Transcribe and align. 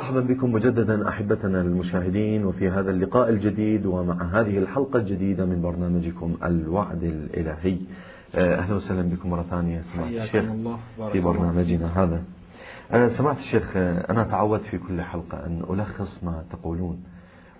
مرحبا 0.00 0.20
بكم 0.20 0.52
مجددا 0.52 1.08
أحبتنا 1.08 1.60
المشاهدين 1.60 2.44
وفي 2.44 2.68
هذا 2.70 2.90
اللقاء 2.90 3.28
الجديد 3.28 3.86
ومع 3.86 4.40
هذه 4.40 4.58
الحلقة 4.58 4.98
الجديدة 4.98 5.44
من 5.44 5.62
برنامجكم 5.62 6.36
الوعد 6.44 7.02
الإلهي. 7.02 7.78
آه، 8.34 8.56
أهلا 8.58 8.74
وسهلا 8.74 9.02
بكم 9.02 9.30
مرة 9.30 9.42
ثانية 9.42 9.80
سماحة 9.80 10.10
الشيخ 10.10 10.44
في 11.12 11.20
برنامجنا 11.20 12.02
هذا. 12.02 12.22
آه، 12.90 13.06
سماحة 13.06 13.38
الشيخ 13.38 13.72
آه، 13.76 14.10
أنا 14.10 14.24
تعودت 14.24 14.64
في 14.64 14.78
كل 14.78 15.02
حلقة 15.02 15.46
أن 15.46 15.62
ألخص 15.70 16.24
ما 16.24 16.44
تقولون 16.50 17.02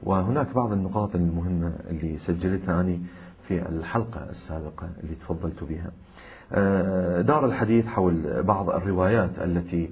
وهناك 0.03 0.55
بعض 0.55 0.73
النقاط 0.73 1.15
المهمة 1.15 1.73
اللي 1.91 2.17
سجلتها 2.17 2.81
اني 2.81 3.01
في 3.49 3.69
الحلقة 3.69 4.31
السابقة 4.31 4.89
اللي 5.03 5.15
تفضلت 5.15 5.65
بها. 5.65 5.91
دار 7.23 7.47
الحديث 7.47 7.87
حول 7.87 8.43
بعض 8.43 8.71
الروايات 8.71 9.39
التي 9.39 9.91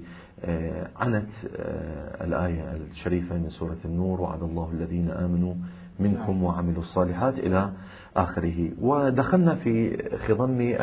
عنت 0.95 1.29
آه، 1.55 2.23
الآية 2.23 2.75
الشريفة 2.75 3.37
من 3.37 3.49
سورة 3.49 3.77
النور 3.85 4.21
وعد 4.21 4.43
الله 4.43 4.71
الذين 4.73 5.09
آمنوا 5.09 5.53
منكم 5.99 6.33
نعم. 6.33 6.43
وعملوا 6.43 6.79
الصالحات 6.81 7.39
إلى 7.39 7.71
آخره. 8.15 8.71
ودخلنا 8.81 9.55
في 9.55 9.97
خضم 10.17 10.75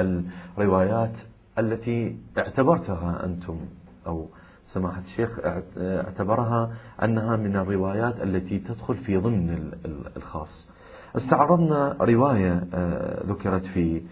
الروايات 0.58 1.18
التي 1.58 2.16
اعتبرتها 2.38 3.24
أنتم 3.24 3.58
أو 4.06 4.28
سماحة 4.66 5.00
الشيخ 5.00 5.40
اعتبرها 5.78 6.70
أنها 7.02 7.36
من 7.36 7.56
الروايات 7.56 8.22
التي 8.22 8.58
تدخل 8.58 8.94
في 8.94 9.16
ضمن 9.16 9.72
الخاص. 10.16 10.70
استعرضنا 11.16 11.96
رواية 12.00 12.64
آه، 12.74 13.26
ذكرت 13.26 13.66
في 13.66 14.02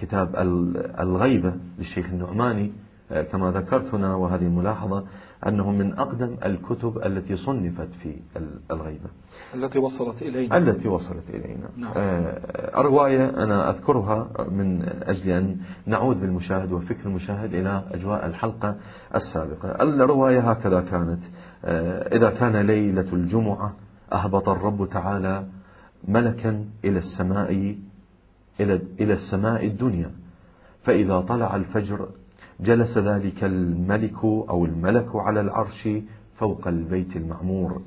كتاب 0.00 0.36
الغيبة 1.00 1.54
للشيخ 1.78 2.06
النعماني. 2.06 2.72
كما 3.12 3.50
ذكرت 3.50 3.94
هنا 3.94 4.14
وهذه 4.14 4.48
ملاحظة 4.48 5.04
أنه 5.46 5.70
من 5.70 5.98
أقدم 5.98 6.36
الكتب 6.44 6.98
التي 6.98 7.36
صنفت 7.36 7.88
في 8.02 8.16
الغيبة. 8.70 9.10
التي 9.54 9.78
وصلت 9.78 10.22
إلينا. 10.22 10.56
التي 10.56 10.88
وصلت 10.88 11.30
إلينا. 11.30 11.68
نعم. 11.76 11.92
آه، 11.96 12.80
الرواية 12.80 13.28
أنا 13.28 13.70
أذكرها 13.70 14.28
من 14.50 14.82
أجل 15.02 15.30
أن 15.30 15.56
نعود 15.86 16.20
بالمشاهد 16.20 16.72
وفكر 16.72 17.06
المشاهد 17.06 17.54
إلى 17.54 17.84
أجواء 17.92 18.26
الحلقة 18.26 18.76
السابقة. 19.14 19.82
الرواية 19.82 20.50
هكذا 20.50 20.80
كانت. 20.80 21.20
آه، 21.64 22.16
إذا 22.16 22.30
كان 22.30 22.56
ليلة 22.56 23.12
الجمعة 23.12 23.72
أهبط 24.12 24.48
الرب 24.48 24.88
تعالى 24.88 25.44
ملكا 26.08 26.64
إلى 26.84 26.98
السماء 26.98 27.76
إلى 29.00 29.12
السماء 29.12 29.66
الدنيا. 29.66 30.10
فإذا 30.82 31.20
طلع 31.20 31.56
الفجر 31.56 32.08
جلس 32.62 32.98
ذلك 32.98 33.44
الملك 33.44 34.24
أو 34.24 34.64
الملك 34.64 35.08
على 35.14 35.40
العرش 35.40 35.88
فوق 36.36 36.68
البيت 36.68 37.16
المعمور. 37.16 37.82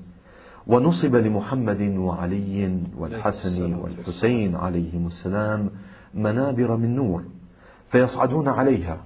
ونصب 0.68 1.16
لمحمد 1.16 1.82
وعلي 1.82 2.80
والحسن 2.98 3.74
والحسين 3.74 4.56
عليهم 4.56 5.08
السلام 5.08 5.70
منابر 6.14 6.78
من 6.78 6.96
نور 6.96 7.24
فيصعدون 7.90 8.48
عليها 8.48 8.98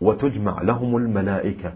وتجمع 0.00 0.62
لهم 0.62 0.96
الملائكة 0.96 1.72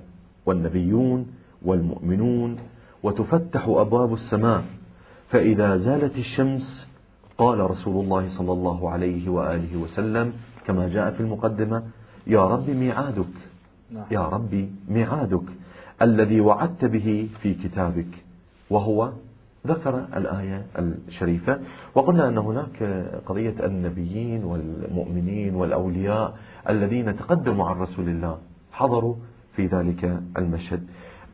والنبيون 0.46 1.26
والمؤمنون 1.62 2.56
وتفتح 3.02 3.64
أبواب 3.68 4.12
السماء. 4.12 4.64
فإذا 5.28 5.76
زالت 5.76 6.18
الشمس 6.18 6.90
قال 7.38 7.70
رسول 7.70 8.04
الله 8.04 8.28
صلى 8.28 8.52
الله 8.52 8.90
عليه 8.90 9.28
وآله 9.28 9.76
وسلم 9.76 10.32
كما 10.66 10.88
جاء 10.88 11.10
في 11.10 11.20
المقدمة 11.20 11.82
يا 12.26 12.46
رب 12.46 12.70
ميعادك. 12.70 13.34
نعم. 13.90 14.04
يا 14.10 14.28
رب 14.28 14.68
ميعادك. 14.88 15.48
الذي 16.02 16.40
وعدت 16.40 16.84
به 16.84 17.28
في 17.40 17.54
كتابك. 17.54 18.24
وهو 18.70 19.12
ذكر 19.66 20.06
الآية 20.16 20.66
الشريفة. 20.78 21.60
وقلنا 21.94 22.28
أن 22.28 22.38
هناك 22.38 22.82
قضية 23.26 23.66
النبيين 23.66 24.44
والمؤمنين 24.44 25.54
والأولياء 25.54 26.36
الذين 26.68 27.16
تقدموا 27.16 27.66
عن 27.66 27.76
رسول 27.76 28.08
الله. 28.08 28.38
حضروا 28.72 29.14
في 29.56 29.66
ذلك 29.66 30.20
المشهد. 30.38 30.86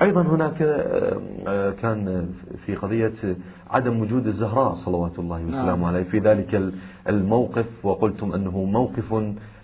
أيضا 0.03 0.23
هناك 0.23 0.63
آه، 0.63 1.71
كان 1.71 2.29
في 2.67 2.75
قضية 2.75 3.37
عدم 3.71 4.01
وجود 4.01 4.27
الزهراء 4.27 4.73
صلوات 4.73 5.19
الله 5.19 5.45
وسلامه 5.45 5.77
نعم. 5.77 5.85
عليه. 5.85 6.03
في 6.03 6.19
ذلك 6.19 6.73
الموقف 7.09 7.67
وقلتم 7.85 8.33
أنه 8.33 8.65
موقف 8.65 9.15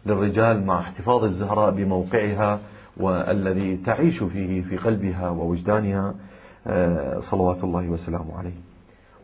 للرجال 0.07 0.67
مع 0.67 0.81
احتفاظ 0.81 1.25
الزهراء 1.25 1.71
بموقعها 1.71 2.61
والذي 2.97 3.77
تعيش 3.77 4.23
فيه 4.23 4.63
في 4.63 4.77
قلبها 4.77 5.29
ووجدانها. 5.29 6.15
آه، 6.67 7.21
صلوات 7.21 7.65
الله 7.65 7.89
وسلامه 7.89 8.39
عليه. 8.39 8.55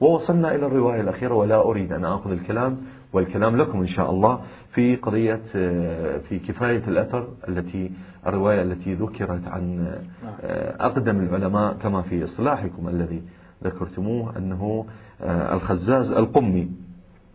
ووصلنا 0.00 0.54
إلى 0.54 0.66
الرواية 0.66 1.00
الأخيرة 1.00 1.34
ولا 1.34 1.62
أريد 1.62 1.92
أن 1.92 2.04
أخذ 2.04 2.30
الكلام 2.30 2.78
والكلام 3.12 3.56
لكم 3.56 3.78
إن 3.78 3.86
شاء 3.86 4.10
الله 4.10 4.40
في 4.70 4.96
قضية 4.96 5.40
آه، 5.56 6.18
في 6.18 6.38
كفاية 6.38 6.82
الأثر 6.88 7.28
التي 7.48 7.90
الرواية 8.26 8.62
التي 8.62 8.94
ذكرت 8.94 9.48
عن 9.48 9.94
آه، 10.42 10.86
أقدم 10.86 11.20
العلماء 11.20 11.72
كما 11.74 12.02
في 12.02 12.24
إصلاحكم 12.24 12.88
الذي 12.88 13.22
ذكرتموه 13.64 14.36
أنه 14.36 14.86
الخزاز 15.22 16.12
القمي. 16.12 16.70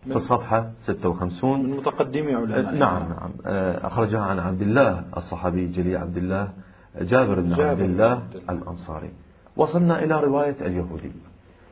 في 0.08 0.16
الصفحة 0.16 0.70
56 0.76 1.62
من 1.62 1.76
متقدمي 1.76 2.34
علماء. 2.34 2.74
نعم 2.74 3.02
نعم. 3.08 3.30
آه، 3.46 3.86
أخرجها 3.86 4.20
عن 4.20 4.38
عبد 4.38 4.62
الله 4.62 5.04
الصحابي 5.16 5.64
الجليل 5.64 5.96
عبد 5.96 6.16
الله 6.16 6.48
جابر 7.00 7.40
بن 7.40 7.52
عبد 7.52 7.80
الله 7.80 8.22
الأنصاري. 8.50 9.10
وصلنا 9.56 10.04
إلى 10.04 10.20
رواية 10.20 10.56
اليهودي. 10.60 11.12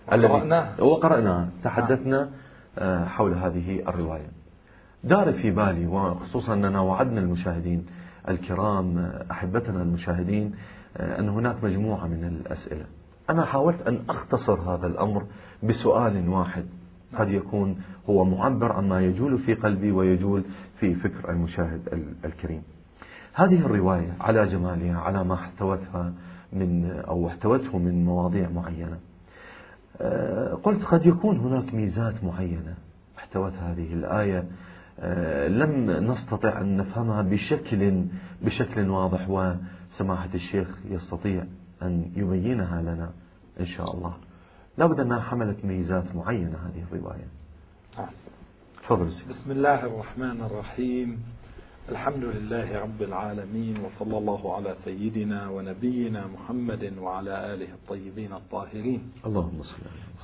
وقرأناها. 0.08 0.80
وقرأناها 0.80 1.48
تحدثنا 1.64 2.28
آه، 2.78 3.04
حول 3.04 3.34
هذه 3.34 3.80
الرواية. 3.88 4.28
دار 5.04 5.32
في 5.32 5.50
بالي 5.50 5.86
وخصوصا 5.86 6.54
أننا 6.54 6.80
وعدنا 6.80 7.20
المشاهدين 7.20 7.86
الكرام 8.28 8.98
آه، 8.98 9.24
أحبتنا 9.30 9.82
المشاهدين 9.82 10.54
أن 10.96 11.28
هناك 11.28 11.64
مجموعة 11.64 12.06
من 12.06 12.24
الأسئلة. 12.24 12.84
أنا 13.30 13.44
حاولت 13.44 13.82
أن 13.82 14.00
أختصر 14.08 14.60
هذا 14.60 14.86
الأمر 14.86 15.26
بسؤال 15.62 16.28
واحد. 16.28 16.66
قد 17.16 17.28
يكون 17.28 17.76
هو 18.08 18.24
معبر 18.24 18.72
عما 18.72 19.00
يجول 19.00 19.38
في 19.38 19.54
قلبي 19.54 19.92
ويجول 19.92 20.44
في 20.80 20.94
فكر 20.94 21.30
المشاهد 21.30 21.80
الكريم. 22.24 22.62
هذه 23.34 23.66
الرواية 23.66 24.16
على 24.20 24.46
جمالها 24.46 24.98
على 24.98 25.24
ما 25.24 25.34
احتوتها 25.34 26.12
من 26.52 26.90
أو 26.90 27.28
احتوته 27.28 27.78
من 27.78 28.04
مواضيع 28.04 28.48
معينة. 28.48 28.98
آه، 30.00 30.54
قلت 30.54 30.84
قد 30.84 31.06
يكون 31.06 31.38
هناك 31.38 31.74
ميزات 31.74 32.24
معينة 32.24 32.74
احتوت 33.18 33.52
هذه 33.52 33.92
الآية. 33.92 34.44
آه، 35.00 35.48
لم 35.48 35.90
نستطع 35.90 36.60
أن 36.60 36.76
نفهمها 36.76 37.22
بشكل 37.22 38.04
بشكل 38.42 38.88
واضح 38.90 39.30
وسماحة 39.30 40.28
الشيخ 40.34 40.78
يستطيع 40.90 41.44
أن 41.82 42.10
يبينها 42.16 42.82
لنا 42.82 43.10
إن 43.60 43.64
شاء 43.64 43.96
الله. 43.96 44.14
لابد 44.78 45.00
أنها 45.00 45.20
حملت 45.20 45.64
ميزات 45.64 46.16
معينة 46.16 46.58
هذه 46.58 46.84
الرواية. 46.92 47.28
تفضل 48.82 49.04
بسم 49.04 49.50
الله 49.50 49.86
الرحمن 49.86 50.42
الرحيم. 50.42 51.22
الحمد 51.88 52.24
لله 52.24 52.78
رب 52.78 53.02
العالمين 53.02 53.80
وصلى 53.80 54.18
الله 54.18 54.56
على 54.56 54.74
سيدنا 54.74 55.50
ونبينا 55.50 56.26
محمد 56.26 56.92
وعلى 56.98 57.54
آله 57.54 57.74
الطيبين 57.74 58.32
الطاهرين. 58.32 59.12
اللهم 59.26 59.62
صل 59.62 59.76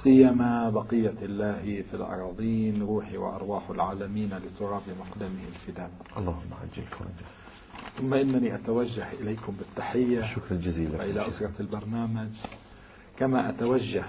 سيما 0.04 0.70
بقية 0.70 1.18
الله 1.22 1.82
في 1.82 1.94
الأراضين 1.94 2.82
روحي 2.82 3.16
وأرواح 3.16 3.70
العالمين 3.70 4.34
لتراب 4.38 4.82
مقدمه 5.00 5.44
الفداء. 5.48 5.90
اللهم 6.16 6.50
عجل 6.62 6.82
فرجه 6.82 7.26
ثم 7.98 8.14
إنني 8.14 8.54
أتوجه 8.54 9.12
إليكم 9.12 9.52
بالتحية 9.58 10.34
شكرا 10.34 10.56
جزيلا. 10.56 10.98
وإلى 10.98 11.26
أسرة 11.28 11.54
البرنامج. 11.60 12.30
كما 13.16 13.48
أتوجه 13.48 14.04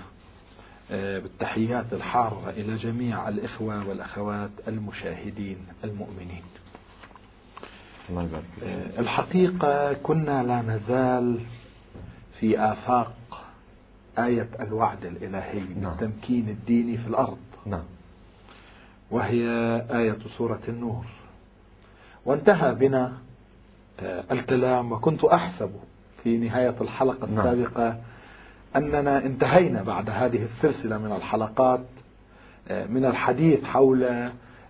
بالتحيات 0.89 1.93
الحارة 1.93 2.49
إلى 2.49 2.75
جميع 2.75 3.27
الإخوة 3.27 3.87
والأخوات 3.87 4.49
المشاهدين 4.67 5.57
المؤمنين 5.83 6.43
آه، 8.63 8.99
الحقيقة 8.99 9.93
كنا 9.93 10.43
لا 10.43 10.61
نزال 10.61 11.39
في 12.39 12.59
آفاق 12.59 13.13
آية 14.19 14.49
الوعد 14.59 15.05
الإلهي 15.05 15.59
نعم. 15.59 15.91
بالتمكين 15.91 16.49
الديني 16.49 16.97
في 16.97 17.07
الأرض 17.07 17.37
نعم. 17.65 17.83
وهي 19.11 19.45
آية 19.91 20.17
سورة 20.37 20.61
النور 20.67 21.05
وانتهى 22.25 22.75
بنا 22.75 23.13
آه، 23.99 24.23
الكلام 24.31 24.91
وكنت 24.91 25.23
أحسب 25.23 25.71
في 26.23 26.37
نهاية 26.37 26.75
الحلقة 26.81 27.27
نعم. 27.27 27.39
السابقة 27.39 27.83
نعم. 27.83 27.97
أننا 28.75 29.25
انتهينا 29.25 29.83
بعد 29.83 30.09
هذه 30.09 30.43
السلسلة 30.43 30.97
من 30.97 31.11
الحلقات 31.11 31.85
آه، 32.67 32.85
من 32.85 33.05
الحديث 33.05 33.63
حول 33.63 34.03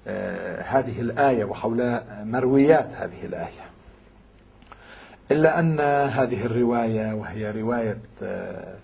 آه، 0.08 0.62
هذه 0.62 1.02
الآية 1.02 1.46
وحول 1.46 2.02
مرويات 2.10 2.90
هذه 2.96 3.26
الآية. 3.26 3.70
إلا 5.32 5.60
أن 5.60 5.80
هذه 6.10 6.46
الرواية 6.46 7.14
وهي 7.14 7.52
رواية 7.52 7.98
آه، 8.24 8.76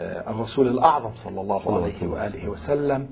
الرسول 0.00 0.68
الأعظم 0.68 1.10
صلى 1.10 1.40
الله 1.40 1.76
عليه 1.76 2.06
وآله 2.06 2.48
وسلم 2.48 3.08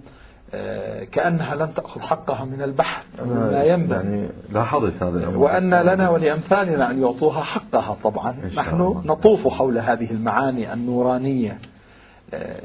كأنها 1.13 1.55
لم 1.55 1.67
تأخذ 1.67 2.01
حقها 2.01 2.45
من 2.45 2.63
البحث 2.63 3.05
لا 3.51 3.65
ينبغي. 3.65 3.97
يعني 3.97 4.29
لاحظت 4.53 5.03
هذا 5.03 5.19
الأمر 5.19 5.37
وأن 5.37 5.75
لنا 5.75 6.11
ولأمثالنا 6.11 6.91
أن 6.91 7.03
يعطوها 7.03 7.43
حقها 7.43 7.97
طبعا. 8.05 8.37
نحن 8.57 9.03
نطوف 9.05 9.49
حول 9.49 9.79
هذه 9.79 10.11
المعاني 10.11 10.73
النورانية 10.73 11.59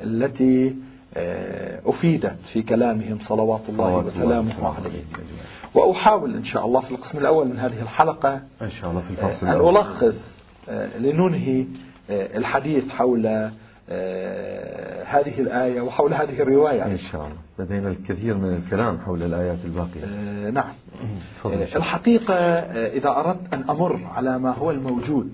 التي 0.04 0.75
أفيدت 1.86 2.45
في 2.54 2.62
كلامهم 2.62 3.19
صلوات 3.19 3.62
الله 3.69 3.98
وسلامه 3.98 4.68
عليه. 4.68 5.04
وأحاول 5.74 6.36
إن 6.36 6.44
شاء 6.44 6.66
الله 6.66 6.80
في 6.80 6.92
القسم 6.92 7.18
الأول 7.18 7.48
من 7.48 7.60
هذه 7.60 7.81
الحلقة 7.81 8.42
إن 8.62 8.69
شاء 8.69 8.92
الله 8.92 9.01
في 9.01 9.10
الفصل 9.12 9.48
أن 9.48 9.69
ألخص 9.69 10.44
لننهي 11.00 11.66
الحديث 12.10 12.89
حول 12.89 13.51
هذه 15.06 15.40
الآية 15.42 15.82
وحول 15.82 16.14
هذه 16.14 16.42
الرواية. 16.42 16.86
إن 16.86 16.98
شاء 16.98 17.22
الله. 17.22 17.38
لدينا 17.60 17.90
الكثير 17.90 18.38
من 18.38 18.56
الكلام 18.56 18.98
حول 18.98 19.24
الآيات 19.24 19.58
الباقية. 19.66 20.06
نعم. 20.50 20.74
الحقيقة 21.76 22.36
إذا 22.86 23.10
أردت 23.10 23.54
أن 23.54 23.70
أمر 23.70 24.00
على 24.16 24.40
ما 24.40 24.52
هو 24.52 24.72
الموجود 24.72 25.32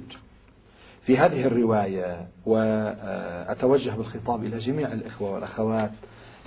في 1.01 1.17
هذه 1.17 1.45
الرواية 1.45 2.27
وأتوجه 2.45 3.91
بالخطاب 3.91 4.43
إلى 4.43 4.57
جميع 4.57 4.91
الإخوة 4.91 5.31
والأخوات 5.31 5.91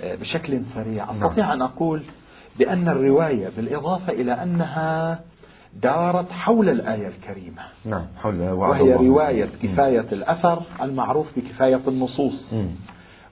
بشكل 0.03 0.63
سريع 0.63 1.11
أستطيع 1.11 1.53
أن 1.53 1.61
أقول 1.61 2.03
بأن 2.59 2.87
الرواية 2.87 3.49
بالإضافة 3.57 4.13
إلى 4.13 4.31
أنها 4.33 5.19
دارت 5.73 6.31
حول 6.31 6.69
الآية 6.69 7.07
الكريمة. 7.07 7.61
نعم 7.85 8.05
حول 8.17 8.41
وهي 8.41 8.93
رواية 8.93 9.49
كفاية 9.63 10.05
الأثر 10.11 10.63
المعروف 10.81 11.27
بكفاية 11.39 11.81
النصوص. 11.87 12.53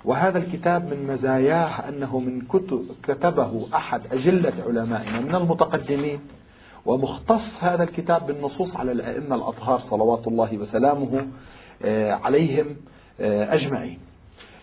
وهذا 0.06 0.38
الكتاب 0.38 0.94
من 0.94 1.08
مزاياه 1.08 1.90
أنه 1.90 2.20
من 2.20 2.42
كتب 2.42 2.86
كتبه 3.04 3.68
أحد 3.76 4.02
أجلة 4.12 4.54
علمائنا 4.68 5.20
من 5.20 5.36
المتقدمين 5.36 6.20
ومختص 6.86 7.64
هذا 7.64 7.84
الكتاب 7.84 8.28
بالنصوص 8.28 8.76
على 8.76 8.92
الأئمة 8.92 9.36
الأطهار 9.36 9.78
صلوات 9.78 10.28
الله 10.28 10.58
وسلامه 10.58 11.28
عليهم 12.24 12.66
أجمعين. 13.20 14.00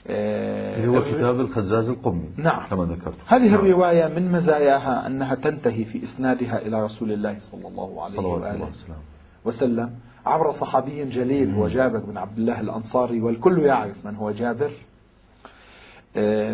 اللي 0.08 0.98
هو 0.98 1.02
كتاب 1.02 1.40
الخزاز 1.40 1.88
القمي 1.88 2.28
نعم. 2.36 2.66
كما 2.70 2.84
ذكرت. 2.84 3.14
هذه 3.26 3.50
نعم. 3.50 3.54
الرواية 3.54 4.08
من 4.08 4.32
مزاياها 4.32 5.06
أنها 5.06 5.34
تنتهي 5.34 5.84
في 5.84 6.04
إسنادها 6.04 6.66
إلى 6.66 6.82
رسول 6.82 7.12
الله 7.12 7.38
صلى 7.38 7.68
الله 7.68 8.04
عليه 8.04 8.18
وآله 8.18 8.68
وسلم. 9.44 9.90
عبر 10.26 10.52
صحابي 10.52 11.04
جليل 11.04 11.54
هو 11.54 11.68
جابر 11.68 11.98
بن 11.98 12.16
عبد 12.16 12.38
الله 12.38 12.60
الأنصاري 12.60 13.20
والكل 13.20 13.58
يعرف 13.58 14.06
من 14.06 14.16
هو 14.16 14.30
جابر. 14.30 14.70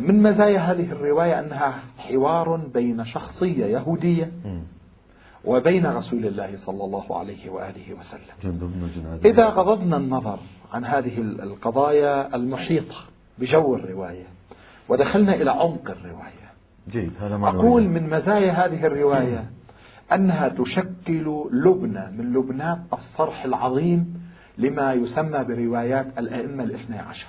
من 0.06 0.22
مزايا 0.22 0.58
هذه 0.58 0.92
الرواية 0.92 1.40
أنها 1.40 1.78
حوار 1.98 2.56
بين 2.56 3.04
شخصية 3.04 3.64
يهودية 3.66 4.32
وبين 5.44 5.86
رسول 5.86 6.26
الله 6.26 6.56
صلى 6.56 6.84
الله 6.84 7.18
عليه 7.18 7.50
وآله 7.50 7.94
وسلم. 7.98 8.60
إذا 9.24 9.48
غضضنا 9.48 9.96
النظر 9.96 10.38
عن 10.72 10.84
هذه 10.84 11.18
القضايا 11.20 12.36
المحيطة 12.36 12.94
بجو 13.42 13.74
الرواية. 13.74 14.26
ودخلنا 14.88 15.34
إلى 15.34 15.50
عمق 15.50 15.90
الرواية. 15.90 16.52
جيد 16.90 17.12
هذا 17.20 17.36
ما 17.36 17.48
أقول 17.48 17.88
من 17.88 18.10
مزايا 18.10 18.52
هذه 18.52 18.86
الرواية 18.86 19.50
أنها 20.12 20.48
تشكل 20.48 21.48
لبنة 21.52 22.10
من 22.10 22.32
لبنات 22.32 22.78
الصرح 22.92 23.44
العظيم 23.44 24.22
لما 24.58 24.92
يسمى 24.92 25.44
بروايات 25.44 26.18
الأئمة 26.18 26.64
الاثنى 26.64 26.98
عشر. 26.98 27.28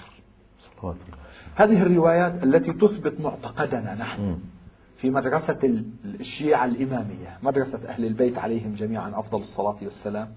هذه 1.56 1.82
الروايات 1.82 2.44
التي 2.44 2.74
تثبت 2.74 3.22
معتقدنا 3.22 3.96
نحن 3.96 4.40
في 4.98 5.10
مدرسة 5.10 5.84
الشيعة 6.06 6.66
الإمامية 6.66 7.38
مدرسة 7.44 7.80
أهل 7.88 8.06
البيت 8.06 8.38
عليهم 8.38 8.74
جميعا 8.74 9.20
أفضل 9.20 9.42
الصلاة 9.42 9.78
والسلام. 9.82 10.28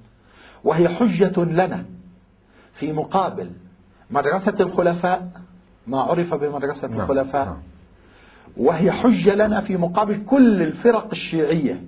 وهي 0.65 0.89
حجة 0.89 1.45
لنا 1.45 1.85
في 2.73 2.93
مقابل 2.93 3.51
مدرسة 4.11 4.55
الخلفاء 4.61 5.46
ما 5.87 6.01
عرف 6.01 6.35
بمدرسة 6.35 6.89
نعم. 6.89 7.01
الخلفاء 7.01 7.45
نعم. 7.45 7.63
وهي 8.57 8.93
حجة 8.93 9.35
لنا 9.35 9.61
في 9.61 9.77
مقابل 9.77 10.25
كل 10.25 10.63
الفرق 10.63 11.09
الشيعية 11.13 11.83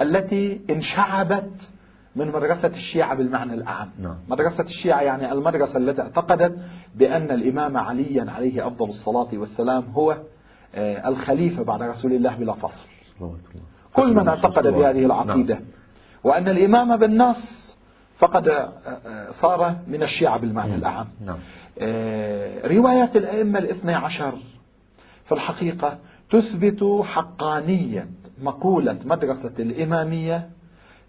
التي 0.00 0.60
انشعبت 0.70 1.68
من 2.16 2.32
مدرسة 2.32 2.68
الشيعة 2.68 3.14
بالمعنى 3.14 3.54
الأعم 3.54 3.90
نعم. 4.02 4.16
مدرسة 4.28 4.64
الشيعة 4.64 5.00
يعني 5.00 5.32
المدرسة 5.32 5.78
التي 5.78 6.02
اعتقدت 6.02 6.58
بأن 6.94 7.30
الإمام 7.30 7.76
عليا 7.76 8.30
عليه 8.30 8.66
أفضل 8.66 8.88
الصلاة 8.88 9.28
والسلام 9.32 9.84
هو 9.94 10.16
الخليفة 11.06 11.62
بعد 11.62 11.82
رسول 11.82 12.12
الله 12.12 12.36
بلا 12.36 12.52
فصل 12.52 12.88
كل 13.94 14.14
من 14.14 14.28
اعتقد 14.28 14.66
بهذه 14.66 15.04
العقيدة 15.06 15.54
نعم. 15.54 15.64
وأن 16.24 16.48
الإمام 16.48 16.96
بالنص 16.96 17.75
فقد 18.18 18.68
صار 19.30 19.76
من 19.86 20.02
الشيعة 20.02 20.38
بالمعنى 20.38 20.74
الأعم. 20.74 21.06
نعم. 21.26 21.38
روايات 22.64 23.16
الأئمة 23.16 23.58
الاثنى 23.58 23.94
عشر 23.94 24.34
في 25.24 25.32
الحقيقة 25.32 25.98
تثبت 26.30 27.02
حقانية 27.04 28.08
مقولة 28.42 28.98
مدرسة 29.04 29.52
الإمامية 29.58 30.48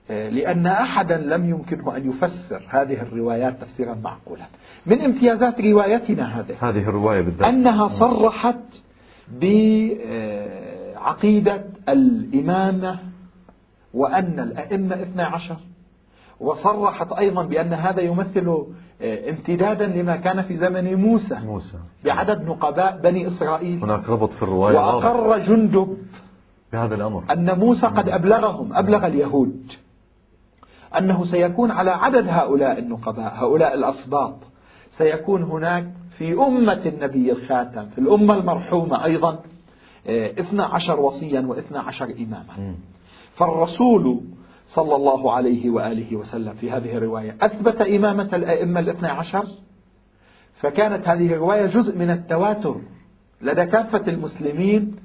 لأن 0.09 0.67
أحدا 0.67 1.17
لم 1.17 1.49
يمكنه 1.49 1.97
أن 1.97 2.09
يفسر 2.09 2.65
هذه 2.69 3.01
الروايات 3.01 3.61
تفسيرا 3.61 3.93
معقولا. 3.93 4.45
من 4.85 5.01
امتيازات 5.01 5.61
روايتنا 5.61 6.39
هذه؟ 6.39 6.55
هذه 6.61 6.89
الرواية 6.89 7.21
بالذات. 7.21 7.47
أنها 7.47 7.87
صرحت 7.87 8.81
بعقيدة 11.01 11.65
الإمامة 11.89 12.99
وأن 13.93 14.39
الأئمة 14.39 15.01
اثنى 15.01 15.21
عشر 15.21 15.57
وصرحت 16.39 17.11
أيضا 17.11 17.43
بأن 17.43 17.73
هذا 17.73 18.01
يمثل 18.01 18.65
امتدادا 19.01 19.87
لما 19.87 20.15
كان 20.15 20.41
في 20.41 20.55
زمن 20.55 20.95
موسى, 20.95 21.35
موسى. 21.35 21.77
بعدد 22.05 22.41
نقباء 22.41 22.99
بني 23.03 23.27
إسرائيل. 23.27 23.83
هناك 23.83 24.09
ربط 24.09 24.31
في 24.31 24.43
الرواية 24.43 24.75
وأقر 24.75 25.37
جندب 25.37 25.97
بهذا 26.73 26.95
الأمر. 26.95 27.23
أن 27.31 27.59
موسى 27.59 27.87
قد 27.87 28.09
أبلغهم 28.09 28.73
أبلغ 28.73 29.07
اليهود 29.07 29.71
أنه 30.97 31.25
سيكون 31.25 31.71
على 31.71 31.91
عدد 31.91 32.27
هؤلاء 32.27 32.79
النقباء 32.79 33.33
هؤلاء 33.35 33.73
الأسباط 33.73 34.35
سيكون 34.89 35.43
هناك 35.43 35.87
في 36.17 36.33
أمة 36.33 36.81
النبي 36.85 37.31
الخاتم 37.31 37.85
في 37.85 37.97
الأمة 37.97 38.33
المرحومة 38.33 39.05
أيضا 39.05 39.39
اثنى 40.09 40.63
عشر 40.63 40.99
وصيا 40.99 41.41
واثنى 41.41 41.77
عشر 41.77 42.05
إماما. 42.05 42.75
فالرسول 43.33 44.21
صلى 44.67 44.95
الله 44.95 45.31
عليه 45.31 45.69
وآله 45.69 46.15
وسلم 46.15 46.53
في 46.53 46.71
هذه 46.71 46.97
الرواية. 46.97 47.35
أثبت 47.41 47.81
إمامة 47.81 48.29
الأئمة 48.33 48.79
الاثنى 48.79 49.07
عشر؟ 49.07 49.45
فكانت 50.55 51.07
هذه 51.07 51.33
الرواية 51.33 51.65
جزء 51.65 51.97
من 51.97 52.09
التواتر 52.09 52.81
لدى 53.41 53.65
كافة 53.65 54.07
المسلمين 54.07 54.95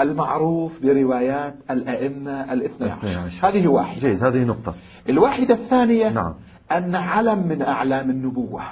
المعروف 0.00 0.82
بروايات 0.82 1.54
الأئمة 1.70 2.52
الاثنى 2.52 2.90
عشر. 2.90 3.48
هذه 3.48 3.68
واحدة. 3.68 4.00
جيد 4.00 4.24
هذه 4.24 4.44
نقطة. 4.44 4.74
الواحدة 5.08 5.54
الثانية 5.54 6.08
نعم. 6.08 6.34
أن 6.72 6.94
علم 6.94 7.48
من 7.48 7.62
أعلام 7.62 8.10
النبوة 8.10 8.62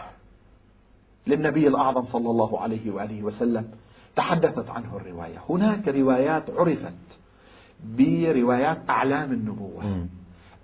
للنبي 1.27 1.69
الأعظم 1.69 2.03
صلى 2.03 2.31
الله 2.31 2.61
عليه 2.61 2.91
وآله 2.91 3.23
وسلم 3.23 3.65
تحدثت 4.17 4.71
عنه 4.71 4.97
الرواية. 4.97 5.39
هناك 5.49 5.89
روايات 5.89 6.51
عرفت 6.51 7.19
بروايات 7.99 8.79
أعلام 8.91 9.33
النبوة 9.33 9.87
م. 9.87 10.09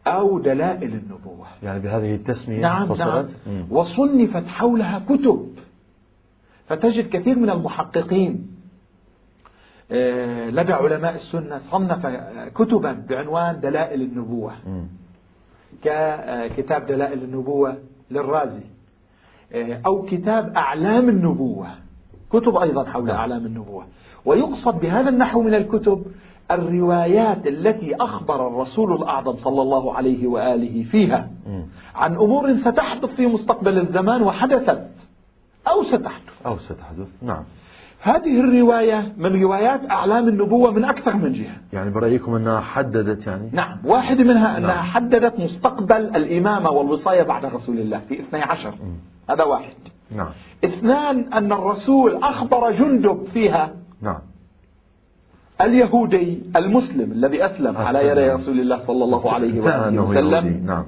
أو 0.07 0.39
دلائل 0.39 0.93
النبوة. 0.95 1.47
يعني 1.63 1.81
بهذه 1.81 2.15
التسمية 2.15 2.61
نعم 2.61 2.93
نعم. 2.93 3.27
وصنفت 3.71 4.47
حولها 4.47 4.99
كتب. 4.99 5.49
فتجد 6.67 7.09
كثير 7.09 7.39
من 7.39 7.51
المحققين 7.51 8.49
لدى 10.51 10.73
علماء 10.73 11.15
السنة 11.15 11.59
صنف 11.59 12.07
كتبا 12.55 12.93
بعنوان 12.93 13.61
دلائل 13.61 14.03
النبوة. 14.03 14.53
م. 14.67 14.87
ككتاب 15.83 16.87
دلائل 16.87 17.23
النبوة 17.23 17.79
للرازي. 18.11 18.65
أو 19.87 20.03
كتاب 20.03 20.53
أعلام 20.57 21.09
النبوة. 21.09 21.69
كتب 22.31 22.57
أيضا 22.57 22.85
حول 22.85 23.11
أعلام 23.11 23.47
النبوة. 23.47 23.87
ويقصد 24.25 24.81
بهذا 24.81 25.09
النحو 25.09 25.43
من 25.43 25.55
الكتب 25.55 26.05
الروايات 26.51 27.47
التي 27.47 27.95
أخبر 27.95 28.49
الرسول 28.49 28.93
الأعظم 28.93 29.35
صلى 29.35 29.63
الله 29.63 29.95
عليه 29.95 30.27
وآله 30.27 30.83
فيها 30.83 31.31
عن 31.95 32.15
أمور 32.15 32.55
ستحدث 32.55 33.15
في 33.15 33.27
مستقبل 33.27 33.79
الزمان 33.79 34.23
وحدثت 34.23 34.89
أو 35.69 35.83
ستحدث. 35.83 36.47
أو 36.47 36.59
ستحدث. 36.59 37.09
نعم. 37.23 37.45
هذه 38.03 38.41
الرواية 38.41 39.13
من 39.17 39.43
روايات 39.43 39.91
أعلام 39.91 40.29
النبوة 40.29 40.71
من 40.71 40.85
أكثر 40.85 41.17
من 41.17 41.33
جهة. 41.33 41.57
يعني 41.73 41.91
برأيكم 41.91 42.35
أنها 42.35 42.61
حددت 42.61 43.27
يعني؟ 43.27 43.51
نعم. 43.53 43.79
واحد 43.85 44.21
منها 44.21 44.59
أنها 44.59 44.75
نعم. 44.75 44.85
حددت 44.85 45.41
مستقبل 45.41 46.17
الإمامة 46.17 46.71
والوصاية 46.71 47.23
بعد 47.23 47.45
رسول 47.45 47.79
الله 47.79 47.99
في 47.99 48.21
12 48.21 48.75
هذا 49.31 49.45
واحد. 49.45 49.75
نعم. 50.17 50.31
اثنان 50.65 51.33
أن 51.33 51.53
الرسول 51.53 52.17
أخبر 52.23 52.71
جندب 52.71 53.25
فيها. 53.25 53.71
نعم. 54.03 54.19
اليهودي 55.61 56.43
المسلم 56.57 57.13
الذي 57.13 57.45
أسلم 57.45 57.77
على. 57.77 57.99
يدي 57.99 58.21
رسول 58.21 58.61
الله 58.61 58.87
صلى 58.87 59.05
الله 59.05 59.33
عليه 59.33 59.61
وآله 59.61 60.03
وسلم. 60.03 60.67
نعم. 60.67 60.87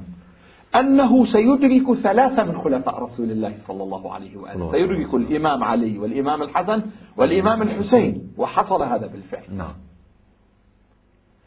أنه 0.76 1.24
سيدرك 1.24 1.92
ثلاثة 1.92 2.44
من 2.44 2.58
خلفاء 2.58 3.02
رسول 3.02 3.30
الله 3.30 3.56
صلى 3.56 3.82
الله 3.82 4.12
عليه 4.12 4.36
وآله. 4.36 4.70
سيدرك. 4.70 5.14
الإمام 5.14 5.64
علي 5.64 5.98
والإمام 5.98 6.42
الحسن 6.42 6.82
والإمام 7.16 7.62
الحسين. 7.62 8.32
وحصل 8.36 8.82
هذا 8.82 9.06
بالفعل. 9.06 9.56
نعم. 9.56 9.74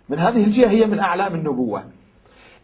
من 0.10 0.20
هذه 0.20 0.44
الجهة 0.44 0.70
هي 0.70 0.86
من 0.86 1.00
أعلام 1.00 1.36
النبوة. 1.36 1.84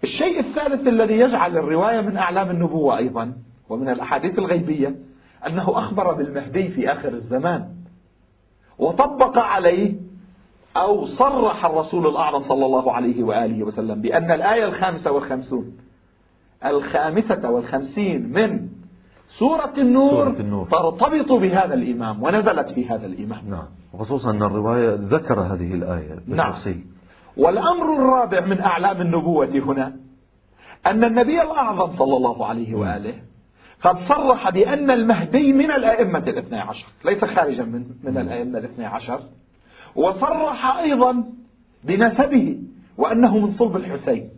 الشيء 0.03 0.39
الثالث 0.39 0.87
الذي 0.87 1.19
يجعل 1.19 1.57
الرواية 1.57 2.01
من 2.01 2.17
أعلام 2.17 2.51
النبوة 2.51 2.97
أيضا 2.97 3.33
ومن 3.69 3.89
الأحاديث 3.89 4.39
الغيبية 4.39 4.95
أنه 5.47 5.77
أخبر 5.77 6.13
بالمهدي 6.13 6.67
في 6.67 6.91
آخر 6.91 7.13
الزمان. 7.13 7.67
وطبق 8.79 9.37
عليه 9.37 10.06
أو 10.81 11.05
صرح 11.05 11.65
الرسول 11.65 12.07
الأعظم 12.07 12.43
صلى 12.43 12.65
الله 12.65 12.91
عليه 12.91 13.23
وآله 13.23 13.63
وسلم 13.63 14.01
بأن 14.01 14.31
الآية 14.31 14.65
الخامسة 14.65 15.11
والخمسون 15.11 15.77
الخامسة 16.65 17.49
والخمسين 17.49 18.29
من 18.29 18.69
سورة 19.27 19.73
النور, 19.77 20.09
سورة 20.09 20.39
النور. 20.39 20.67
ترتبط 20.67 21.31
بهذا 21.31 21.73
الإمام 21.73 22.23
ونزلت 22.23 22.69
في 22.69 22.89
هذا 22.89 23.05
الإمام. 23.05 23.49
نعم. 23.49 23.65
وخصوصا 23.93 24.31
أن 24.31 24.43
الرواية 24.43 24.97
ذكر 25.01 25.39
هذه 25.39 25.73
الآية 25.73 26.19
نعم. 26.27 26.45
بالتفصيل. 26.45 26.83
والأمر 27.37 27.93
الرابع 27.93 28.45
من 28.45 28.61
أعلام 28.61 29.01
النبوة 29.01 29.49
هنا 29.55 29.95
أن 30.87 31.03
النبي 31.03 31.41
الأعظم 31.41 31.89
صلى 31.89 32.17
الله 32.17 32.45
عليه 32.45 32.75
وآله 32.75 33.13
قد 33.81 33.95
صرح 33.95 34.49
بأن 34.49 34.91
المهدي 34.91 35.53
من 35.53 35.71
الأئمة 35.71 36.23
الاثنى 36.27 36.59
عشر 36.59 36.87
ليس 37.05 37.25
خارجا 37.25 37.63
من, 37.63 37.85
من 38.03 38.17
الأئمة 38.17 38.59
الاثنى 38.59 38.85
عشر. 38.85 39.19
وصرح 39.95 40.77
أيضا 40.77 41.23
بنسبه 41.83 42.59
وأنه 42.97 43.37
من 43.37 43.51
صلب 43.51 43.75
الحسين. 43.75 44.29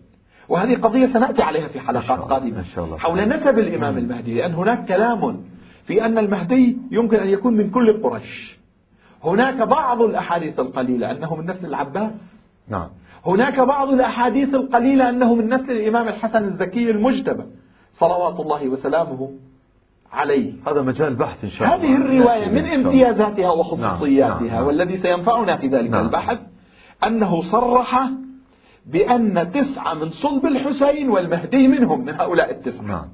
وهذه 0.50 0.76
قضية 0.76 1.06
سنأتي 1.06 1.44
عليها 1.44 1.68
في 1.68 1.80
حلقات. 1.80 2.20
قادمة. 2.20 2.64
حول 2.98 3.28
نسب 3.28 3.60
الإمام 3.60 3.98
المهدي 3.98 4.34
لأن 4.34 4.54
هناك 4.54 4.86
كلام 4.86 5.44
في 5.84 6.06
أن 6.06 6.18
المهدي 6.18 6.78
يمكن 6.92 7.18
أن 7.18 7.28
يكون 7.28 7.54
من 7.54 7.70
كل 7.70 8.02
قريش. 8.02 8.60
هناك 9.24 9.62
بعض 9.62 10.02
الأحاديث 10.02 10.60
القليلة 10.60 11.12
أنه 11.12 11.36
من 11.36 11.50
نسل 11.50 11.66
العباس. 11.66 12.48
نعم. 12.68 12.90
هناك 13.26 13.60
بعض 13.60 13.90
الأحاديث 13.90 14.54
القليلة 14.54 15.10
أنه 15.10 15.36
من 15.36 15.54
نسل 15.54 15.72
الإمام 15.72 16.08
الحسن 16.08 16.44
الزكي 16.44 16.92
المجتبى. 16.92 17.44
صلوات 17.94 18.40
الله 18.40 18.70
وسلامه 18.70 19.32
عليه. 20.12 20.54
هذا 20.68 20.82
مجال 20.82 21.16
بحث 21.16 21.44
إن 21.44 21.50
شاء 21.50 21.76
الله. 21.76 21.86
هذه 21.86 21.96
الرواية 21.98 22.50
من. 22.52 22.66
امتيازاتها 22.66 23.50
وخصوصياتها. 23.50 24.40
نعم، 24.40 24.48
نعم. 24.48 24.66
والذي 24.66 24.98
سينفعنا 24.98 25.58
في 25.58 25.68
ذلك 25.68 25.90
نعم. 25.90 26.06
البحث 26.06 26.40
أنه 27.08 27.42
صرح 27.42 28.10
بأن 28.86 29.52
تسعة 29.52 29.94
من 29.94 30.10
صلب 30.10 30.46
الحسين 30.46 31.10
والمهدي 31.10 31.68
منهم 31.68 32.06
من 32.06 32.14
هؤلاء 32.14 32.52
التسعة. 32.52 32.86
نعم. 32.86 33.06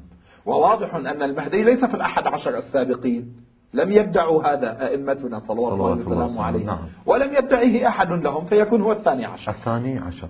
وواضح 0.46 0.96
أن 0.96 1.22
المهدي 1.24 1.64
ليس 1.64 1.86
في 1.86 1.94
الأحد 1.94 2.28
عشر 2.28 2.58
السابقين. 2.58 3.34
لم 3.74 3.92
يدعوا 3.92 4.44
هذا 4.44 4.88
أئمتنا 4.88 5.40
صلوات 5.40 5.74
الله 5.74 5.96
صلوات 5.96 6.08
الله 6.08 6.25
وسلامه. 6.25 6.44
عليه. 6.44 6.66
نعم. 6.66 6.80
ولم 7.06 7.34
يدعيه 7.34 7.88
أحد 7.88 8.10
لهم 8.10 8.46
فيكون 8.46 8.82
هو 8.82 8.92
الثاني 8.92 9.25
عشر. 9.25 9.52
الثاني 9.52 10.00
عشر. 10.00 10.28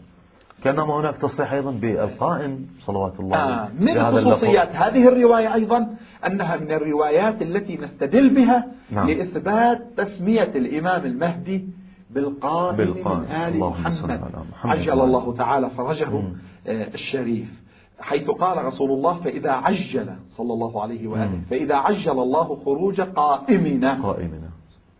كانما 0.64 1.00
هناك 1.00 1.18
تصريح 1.18 1.54
أيضا 1.54 1.72
بالقائم 1.72 2.68
صلوات 2.80 3.20
الله 3.20 3.38
آه 3.38 3.70
من. 3.80 4.22
خصوصيات 4.22 4.76
هذه 4.76 5.08
الرواية 5.08 5.54
أيضا 5.54 5.96
أنها 6.28 6.58
من 6.58 6.72
الروايات 6.72 7.42
التي 7.42 7.78
نستدل 7.78 8.30
بها 8.36 8.66
نعم. 8.92 9.08
لإثبات 9.10 9.82
تسمية 9.98 10.44
الإمام 10.56 11.06
المهدي 11.06 11.68
بالقائم, 12.10 12.76
بالقائم. 12.76 13.20
من 13.20 13.92
صل 13.92 14.08
محمد 14.08 14.12
على 14.12 14.46
محمد 14.52 14.78
عجل 14.78 15.02
الله 15.02 15.34
تعالى 15.34 15.70
فرجه 15.70 16.10
مم. 16.10 16.34
آه، 16.68 16.88
الشريف 16.94 17.66
حيث 18.00 18.30
قال 18.30 18.66
رسول 18.66 18.92
الله 18.92 19.14
فإذا 19.14 19.52
عجل 19.52 20.16
صلى 20.28 20.54
الله 20.54 20.82
عليه 20.82 21.08
وآله 21.08 21.36
مم. 21.36 21.42
فإذا 21.50 21.76
عجل 21.76 22.12
الله 22.12 22.56
خروج 22.66 23.02
قائمنا 23.02 24.02
قائمنا 24.04 24.50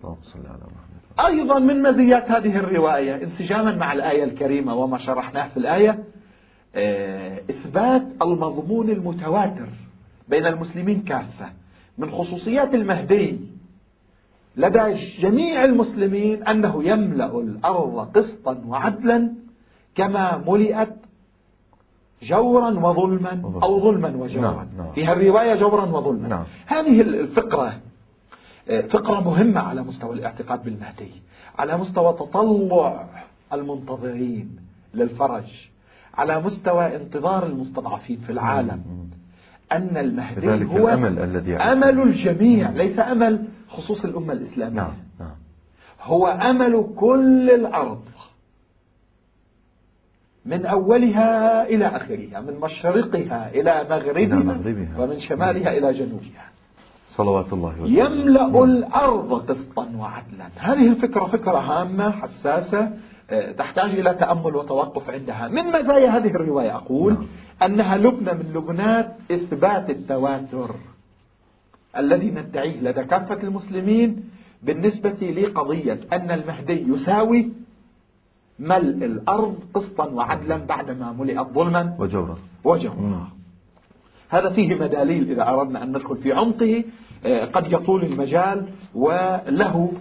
اللهم 0.04 0.18
صل 0.22 0.40
على 0.40 0.58
محمد 0.58 0.85
أيضا 1.20 1.60
من 1.60 1.82
مزيات 1.82 2.32
هذه 2.32 2.58
الرواية 2.58 3.24
انسجاما 3.24 3.76
مع 3.76 3.94
الآية 3.94 4.24
الكريمة 4.24 4.76
وما 4.76 4.98
شرحناه 4.98 5.48
في 5.48 5.58
الآية 5.58 6.04
آه، 6.76 7.42
إثبات 7.50 8.04
المضمون 8.22 8.90
المتواتر 8.90 9.70
بين 10.30 10.46
المسلمين 10.46 11.02
كافة 11.02 11.50
من 11.98 12.12
خصوصيات 12.12 12.76
المهدي 12.76 13.40
لدى 14.58 14.94
جميع 15.20 15.66
المسلمين 15.66 16.44
أنه 16.44 16.84
يملأ 16.84 17.40
الأرض 17.40 18.18
قسطا 18.18 18.62
وعدلا 18.68 19.32
كما 19.96 20.44
ملئت 20.48 20.96
جورا 22.22 22.70
وظلما 22.70 23.42
أو 23.64 23.80
ظلما 23.80 24.16
وجورا 24.18 24.52
نعم، 24.52 24.68
نعم. 24.78 24.92
فيها 24.92 25.14
الرواية 25.14 25.56
جورا 25.56 25.86
وظلما 25.86 26.28
نعم. 26.28 26.44
هذه 26.66 27.02
الفقرة 27.02 27.74
فقرة 28.90 29.20
مهمة 29.20 29.60
على 29.60 29.82
مستوى 29.84 30.16
الاعتقاد 30.16 30.64
بالمهدي 30.64 31.12
على 31.60 31.78
مستوى 31.78 32.14
تطلع 32.14 33.08
المنتظرين 33.54 34.58
للفرج 34.94 35.70
على 36.14 36.42
مستوى 36.42 36.96
انتظار 36.96 37.46
المستضعفين 37.46 38.18
في 38.18 38.32
العالم. 38.32 39.10
أن 39.72 39.98
المهدي 39.98 40.66
هو 40.66 40.88
الأمل 40.90 41.20
الذي. 41.20 41.56
أمل 41.56 42.02
الجميع 42.02 42.70
ليس 42.70 43.00
أمل 43.00 43.48
خصوص 43.68 44.06
الأمة 44.06 44.34
الإسلامية. 44.34 44.76
نعم 44.76 44.94
نعم. 45.20 45.36
هو 46.02 46.28
أمل 46.28 46.88
كل 46.96 47.50
الأرض 47.50 48.02
من 50.46 50.66
أولها 50.66 51.64
إلى 51.70 51.86
آخرها 51.86 52.42
من 52.42 52.60
مشرقها 52.60 53.50
إلى 53.50 53.88
مغربها, 53.90 54.36
مغربها. 54.36 55.00
ومن 55.00 55.20
شمالها 55.20 55.78
إلى 55.78 55.94
جنوبها. 55.94 56.55
صلوات 57.18 57.54
الله 57.54 57.82
وسلامه. 57.82 58.20
يملأ 58.20 58.64
الأرض 58.64 59.34
قسطا 59.50 59.90
وعدلا. 59.98 60.48
هذه 60.58 60.88
الفكرة 60.88 61.26
فكرة 61.26 61.58
هامة 61.58 62.12
حساسة 62.12 62.92
آه، 63.30 63.52
تحتاج 63.52 63.90
إلى 63.90 64.14
تأمل 64.14 64.56
وتوقف 64.56 65.10
عندها. 65.10 65.48
من 65.48 65.66
مزايا 65.72 66.10
هذه 66.10 66.28
الرواية 66.28 66.76
أقول 66.76 67.14
نعم. 67.14 67.26
أنها 67.64 67.98
لبنة 67.98 68.34
من 68.34 68.54
لبنات 68.54 69.16
إثبات 69.32 69.90
التواتر 69.90 70.76
الذي 71.98 72.32
ندعيه 72.32 72.82
لدى 72.82 73.04
كافة 73.04 73.44
المسلمين 73.44 74.30
بالنسبة 74.64 75.10
لقضية 75.38 76.00
أن 76.14 76.32
المهدي 76.32 76.86
يساوي 76.92 77.52
ملء 78.60 79.06
الأرض 79.06 79.56
قسطا 79.74 80.06
وعدلا 80.06 80.58
بعدما 80.58 81.12
ملئت 81.12 81.48
ظلما 81.54 81.96
وجورا. 82.00 82.38
وجهه 82.64 83.02
مم. 83.02 83.24
هذا 84.30 84.50
فيه 84.50 84.76
مداليل 84.76 85.32
إذا 85.32 85.48
أردنا 85.50 85.84
أن 85.84 85.90
ندخل 85.90 86.18
في 86.18 86.34
عمقه. 86.34 86.84
قد 87.54 87.72
يطول 87.72 88.04
المجال 88.04 88.66
وله 88.96 89.92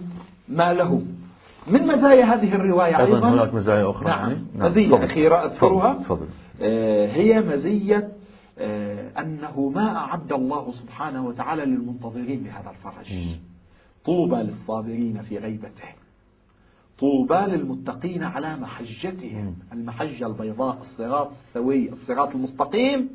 ما 0.49 0.73
له 0.73 1.01
من 1.67 1.87
مزايا 1.87 2.25
هذه 2.25 2.55
الرواية 2.55 2.99
أيضا 2.99 3.15
أيضا 3.15 3.29
هناك 3.33 3.53
مزايا 3.53 3.89
أخرى 3.89 4.05
نعم 4.09 4.29
يعني؟ 4.31 4.45
مزية 4.55 4.87
تفضل. 4.87 5.03
أخيرة 5.03 5.35
أذكرها 5.35 5.93
تفضل 5.93 6.03
تفضل. 6.03 6.25
آه، 6.61 7.07
هي 7.07 7.41
مزية 7.41 8.09
آه، 8.59 9.21
أنه 9.21 9.71
ما 9.75 9.95
أعد 9.97 10.33
الله 10.33 10.71
سبحانه 10.71 11.25
وتعالى 11.27 11.65
للمنتظرين 11.65 12.39
بهذا 12.43 12.69
الفرج 12.69 13.13
مم. 13.13 13.35
طوبى 14.05 14.35
للصابرين 14.35 15.21
في 15.21 15.37
غيبته 15.37 15.89
طوبى 16.99 17.35
للمتقين 17.55 18.23
على 18.23 18.55
محجتهم. 18.57 19.55
المحجة 19.73 20.27
البيضاء 20.27 20.77
الصراط 20.81 21.31
السوي 21.31 21.89
الصراط 21.89 22.35
المستقيم 22.35 23.09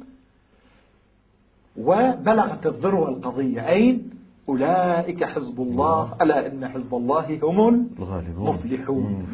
وبلغت 1.80 2.66
الذروة 2.66 3.08
القضية. 3.08 3.68
أين؟ 3.68 4.10
أولئك 4.49 5.25
حزب 5.25 5.60
الله. 5.60 6.14
ألا 6.22 6.46
إن 6.46 6.68
حزب 6.68 6.94
الله 6.94 7.38
هم 7.42 7.88
الغالبون. 7.99 8.50
مفلحون. 8.50 9.26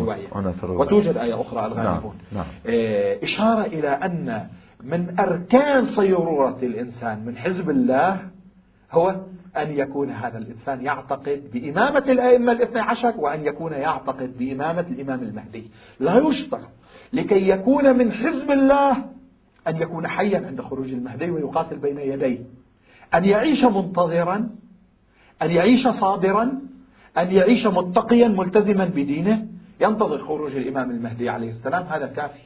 الرواية. 0.00 0.26
في 0.52 0.64
الرواية. 0.64 0.80
وتوجد 0.80 1.16
آية 1.16 1.40
أخرى 1.40 1.66
الغالبون. 1.66 2.14
نعم. 2.32 2.44
آه، 2.66 3.18
إشارة 3.22 3.62
إلى 3.62 3.88
أن 3.88 4.46
من 4.84 5.20
أركان 5.20 5.84
صيرورة 5.84 6.58
الإنسان 6.62 7.24
من 7.24 7.36
حزب 7.36 7.70
الله 7.70 8.20
هو 8.92 9.20
أن 9.56 9.70
يكون 9.70 10.10
هذا 10.10 10.38
الإنسان 10.38 10.84
يعتقد 10.84 11.42
بإمامة 11.52 12.04
الأئمة 12.08 12.52
الاثنى 12.52 12.80
عشر 12.80 13.14
وأن 13.18 13.46
يكون 13.46 13.72
يعتقد 13.72 14.38
بإمامة 14.38 14.86
الإمام 14.90 15.22
المهدي. 15.22 15.70
لا 16.00 16.18
يشترط 16.18 16.68
لكي 17.12 17.48
يكون 17.48 17.98
من 17.98 18.12
حزب 18.12 18.50
الله 18.50 19.15
أن 19.68 19.76
يكون 19.76 20.08
حيا 20.08 20.46
عند 20.46 20.60
خروج 20.60 20.92
المهدي 20.92 21.30
ويقاتل 21.30 21.78
بين 21.78 21.98
يديه 21.98 22.38
أن 23.14 23.24
يعيش 23.24 23.64
منتظرا. 23.64 24.50
أن 25.42 25.50
يعيش 25.50 25.88
صابرا. 25.88 26.42
أن 27.18 27.30
يعيش 27.32 27.66
متقيا 27.66 28.28
ملتزما 28.28 28.84
بدينه. 28.84 29.46
ينتظر 29.80 30.18
خروج 30.18 30.56
الإمام 30.56 30.90
المهدي 30.90 31.28
عليه 31.28 31.50
السلام. 31.50 31.86
هذا 31.86 32.06
كافي 32.06 32.42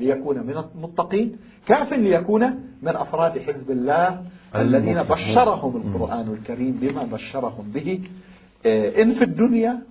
ليكون 0.00 0.46
من 0.46 0.56
المتقين. 0.56 1.36
كاف 1.66 1.92
ليكون 1.92 2.42
من 2.82 2.96
أفراد 2.96 3.38
حزب 3.38 3.70
الله 3.70 4.22
الذين 4.56 5.02
بشرهم 5.02 5.76
القرآن 5.76 6.32
الكريم 6.32 6.72
بما 6.72 7.02
بشرهم 7.04 7.70
به. 7.74 8.00
آه، 8.66 9.02
إن 9.02 9.14
في 9.14 9.24
الدنيا 9.24 9.82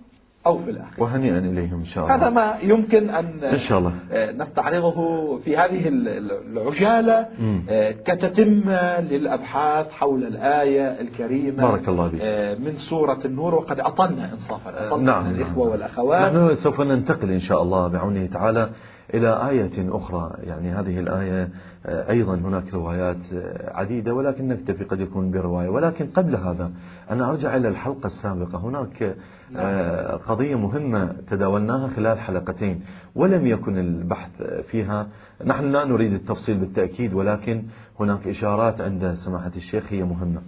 أو 0.45 0.57
في 0.57 0.69
الآخرة. 0.69 1.03
وهنيئا 1.03 1.37
إليهم 1.39 1.77
إن 1.79 1.83
شاء 1.83 2.03
الله. 2.03 2.15
هذا 2.15 2.29
ما 2.29 2.53
يمكن 2.63 3.09
أن 3.09 3.43
إن 3.43 3.57
شاء 3.57 3.79
الله. 3.79 3.93
آه، 4.11 4.31
نستعرضه 4.31 5.37
في 5.37 5.57
هذه 5.57 5.87
العجالة 5.87 7.27
آه، 7.69 7.91
كتتمة 7.91 9.01
للأبحاث 9.01 9.91
حول 9.91 10.23
الآية 10.23 11.01
الكريمة 11.01 11.67
بارك 11.67 11.89
الله 11.89 12.07
بك 12.07 12.21
من 12.59 12.71
سورة 12.71 13.19
النور 13.25 13.55
وقد 13.55 13.79
أطلنا 13.79 14.31
إنصافا. 14.33 14.87
أطلنا 14.87 15.11
نعم 15.11 15.31
الإخوة 15.31 15.63
نعم. 15.63 15.71
والأخوات. 15.71 16.33
نحن 16.33 16.53
سوف 16.53 16.81
ننتقل 16.81 17.31
إن 17.31 17.39
شاء 17.39 17.61
الله 17.61 17.87
بعونه 17.87 18.25
تعالى 18.25 18.69
إلى 19.13 19.49
آية 19.49 19.97
أخرى 19.97 20.31
يعني 20.43 20.71
هذه 20.71 20.99
الآية 20.99 21.49
آه، 21.85 22.09
أيضا 22.09 22.35
هناك 22.35 22.73
روايات 22.73 23.33
آه، 23.33 23.77
عديدة 23.77 24.13
ولكن 24.13 24.47
نكتفي 24.47 24.83
قد 24.83 24.99
يكون 24.99 25.31
برواية 25.31 25.69
ولكن 25.69 26.07
قبل 26.07 26.35
هذا 26.35 26.71
أنا 27.09 27.29
أرجع 27.29 27.55
إلى 27.55 27.67
الحلقة 27.67 28.05
السابقة 28.05 28.57
هناك 28.57 29.15
آه،. 29.57 30.15
قضية 30.15 30.55
مهمة 30.55 31.15
تداولناها 31.29 31.87
خلال 31.87 32.19
حلقتين 32.19 32.81
ولم 33.15 33.47
يكن 33.47 33.77
البحث 33.77 34.41
فيها 34.41 35.07
نحن 35.45 35.71
لا 35.71 35.85
نريد 35.85 36.13
التفصيل 36.13 36.57
بالتأكيد 36.57 37.13
ولكن 37.13 37.63
هناك 37.99 38.27
إشارات 38.27 38.81
عند 38.81 39.11
سماحة 39.13 39.51
الشيخ 39.55 39.93
هي 39.93 40.03
مهمة 40.03 40.41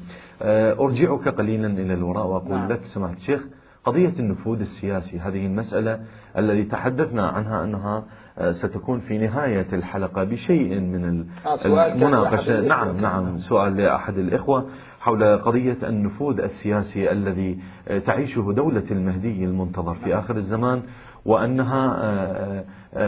أرجعك 0.80 1.28
قليلا 1.28 1.68
إلى 1.68 1.94
الوراء 1.94 2.28
وأقول 2.28 2.58
نعم. 2.58 2.72
لك 2.72 2.80
سماحة 2.80 3.14
الشيخ 3.14 3.46
قضية 3.86 4.14
النفوذ 4.20 4.60
السياسي 4.60 5.20
هذه 5.20 5.46
المسألة 5.46 6.00
التي 6.38 6.64
تحدثنا 6.64 7.28
عنها 7.28 7.64
أنها 7.64 8.04
ستكون 8.50 9.00
في 9.00 9.18
نهاية 9.18 9.68
الحلقة 9.74 10.24
بشيء 10.24 10.80
من 10.80 11.26
آه، 11.46 11.94
المناقشة. 11.94 12.62
نعم 12.62 12.98
نعم 12.98 13.38
سؤال 13.38 13.78
لأحد 13.78 14.18
الإخوة 14.18 14.66
حول 15.00 15.38
قضية 15.38 15.78
النفوذ 15.84 16.40
السياسي 16.40 17.12
الذي 17.12 17.60
آه، 17.88 18.00
تعيشه 18.00 18.54
دولة 18.56 18.84
المهدي 18.92 19.46
المنتظر 19.46 19.94
في 19.94 20.20
آخر 20.20 20.36
الزمان 20.36 20.82
وأنها 21.26 22.64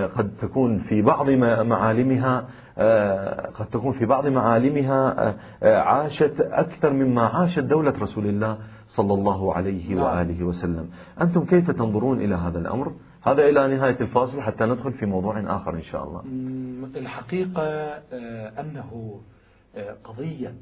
قد 0.05 0.31
تكون 0.41 0.79
في 0.79 1.01
بعض 1.01 1.29
معالمها 1.29 2.47
قد 3.55 3.65
تكون 3.71 3.91
في 3.91 4.05
بعض 4.05 4.27
معالمها 4.27 5.35
عاشت 5.63 6.41
أكثر 6.41 6.93
مما 6.93 7.21
عاشت 7.21 7.59
دولة 7.59 7.91
رسول 8.01 8.25
الله 8.25 8.57
صلى 8.85 9.13
الله 9.13 9.55
عليه 9.55 9.95
نعم. 9.95 10.03
وآله 10.03 10.43
وسلم. 10.43 10.89
أنتم 11.21 11.45
كيف 11.45 11.71
تنظرون 11.71 12.21
إلى 12.21 12.35
هذا 12.35 12.59
الأمر؟ 12.59 12.91
هذا 13.25 13.49
إلى 13.49 13.77
نهاية 13.77 13.99
الفاصل 14.01 14.41
حتى 14.41 14.65
ندخل 14.65 14.93
في 14.93 15.05
موضوع 15.05 15.57
آخر 15.57 15.73
إن 15.73 15.83
شاء 15.83 16.03
الله 16.03 16.23
الحقيقة 16.95 17.63
آه، 17.63 18.61
أنه 18.61 19.21
آه، 19.75 19.95
قضية 20.03 20.55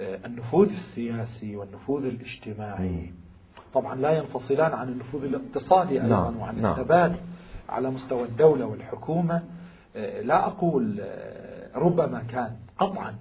آه، 0.00 0.26
النفوذ 0.26 0.70
السياسي 0.70 1.56
والنفوذ 1.56 2.04
الاجتماعي 2.04 3.12
طبعا 3.74 3.94
لا 3.94 4.10
ينفصلان 4.10 4.72
عن 4.72 4.88
النفوذ 4.88 5.24
الاقتصادي 5.24 6.02
أيضا 6.02 6.08
نعم. 6.08 6.36
وعن 6.36 6.62
نعم. 6.62 6.72
الثبات 6.72 7.12
على 7.68 7.90
مستوى 7.90 8.22
الدولة 8.22 8.66
والحكومة 8.66 9.42
لا 10.22 10.46
أقول 10.46 11.04
ربما 11.74 12.22
كان 12.22 12.56
قطعا 12.78 13.14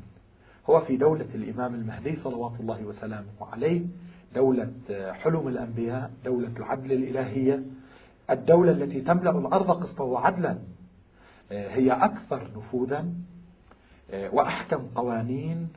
هو 0.69 0.81
في 0.81 0.97
دولة 0.97 1.27
الإمام 1.35 1.75
المهدي 1.75 2.15
صلوات 2.15 2.59
الله 2.59 2.85
وسلامه 2.85 3.25
عليه 3.51 3.81
دولة 4.35 4.71
حلم 5.11 5.47
الأنبياء 5.47 6.11
دولة 6.25 6.51
العدل 6.57 6.91
الإلهية 6.91 7.63
الدولة 8.29 8.71
التي 8.71 9.01
تملأ 9.01 9.29
الأرض 9.31 9.71
قسطا 9.71 10.03
وعدلا 10.03 10.57
آه، 11.51 11.69
هي 11.69 11.91
أكثر 11.91 12.51
نفوذا 12.57 13.05
آه، 14.11 14.29
وأحكم 14.33 14.87
قوانين 14.95 15.69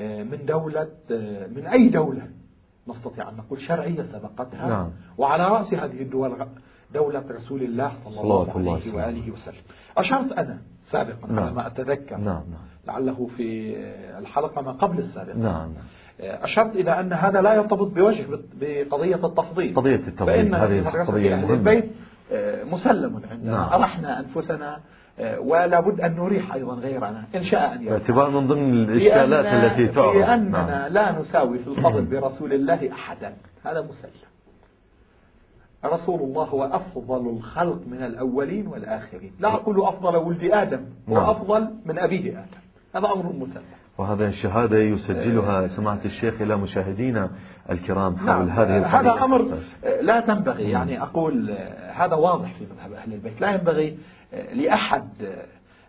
آه، 0.00 0.22
من 0.22 0.46
دولة 0.46 0.88
من 1.56 1.66
أي 1.66 1.88
دولة 1.88 2.28
نستطيع 2.88 3.28
أن 3.28 3.36
نقول 3.36 3.60
شرعية 3.60 4.02
سبقتها 4.02 4.68
نعم. 4.68 4.90
وعلى 5.18 5.48
رأس 5.48 5.74
هذه 5.74 6.02
الدول 6.02 6.46
دولة 6.94 7.24
رسول 7.30 7.62
الله 7.62 7.92
صلى 8.04 8.20
الله 8.20 8.50
عليه 8.50 8.94
وآله 8.94 9.30
وسلم 9.30 9.62
أشرت 9.96 10.32
أنا 10.32 10.58
سابقا 10.84 11.26
نعم. 11.26 11.38
على 11.38 11.52
ما 11.52 11.66
أتذكر 11.66 12.16
نعم. 12.16 12.24
نعم. 12.50 12.68
لعله 12.86 13.26
في 13.26 13.76
الحلقة 14.18 14.62
ما 14.62 14.72
قبل 14.72 14.98
السابقة 14.98 15.38
نعم. 15.38 15.72
أشرت 16.20 16.76
إلى 16.76 17.00
أن 17.00 17.12
هذا 17.12 17.40
لا 17.40 17.54
يرتبط 17.54 17.88
بوجه 17.88 18.24
بقضية 18.60 19.26
التفضيل. 19.26 19.74
قضية 19.74 19.94
التفضيل. 19.94 20.34
فإن 20.34 20.54
هذه 20.54 20.88
قضية 20.88 21.34
أهل 21.34 21.52
البيت 21.52 21.90
آه، 22.32 22.64
مسلم 22.64 23.20
عندنا. 23.30 23.52
نعم. 23.52 23.72
أرحنا 23.72 24.20
أنفسنا 24.20 24.78
آه، 25.18 25.40
ولا 25.40 25.80
بد 25.80 26.00
أن 26.00 26.16
نريح 26.16 26.54
أيضا 26.54 26.74
غيرنا 26.74 27.24
إن 27.34 27.42
شاء 27.42 27.72
أن 27.72 27.84
باعتبار 27.84 28.30
من 28.30 28.46
ضمن 28.46 28.74
الإشكالات 28.74 29.46
التي 29.46 29.94
تعرض. 29.94 30.16
لأننا 30.16 30.66
نعم. 30.66 30.92
لا 30.92 31.18
نساوي 31.18 31.58
في 31.58 31.68
الفضل 31.68 32.04
برسول 32.04 32.52
الله 32.52 32.92
أحدا. 32.92 33.34
هذا 33.64 33.82
مسلم. 33.82 34.10
رسول 35.84 36.20
الله 36.20 36.44
هو 36.44 36.64
أفضل 36.64 37.28
الخلق 37.28 37.80
من 37.86 38.02
الأولين 38.02 38.66
والآخرين. 38.66 39.32
لا 39.40 39.54
أقول 39.54 39.84
أفضل 39.84 40.16
ولد 40.16 40.50
آدم 40.52 40.84
هو 41.08 41.14
نعم. 41.14 41.30
أفضل 41.30 41.70
من 41.84 41.98
أبيه 41.98 42.30
آدم. 42.30 42.60
هذا 42.94 43.12
أمر 43.12 43.32
مسلم. 43.32 43.62
وهذا 43.98 44.26
الشهادة 44.26 44.78
يسجلها 44.78 45.68
سماحة 45.68 46.04
الشيخ 46.04 46.40
إلى 46.40 46.56
مشاهدينا 46.56 47.30
الكرام 47.70 48.16
حول 48.16 48.26
نعم 48.26 48.48
هذه 48.48 49.00
هذا 49.00 49.24
أمر 49.24 49.44
لا 50.00 50.20
تنبغي 50.20 50.70
يعني 50.70 51.02
أقول 51.02 51.50
هذا 51.92 52.14
واضح 52.14 52.52
في 52.52 52.64
مذهب 52.64 52.92
أهل 52.92 53.12
البيت. 53.12 53.40
لا 53.40 53.54
ينبغي 53.54 53.98
لأحد 54.52 55.08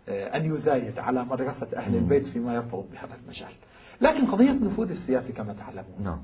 أن 0.08 0.54
يزايد 0.54 0.98
على 0.98 1.24
مدرسة 1.24 1.68
أهل 1.76 1.94
البيت 1.94 2.26
فيما 2.26 2.54
يرتبط 2.54 2.84
بهذا 2.92 3.14
المجال 3.24 3.52
لكن 4.00 4.26
قضية 4.26 4.50
النفوذ 4.50 4.90
السياسي 4.90 5.32
كما 5.32 5.52
تعلمون. 5.52 6.02
نعم. 6.04 6.20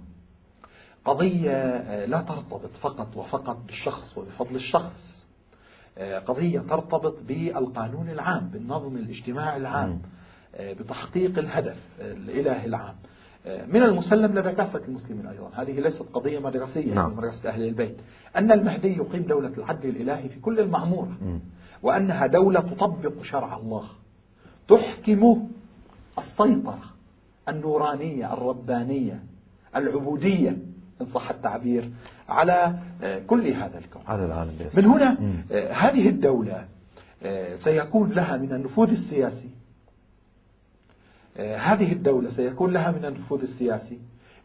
قضية 1.05 2.05
لا 2.05 2.21
ترتبط 2.21 2.71
فقط 2.81 3.17
وفقط 3.17 3.57
بالشخص 3.67 4.19
وبفضل 4.19 4.55
الشخص. 4.55 5.27
قضية 6.27 6.61
ترتبط 6.61 7.17
بالقانون 7.29 8.11
العام 8.11 8.49
بالنظم 8.49 8.97
الاجتماعي 8.97 9.57
العام. 9.57 9.91
آه، 9.91 10.16
بتحقيق 10.61 11.39
الهدف 11.39 11.77
الإلهي 12.01 12.67
العام. 12.67 12.95
آه، 13.47 13.67
من 13.67 13.83
المسلم 13.83 14.39
لدى 14.39 14.53
كافة 14.53 14.81
المسلمين 14.89 15.27
أيضا. 15.27 15.51
هذه 15.55 15.81
ليست 15.81 16.03
قضية 16.03 16.39
مدرسية 16.39 16.95
نعم. 16.95 17.13
مدرسة 17.13 17.49
أهل 17.49 17.63
البيت. 17.63 17.97
أن 18.37 18.53
المهدي 18.53 18.97
يقيم 18.97 19.23
دولة 19.23 19.53
العدل 19.59 19.89
الإلهي 19.89 20.29
في 20.29 20.41
كل 20.41 20.61
المعمورة 20.61 21.41
وأنها 21.83 22.27
دولة 22.27 22.61
تطبق 22.61 23.23
شرع 23.23 23.57
الله 23.57 23.85
تحكم 24.69 25.49
السيطرة 26.19 26.85
النورانية 27.49 28.33
الربانية 28.33 29.23
العبودية 29.77 30.59
إن 31.01 31.07
صح 31.07 31.31
التعبير 31.31 31.91
على 32.29 32.75
آه، 33.03 33.19
كل 33.19 33.49
هذا 33.49 33.79
الكون. 33.79 34.03
على 34.07 34.25
العالم. 34.25 34.53
من 34.77 34.85
هنا 34.85 35.19
هذه 35.73 36.09
الدولة 36.09 36.65
سيكون 37.55 38.13
لها 38.13 38.37
من 38.37 38.53
النفوذ 38.53 38.91
السياسي 38.91 39.47
آه، 39.49 39.66
هذه 41.39 41.93
الدولة 41.93 42.31
سيكون 42.31 42.73
لها 42.73 42.91
من 42.91 43.05
النفوذ 43.05 43.43
السياسي 43.43 43.99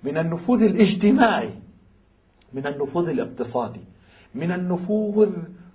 من 0.04 0.18
النفوذ 0.18 0.64
الاجتماعي 0.64 1.54
من 2.54 2.68
النفوذ 2.68 3.10
الاقتصادي 3.10 3.82
من 4.36 4.52
النفوذ 4.52 5.30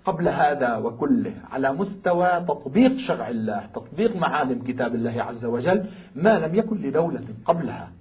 قبل 0.04 0.28
هذا 0.28 0.76
وكله 0.76 1.34
على 1.50 1.72
مستوى 1.72 2.44
تطبيق 2.48 2.96
شرع 2.96 3.28
الله 3.28 3.66
تطبيق 3.74 4.16
معالم 4.16 4.62
كتاب 4.62 4.94
الله 4.94 5.22
عز 5.22 5.44
وجل 5.44 5.84
ما 6.14 6.38
لم 6.38 6.54
يكن 6.54 6.76
لدولة 6.76 7.24
قبلها. 7.44 7.92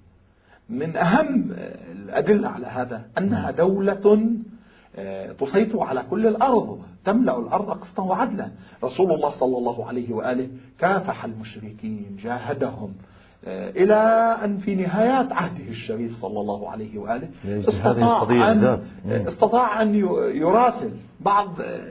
من 0.70 0.96
أهم 0.96 1.52
الأدلة 1.92 2.48
على 2.48 2.66
هذا 2.66 3.02
أنها 3.18 3.50
دولة 3.50 4.30
آه، 4.96 5.32
تسيطر 5.32 5.80
على 5.80 6.02
كل 6.10 6.26
الأرض. 6.26 6.80
تملأ 7.06 7.38
الأرض 7.38 7.70
قسطا 7.70 8.02
وعدلا. 8.02 8.50
رسول 8.84 9.12
الله 9.12 9.30
صلى 9.30 9.58
الله 9.58 9.86
عليه 9.86 10.14
وآله 10.14 10.48
كافح 10.78 11.24
المشركين 11.24 12.16
جاهدهم 12.22 12.92
آه، 13.44 13.70
إلى 13.70 13.94
أن 14.44 14.58
في 14.58 14.74
نهايات 14.74 15.32
عهده 15.32 15.68
الشريف 15.68 16.14
صلى 16.14 16.40
الله 16.40 16.70
عليه 16.70 16.98
وآله 16.98 17.28
استطاع 17.68 18.52
أن, 18.52 18.80
استطاع 19.26 19.82
أن 19.82 19.94
يراسل 20.34 20.90
بعض 21.20 21.48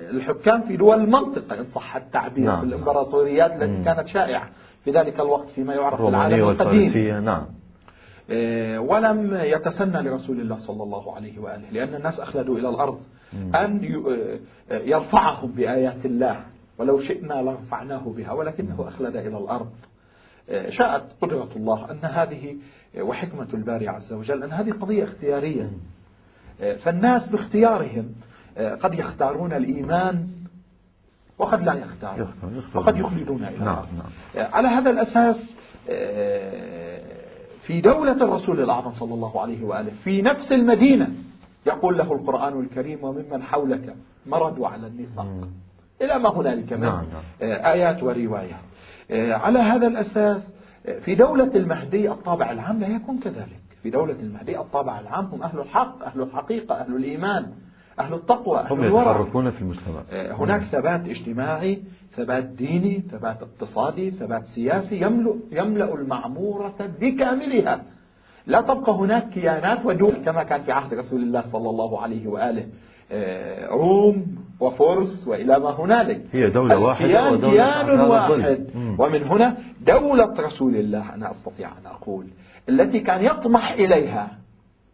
الحكام 0.09 0.61
في 0.61 0.77
دول 0.77 0.99
المنطقة 0.99 1.59
إن 1.59 1.65
صح 1.65 1.95
التعبير 1.95 2.45
نعم. 2.45 2.63
الإمبراطوريات 2.63 3.51
التي 3.51 3.83
كانت 3.83 4.07
شائعة. 4.07 4.49
في 4.83 4.91
ذلك 4.91 5.19
الوقت 5.19 5.49
فيما 5.49 5.73
يعرف 5.73 6.01
بالعالم 6.01 6.49
القديم. 6.49 7.23
نعم. 7.23 7.45
آه، 8.29 8.79
ولم 8.79 9.39
يتسنى 9.43 10.01
لرسول 10.01 10.39
الله 10.39 10.55
صلى 10.55 10.83
الله 10.83 11.15
عليه 11.15 11.39
وآله 11.39 11.69
لأن 11.71 11.95
الناس 11.95 12.19
أخلدوا 12.19 12.57
إلى 12.57 12.69
الأرض. 12.69 12.97
أن 13.33 14.03
آه، 14.71 14.77
يرفعهم 14.77 15.51
بآيات 15.51 16.05
الله. 16.05 16.45
ولو 16.77 16.99
شئنا 16.99 17.33
لرفعناه 17.33 18.13
بها 18.17 18.31
ولكنه 18.31 18.85
أخلد 18.87 19.15
إلى 19.15 19.37
الأرض. 19.37 19.69
شاءت 20.69 21.15
قدرة 21.21 21.49
الله 21.55 21.91
أن 21.91 21.99
هذه 22.03 22.55
وحكمة 22.97 23.47
الباري 23.53 23.87
عز 23.87 24.13
وجل 24.13 24.43
أن 24.43 24.51
هذه 24.51 24.71
قضية 24.71 25.03
اختيارية. 25.03 25.71
فالناس 26.77 27.29
باختيارهم 27.29 28.15
قد 28.57 28.93
يختارون 28.93 29.53
الإيمان 29.53 30.27
وقد 31.37 31.63
لا 31.63 31.73
يختارون. 31.73 32.33
وقد 32.75 32.97
يخلدون 32.97 33.43
إلى 33.43 33.65
نعم 33.65 33.85
نعم. 33.97 34.47
على 34.53 34.67
هذا 34.67 34.89
الأساس 34.89 35.53
في 37.61 37.81
دولة 37.81 38.23
الرسول 38.23 38.61
الأعظم 38.61 38.93
صلى 38.93 39.13
الله 39.13 39.41
عليه 39.41 39.63
وآله 39.63 39.91
في 40.03 40.21
نفس 40.21 40.51
المدينة 40.51 41.09
يقول 41.65 41.97
له 41.97 42.13
القرآن 42.13 42.59
الكريم 42.59 43.03
وممن 43.03 43.43
حولك 43.43 43.95
مرضوا 44.25 44.67
على 44.67 44.87
النفاق. 44.87 45.47
إلى 46.01 46.19
ما 46.19 46.29
هنالك 46.29 46.73
من 46.73 46.79
نعم 46.79 47.05
نعم. 47.05 47.23
آيات 47.65 48.03
وروايات. 48.03 48.59
على 49.11 49.59
هذا 49.59 49.87
الأساس 49.87 50.53
في 51.01 51.15
دولة 51.15 51.51
المهدي 51.55 52.11
الطابع 52.11 52.51
العام 52.51 52.79
لا 52.79 52.87
يكون 52.87 53.19
كذلك. 53.19 53.61
في 53.83 53.89
دولة 53.89 54.19
المهدي 54.19 54.59
الطابع 54.59 54.99
العام 54.99 55.25
هم 55.25 55.43
أهل 55.43 55.59
الحق 55.59 56.03
أهل 56.03 56.21
الحقيقة 56.21 56.75
أهل 56.75 56.95
الإيمان 56.95 57.45
أهل 57.99 58.13
التقوى 58.13 58.59
أهل 58.59 58.71
هم 58.73 58.83
يتحركون 58.83 59.51
في 59.51 59.61
المجتمع. 59.61 60.01
هناك 60.11 60.61
ثبات 60.61 61.09
اجتماعي 61.09 61.83
ثبات 62.11 62.43
ديني 62.43 63.03
ثبات 63.11 63.37
اقتصادي 63.41 64.11
ثبات 64.11 64.45
سياسي 64.45 65.01
يملأ, 65.01 65.35
يملأ 65.51 65.93
المعمورة 65.93 66.75
بكاملها. 67.01 67.81
لا 68.47 68.61
تبقى 68.61 68.91
هناك 68.91 69.29
كيانات 69.29 69.85
ودول 69.85 70.15
كما 70.25 70.43
كان 70.43 70.61
في 70.61 70.71
عهد 70.71 70.93
رسول 70.93 71.21
الله 71.21 71.41
صلى 71.45 71.69
الله 71.69 72.01
عليه 72.01 72.27
وآله 72.27 72.65
آه، 73.11 73.67
روم 73.67 74.25
وفرس 74.59 75.27
وإلى 75.27 75.59
ما 75.59 75.69
هنالك. 75.69 76.21
هي 76.31 76.49
دولة 76.49 76.77
واحدة 76.77 77.07
كيان, 77.07 77.37
كيان 77.51 77.99
واحد. 77.99 78.67
ومن 78.99 79.23
هنا 79.23 79.57
دولة 79.87 80.33
رسول 80.39 80.75
الله 80.75 81.13
أنا 81.13 81.31
أستطيع 81.31 81.67
أن 81.69 81.85
أقول 81.85 82.27
التي 82.69 82.99
كان 82.99 83.25
يطمح 83.25 83.71
إليها 83.71 84.37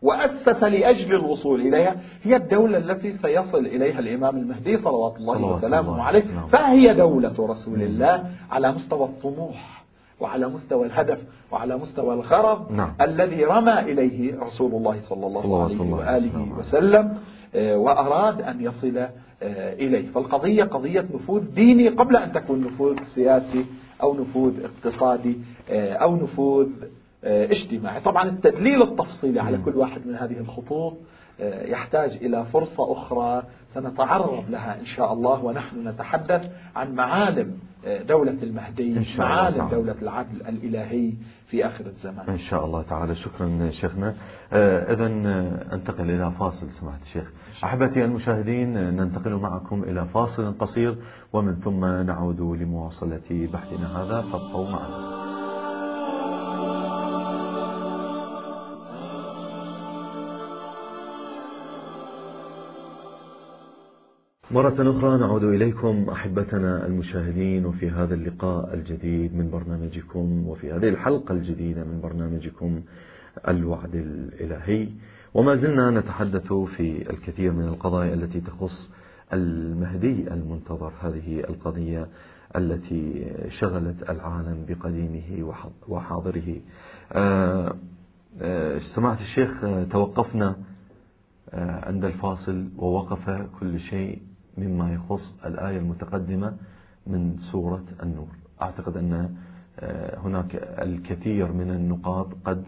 وأسس 0.02 0.64
لأجل 0.64 1.16
الوصول 1.16 1.62
إليها 1.62 1.96
هي 2.24 2.36
الدولة 2.36 2.78
التي 2.78 3.12
سيصل 3.12 3.66
إليها 3.66 4.00
الإمام 4.00 4.38
المهدي 4.38 4.78
صلوات 4.78 5.18
الله 5.18 5.34
وسلامه 5.56 6.02
عليه. 6.04 6.22
فهي 6.48 6.94
دولة 6.94 7.34
رسول 7.40 7.82
الله 7.82 8.24
على 8.52 8.72
مستوى 8.72 9.06
الطموح. 9.06 9.81
وعلى 10.22 10.48
مستوى 10.48 10.86
الهدف 10.86 11.24
وعلى 11.52 11.78
مستوى 11.78 12.14
الغرض 12.14 12.72
نعم. 12.72 12.94
الذي 13.02 13.46
رمى 13.46 13.80
إليه 13.80 14.40
رسول 14.40 14.72
الله 14.72 15.00
صلى 15.02 15.28
الله 15.28 15.64
عليه 15.64 15.80
وآله 15.82 16.58
وسلم 16.60 17.18
آه، 17.56 17.78
وأراد 17.78 18.42
أن 18.42 18.62
يصل 18.62 18.98
آه، 18.98 19.10
إليه. 19.74 20.08
فالقضية 20.08 20.64
قضية 20.64 21.06
نفوذ 21.14 21.54
ديني 21.54 21.88
قبل 21.90 22.16
أن 22.16 22.32
تكون 22.32 22.62
نفوذ 22.62 23.04
سياسي 23.04 23.66
أو 24.04 24.22
نفوذ 24.22 24.54
اقتصادي 24.64 25.38
آه، 25.70 25.94
أو 25.94 26.16
نفوذ 26.16 26.68
اجتماعي. 27.24 28.02
طبعا 28.02 28.30
التدليل 28.30 28.82
التفصيلي 28.82 29.40
على 29.40 29.58
كل 29.58 29.76
واحد 29.76 30.08
من 30.08 30.16
هذه 30.16 30.40
الخطوط 30.40 30.94
يحتاج 31.42 32.12
إلى 32.22 32.46
فرصة 32.46 32.92
أخرى 32.92 33.44
سنتعرض 33.68 34.50
لها 34.50 34.80
إن 34.80 34.86
شاء 34.86 35.14
الله 35.14 35.46
ونحن 35.46 35.88
نتحدث 35.88 36.52
عن 36.76 36.96
معالم 36.96 37.58
دولة 38.08 38.44
المهدي 38.44 38.98
إن 38.98 39.04
شاء 39.04 39.20
معالم 39.20 39.62
الله 39.62 39.72
دولة 39.72 40.02
العدل 40.02 40.42
الإلهي 40.42 41.14
في 41.48 41.66
آخر 41.66 41.86
الزمان. 41.86 42.30
إن 42.30 42.38
شاء 42.38 42.66
الله 42.66 42.82
تعالى. 42.82 43.16
شكرا 43.16 43.70
شيخنا. 43.70 44.16
آه، 44.54 44.94
إذا 44.94 45.06
آه، 45.06 45.76
أنتقل 45.76 46.10
إلى 46.10 46.32
فاصل 46.32 46.70
سماحة 46.70 47.02
الشيخ. 47.02 47.32
أحبتي 47.64 48.06
المشاهدين 48.06 48.74
ننتقل 48.74 49.34
معكم 49.34 49.84
إلى 49.84 50.06
فاصل 50.06 50.58
قصير 50.60 50.98
ومن 51.34 51.56
ثم 51.56 51.86
نعود 51.86 52.42
لمواصلة 52.42 53.48
بحثنا 53.54 54.04
هذا. 54.04 54.22
فابقوا 54.22 54.70
معنا. 54.70 55.41
مرة 64.54 64.98
أخرى 64.98 65.18
نعود 65.18 65.44
إليكم 65.44 66.10
أحبتنا 66.10 66.86
المشاهدين 66.86 67.66
وفي 67.66 67.90
هذا 67.90 68.14
اللقاء 68.14 68.74
الجديد 68.74 69.36
من 69.36 69.50
برنامجكم 69.50 70.48
وفي 70.48 70.72
هذه 70.72 70.90
الحلقة 70.90 71.32
الجديدة 71.32 71.84
من 71.84 72.02
برنامجكم 72.02 72.82
الوعد 73.48 73.96
الإلهي. 73.96 74.90
وما 75.34 75.56
زلنا 75.56 75.90
نتحدث 75.90 76.54
في 76.54 77.10
الكثير 77.10 77.52
من 77.52 77.68
القضايا 77.68 78.14
التي 78.14 78.42
تخص 78.42 78.94
المهدي 79.34 80.34
المنتظر 80.34 80.94
هذه 81.00 81.40
القضية 81.40 82.08
التي 82.56 83.32
شغلت 83.50 84.10
العالم 84.10 84.66
بقديمه 84.68 85.54
وحاضره. 85.88 86.62
آه، 87.12 87.76
آه، 88.42 88.78
سمعت 88.78 89.20
الشيخ 89.20 89.62
توقفنا 89.92 90.56
آه، 91.50 91.86
عند 91.86 92.06
الفاصل 92.06 92.70
ووقف 92.78 93.30
كل 93.60 93.80
شيء. 93.80 94.31
مما 94.58 94.94
يخص 94.94 95.36
الآية 95.46 95.78
المتقدمة 95.78 96.54
من 97.08 97.38
سورة 97.38 97.84
النور. 98.04 98.28
أعتقد 98.62 98.98
أن 98.98 99.30
آه، 99.80 100.18
هناك 100.20 100.56
الكثير 100.82 101.52
من 101.52 101.70
النقاط 101.70 102.28
قد 102.46 102.64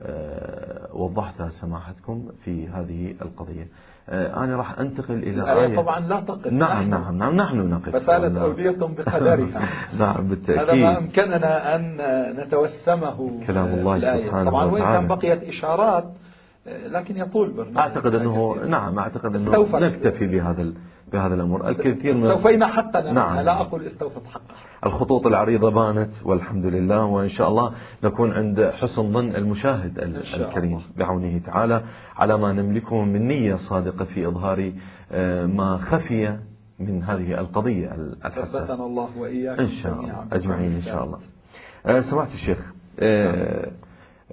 آه، 0.00 0.96
وضحتها 0.96 1.48
سماحتكم 1.50 2.28
في 2.44 2.68
هذه 2.68 3.14
القضية. 3.22 3.68
آه، 4.08 4.44
أنا 4.44 4.56
راح 4.56 4.78
أنتقل 4.78 5.14
إلى 5.14 5.52
آية. 5.52 5.76
طبعا 5.76 6.00
لا 6.00 6.20
تقف 6.20 6.52
نعم 6.52 6.90
نعم 6.90 7.18
نعم 7.18 7.36
نحن 7.36 7.56
نقف. 7.70 7.96
فسالت 7.96 8.36
أودية 8.36 8.70
بقدرها. 8.70 9.68
نعم 10.00 10.28
بالتأكيد. 10.28 10.62
هذا 10.62 10.74
ما 10.74 10.98
أمكننا 10.98 11.76
أن 11.76 11.96
نتوسمه 12.40 13.46
كلام 13.46 13.66
الله 13.66 13.98
سبحانه 13.98 14.50
طبعا 14.50 14.64
وإن 14.64 14.82
كان 14.82 15.06
بقيت 15.06 15.44
إشارات 15.44 16.04
لكن 16.86 17.16
يطول. 17.16 17.50
برنامج 17.50 17.78
أعتقد 17.78 18.14
أنه 18.14 18.56
نعم 18.66 18.98
أعتقد 18.98 19.36
أنه 19.36 19.78
نكتفي 19.78 20.26
بهذا 20.26 20.72
بهذا 21.12 21.34
الأمر 21.34 21.68
الكثير 21.68 22.14
من 22.14 22.26
استوفينا 22.26 22.66
حقنا. 22.66 23.12
نعم. 23.12 23.40
لا 23.40 23.60
أقول 23.60 23.86
استوفت 23.86 24.26
حقها 24.26 24.56
الخطوط 24.86 25.26
العريضة 25.26 25.70
بانت 25.70 26.10
والحمد 26.24 26.64
لله 26.66 27.04
وإن 27.04 27.28
شاء 27.28 27.48
الله 27.48 27.72
نكون 28.04 28.32
عند 28.32 28.70
حسن 28.74 29.12
ظن 29.12 29.34
المشاهد 29.34 29.98
الكريم 29.98 30.72
الله. 30.72 30.82
بعونه 30.96 31.38
تعالى 31.38 31.82
على 32.16 32.38
ما 32.38 32.52
نملكه 32.52 33.04
من 33.04 33.28
نية 33.28 33.54
صادقة 33.54 34.04
في 34.04 34.26
إظهار 34.26 34.72
آه، 35.12 35.46
ما 35.46 35.76
خفي 35.76 36.38
من 36.80 37.02
هذه 37.02 37.40
القضية 37.40 38.14
الحساسة. 38.24 38.86
الله 38.86 39.18
وإياكم 39.18 39.60
إن 39.62 39.68
شاء 39.68 40.00
الله. 40.00 40.26
أجمعين 40.32 40.72
إن 40.72 40.80
شاء 40.80 41.04
الله. 41.04 41.18
آه، 41.86 42.00
سمعت 42.00 42.28
الشيخ 42.34 42.72
آه، 43.00 43.70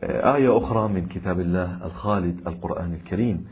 آية 0.03 0.57
أخرى 0.57 0.87
من 0.87 1.05
كتاب 1.05 1.39
الله 1.39 1.85
الخالد 1.85 2.47
القرآن 2.47 2.93
الكريم. 2.93 3.45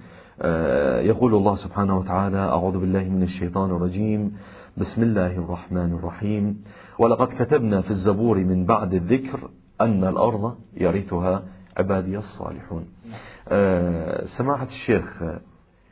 يقول 1.02 1.36
الله 1.36 1.56
سبحانه 1.56 1.98
وتعالى 1.98 2.38
أعوذ 2.38 2.80
بالله 2.80 3.04
من 3.04 3.24
الشيطان 3.24 3.70
الرجيم. 3.70 4.38
بسم 4.78 5.04
الله 5.04 5.38
الرحمن 5.38 5.94
الرحيم. 5.94 6.64
ولقد 7.00 7.28
كتبنا 7.28 7.82
في 7.82 7.90
الزبور 7.90 8.38
من 8.38 8.66
بعد 8.66 8.94
الذكر 8.94 9.50
أن 9.82 10.04
الأرض 10.04 10.56
يرثها 10.78 11.44
عبادي 11.78 12.18
الصالحون. 12.18 12.86
آه، 13.48 14.26
سماحة 14.26 14.66
الشيخ 14.66 15.24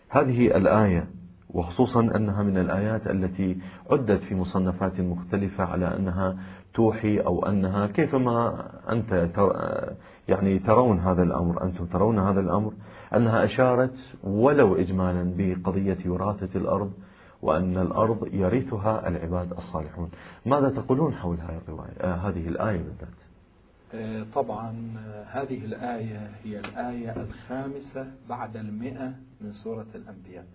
هذه 0.09 0.57
الآية 0.57 1.07
وخصوصا 1.49 2.01
أنها 2.01 2.43
من 2.43 2.57
الآيات 2.57 3.07
التي 3.07 3.57
عدت 3.91 4.23
في 4.23 4.35
مصنفات 4.35 4.99
مختلفة 4.99 5.63
على 5.63 5.97
أنها 5.97 6.38
توحي 6.73 7.19
أو 7.19 7.45
أنها 7.45 7.88
كيفما 7.88 8.67
أنت 8.89 9.29
يعني 10.27 10.59
ترون 10.59 10.99
هذا 10.99 11.23
الأمر 11.23 11.63
أنتم 11.63 11.85
ترون 11.85 12.19
هذا 12.19 12.39
الأمر 12.39 12.73
أنها 13.15 13.43
أشارت 13.43 14.15
ولو 14.23 14.75
إجمالا 14.75 15.33
بقضية 15.38 15.97
وراثة 16.05 16.59
الأرض 16.59 16.91
وأن 17.41 17.77
الأرض 17.77 18.27
يرثها 18.33 19.07
العباد 19.07 19.51
الصالحون. 19.51 20.09
ماذا 20.45 20.69
تقولون 20.69 21.13
حول 21.13 21.38
هذه 21.38 21.57
الرواية؟ 21.67 21.93
آه 22.01 22.15
هذه 22.15 22.47
الآية 22.47 22.77
بالذات؟ 22.77 23.19
آه، 23.93 24.25
طبعا 24.33 24.69
آه، 24.97 25.23
هذه 25.23 25.65
الآية 25.65 26.29
هي 26.43 26.59
الآية 26.59 27.21
الخامسة 27.21 28.07
بعد 28.29 28.57
المئة 28.57 29.13
من 29.41 29.51
سورة 29.51 29.88
الأنبياء. 29.95 30.45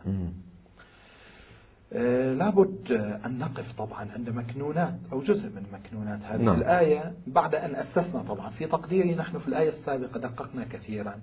لابد 2.38 2.92
أن 3.26 3.38
نقف 3.38 3.72
طبعا 3.72 4.08
عند 4.12 4.30
مكنونات 4.30 4.94
أو 5.12 5.22
جزء 5.22 5.48
من 5.48 5.62
مكنونات 5.72 6.20
هذه 6.22 6.42
نعم. 6.42 6.58
الآية 6.58 7.12
بعد 7.26 7.54
أن 7.54 7.74
أسسنا 7.74 8.22
طبعا. 8.22 8.50
في 8.50 8.66
تقديري 8.66 9.14
نحن 9.14 9.38
في 9.38 9.48
الآية 9.48 9.68
السابقة 9.68 10.20
دققنا 10.20 10.64
كثيرا. 10.64 11.14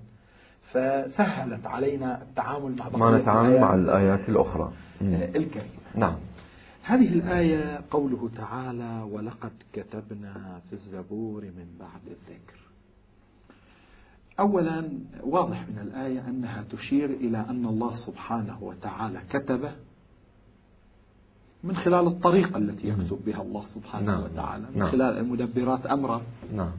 فسهلت 0.61 1.67
علينا 1.67 2.21
التعامل 2.21 2.75
مع 2.75 2.89
ما 2.89 3.17
نتعامل 3.17 3.59
مع 3.59 3.75
الآيات. 3.75 4.29
الأخرى. 4.29 4.73
الكريمة 5.01 5.81
نعم. 5.95 6.15
هذه 6.83 7.13
الآية 7.13 7.81
قوله 7.91 8.29
تعالى 8.37 9.07
ولقد 9.11 9.51
كتبنا 9.73 10.61
في 10.69 10.73
الزبور 10.73 11.43
من 11.43 11.65
بعد 11.79 12.01
الذكر 12.07 12.61
أولا 14.39 14.89
واضح 15.23 15.67
من 15.67 15.79
الآية 15.79 16.29
أنها 16.29 16.63
تشير 16.71 17.09
إلى 17.09 17.37
أن 17.37 17.65
الله 17.65 17.93
سبحانه 17.95 18.63
وتعالى 18.63 19.21
كتب 19.29 19.69
من 21.63 21.75
خلال 21.75 22.07
الطريقة 22.07 22.57
التي 22.57 22.87
يكتب 22.87 23.19
بها 23.25 23.41
الله 23.41 23.65
سبحانه 23.65 24.11
نعم. 24.11 24.23
وتعالى 24.23 24.65
من 24.71 24.79
نعم. 24.79 24.91
خلال 24.91 25.17
المدبرات 25.17 25.85
أمره 25.85 26.21
نعم 26.53 26.71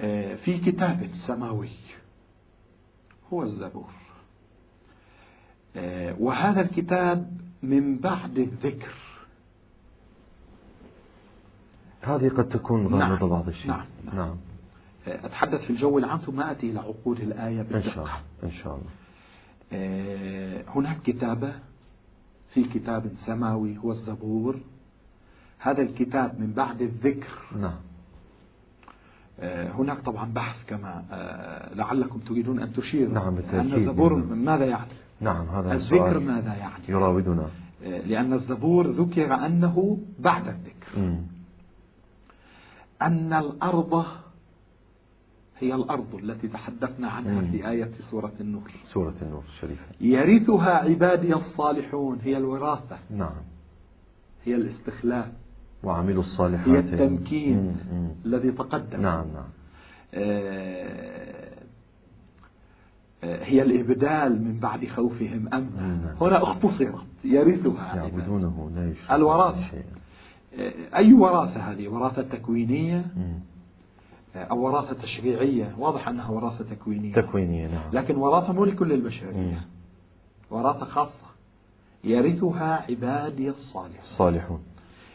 آه، 0.00 0.34
في 0.34 0.58
كتاب 0.58 1.10
سماوي 1.14 1.70
هو 3.32 3.42
الزبور 3.42 3.90
آه، 5.76 6.16
وهذا 6.18 6.60
الكتاب 6.60 7.40
من 7.62 7.98
بعد 7.98 8.38
الذكر 8.38 8.94
هذه 12.00 12.28
قد 12.28 12.48
تكون 12.48 12.98
نعم. 12.98 13.12
غامضة 13.12 13.28
بعض 13.28 13.48
الشيء 13.48 13.70
نعم. 13.70 13.86
نعم. 14.04 14.16
نعم 14.16 14.36
آه، 15.08 15.26
أتحدث 15.26 15.64
في 15.64 15.70
الجو 15.70 15.98
العام 15.98 16.18
ثم 16.18 16.40
أتي 16.40 16.70
إلى 16.70 16.78
عقود 16.78 17.20
الآية 17.20 17.60
إن 17.60 17.82
شاء 17.82 17.94
الله 17.94 18.04
بالدقة 18.04 18.20
إن 18.42 18.50
شاء 18.50 18.74
الله 18.74 18.90
هناك 20.68 21.02
كتابة 21.02 21.54
في 22.54 22.64
كتاب 22.64 23.10
سماوي 23.26 23.78
هو 23.78 23.90
الزبور. 23.90 24.56
هذا 25.58 25.82
الكتاب 25.82 26.40
من 26.40 26.52
بعد 26.52 26.82
الذكر. 26.82 27.38
نعم. 27.56 27.78
آه، 29.40 29.72
هناك 29.72 30.00
طبعا 30.00 30.32
بحث 30.32 30.66
كما 30.66 31.04
آه، 31.10 31.74
لعلكم 31.74 32.18
تريدون 32.18 32.60
أن 32.60 32.72
تشيروا. 32.72 33.14
نعم، 33.14 33.34
بالتأكيد. 33.34 33.58
أن 33.58 33.72
الزبور 33.72 34.16
نعم. 34.16 34.44
ماذا 34.44 34.64
يعني 34.64 34.90
نعم 35.20 35.48
هذا 35.48 35.72
الذكر 35.72 36.18
ماذا 36.18 36.54
يعني 36.54 36.84
يراودنا. 36.88 37.48
آه، 37.84 38.00
لأن 38.00 38.32
الزبور 38.32 38.86
ذكر 38.86 39.34
أنه 39.34 39.98
بعد 40.18 40.48
الذكر. 40.48 40.98
مم. 40.98 41.22
أن 43.02 43.32
الأرض 43.32 44.04
هي 45.60 45.74
الأرض 45.74 46.14
التي 46.14 46.48
تحدثنا 46.48 47.08
عنها. 47.08 47.50
في 47.50 47.68
آية 47.70 47.90
سورة 48.10 48.32
النور 48.40 48.70
سورة 48.82 49.14
النور 49.22 49.42
الشريفة 49.48 49.84
يرثها 50.00 50.70
عبادي 50.70 51.34
الصالحون 51.34 52.18
هي 52.22 52.36
الوراثة 52.36 52.98
نعم 53.10 53.42
هي 54.44 54.54
الاستخلاف 54.54 55.26
وعملوا 55.82 56.22
الصالحات 56.22 56.68
هي 56.68 56.78
التمكين 56.78 57.56
مم. 57.58 57.74
مم. 57.98 58.10
الذي 58.26 58.52
تقدم 58.52 59.00
نعم 59.00 59.24
نعم 59.34 59.48
آه، 60.14 61.50
آه، 63.24 63.44
هي 63.44 63.62
الإبدال 63.62 64.44
من 64.44 64.58
بعد 64.60 64.86
خوفهم 64.86 65.48
أمنا 65.54 65.96
نعم. 65.96 66.16
هنا 66.20 66.42
اختصرت 66.42 67.04
يرثها. 67.24 67.96
يعبدونه 67.96 68.70
لا 68.74 69.16
الوراثة. 69.16 69.64
آه، 70.58 70.72
أي 70.96 71.12
وراثة 71.12 71.60
هذه 71.60 71.88
وراثة 71.88 72.22
تكوينية 72.22 73.04
مم. 73.16 73.38
آه، 74.36 74.38
أو 74.38 74.58
وراثة 74.60 74.92
تشريعية 75.02 75.74
واضح 75.78 76.08
أنها 76.08 76.30
وراثة 76.30 76.64
تكوينية. 76.64 77.12
تكوينية 77.14 77.66
نعم. 77.66 77.90
لكن 77.92 78.16
وراثة 78.16 78.52
مو 78.52 78.64
لكل. 78.64 78.92
البشرية. 78.92 79.64
وراثة 80.50 80.84
خاصة. 80.84 81.24
يرثها 82.04 82.84
عبادي 82.90 83.50
الصالحون. 83.50 83.98
الصالحون. 83.98 84.60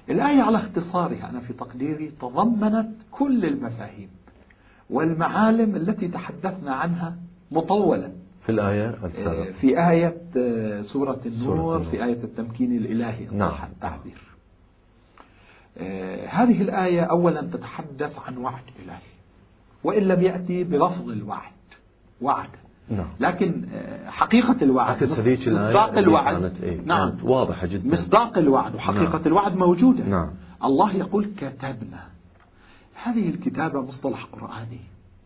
الآية 0.09 0.41
على 0.41 0.57
اختصارها. 0.57 1.29
أنا 1.29 1.39
في 1.39 1.53
تقديري 1.53 2.11
تضمنت 2.21 2.95
كل 3.11 3.45
المفاهيم 3.45 4.09
والمعالم 4.89 5.75
التي 5.75 6.07
تحدثنا 6.07 6.75
عنها 6.75 7.15
مطولا. 7.51 8.11
في 8.43 8.51
الآية 8.51 8.89
آه، 8.89 9.05
السابقة 9.05 9.51
في 9.51 9.89
آية 9.89 10.17
آه، 10.37 10.81
سورة 10.81 11.19
النور 11.25 11.53
النور. 11.55 11.83
في 11.83 12.03
آية 12.03 12.23
التمكين 12.23 12.77
الإلهي. 12.77 13.25
نعم. 13.31 13.51
التعبير. 13.71 14.13
آه، 14.17 14.34
هذه 16.27 16.61
الآية 16.61 17.01
أولا 17.01 17.41
تتحدث 17.41 18.19
عن 18.27 18.37
وعد 18.37 18.63
إلهي 18.85 18.97
وإن 19.83 20.03
لم 20.03 20.21
يأتي 20.21 20.63
بلفظ 20.63 21.09
الوعد 21.09 21.51
وعد. 22.21 22.49
نعم. 22.89 23.07
لكن 23.19 23.65
آه، 23.73 24.09
حقيقة 24.09 24.57
الوعد 24.61 25.03
مصداق 25.03 25.97
الوعد. 25.97 26.63
إيه؟ 26.63 26.81
نعم. 26.81 27.17
واضحة 27.23 27.67
جدا. 27.67 27.91
مصداق 27.91 28.37
الوعد 28.37 28.75
وحقيقة 28.75 29.17
نعم. 29.17 29.21
الوعد 29.25 29.55
موجودة. 29.55 30.03
نعم. 30.03 30.31
الله 30.63 30.95
يقول 30.95 31.25
كتبنا. 31.37 32.03
هذه 33.03 33.29
الكتابة 33.29 33.81
مصطلح 33.81 34.23
قرآني 34.23 34.79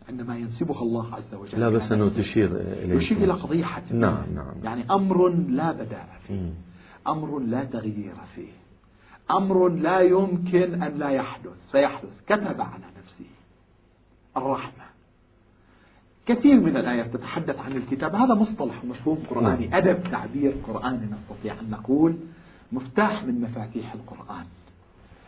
عندما 0.09 0.37
ينسبها 0.37 0.81
الله 0.81 1.15
عز 1.15 1.35
وجل 1.35 1.59
لا 1.59 1.69
بس 1.69 1.91
أنه 1.91 2.09
تشير 2.09 2.55
إليه. 2.55 2.95
يشير 2.95 3.17
إلى 3.17 3.33
قضية 3.33 3.63
حتمية 3.63 3.99
نعم 3.99 4.23
نعم. 4.35 4.53
يعني 4.63 4.85
أمر 4.91 5.29
لا 5.29 5.71
بداء 5.71 6.07
فيه 6.27 6.33
مم. 6.33 6.53
أمر 7.07 7.39
لا 7.39 7.63
تغيير 7.63 8.15
فيه. 8.35 8.51
أمر 9.31 9.67
لا 9.67 9.99
يمكن 9.99 10.83
أن 10.83 10.93
لا 10.93 11.09
يحدث. 11.09 11.51
سيحدث. 11.67 12.21
كتب 12.27 12.61
على 12.61 12.83
نفسه 13.01 13.25
الرحمة. 14.37 14.83
كثير 16.25 16.61
من 16.61 16.77
الآيات 16.77 17.13
تتحدث 17.13 17.59
عن 17.59 17.71
الكتاب. 17.71 18.15
هذا 18.15 18.33
مصطلح 18.33 18.83
ومفهوم 18.83 19.23
قرآني. 19.29 19.67
نعم. 19.67 19.77
أدب 19.77 20.11
تعبير 20.11 20.55
قرآني 20.67 21.07
نستطيع 21.11 21.53
أن 21.53 21.69
نقول. 21.69 22.17
مفتاح 22.71 23.23
من 23.23 23.41
مفاتيح 23.41 23.93
القرآن. 23.93 24.45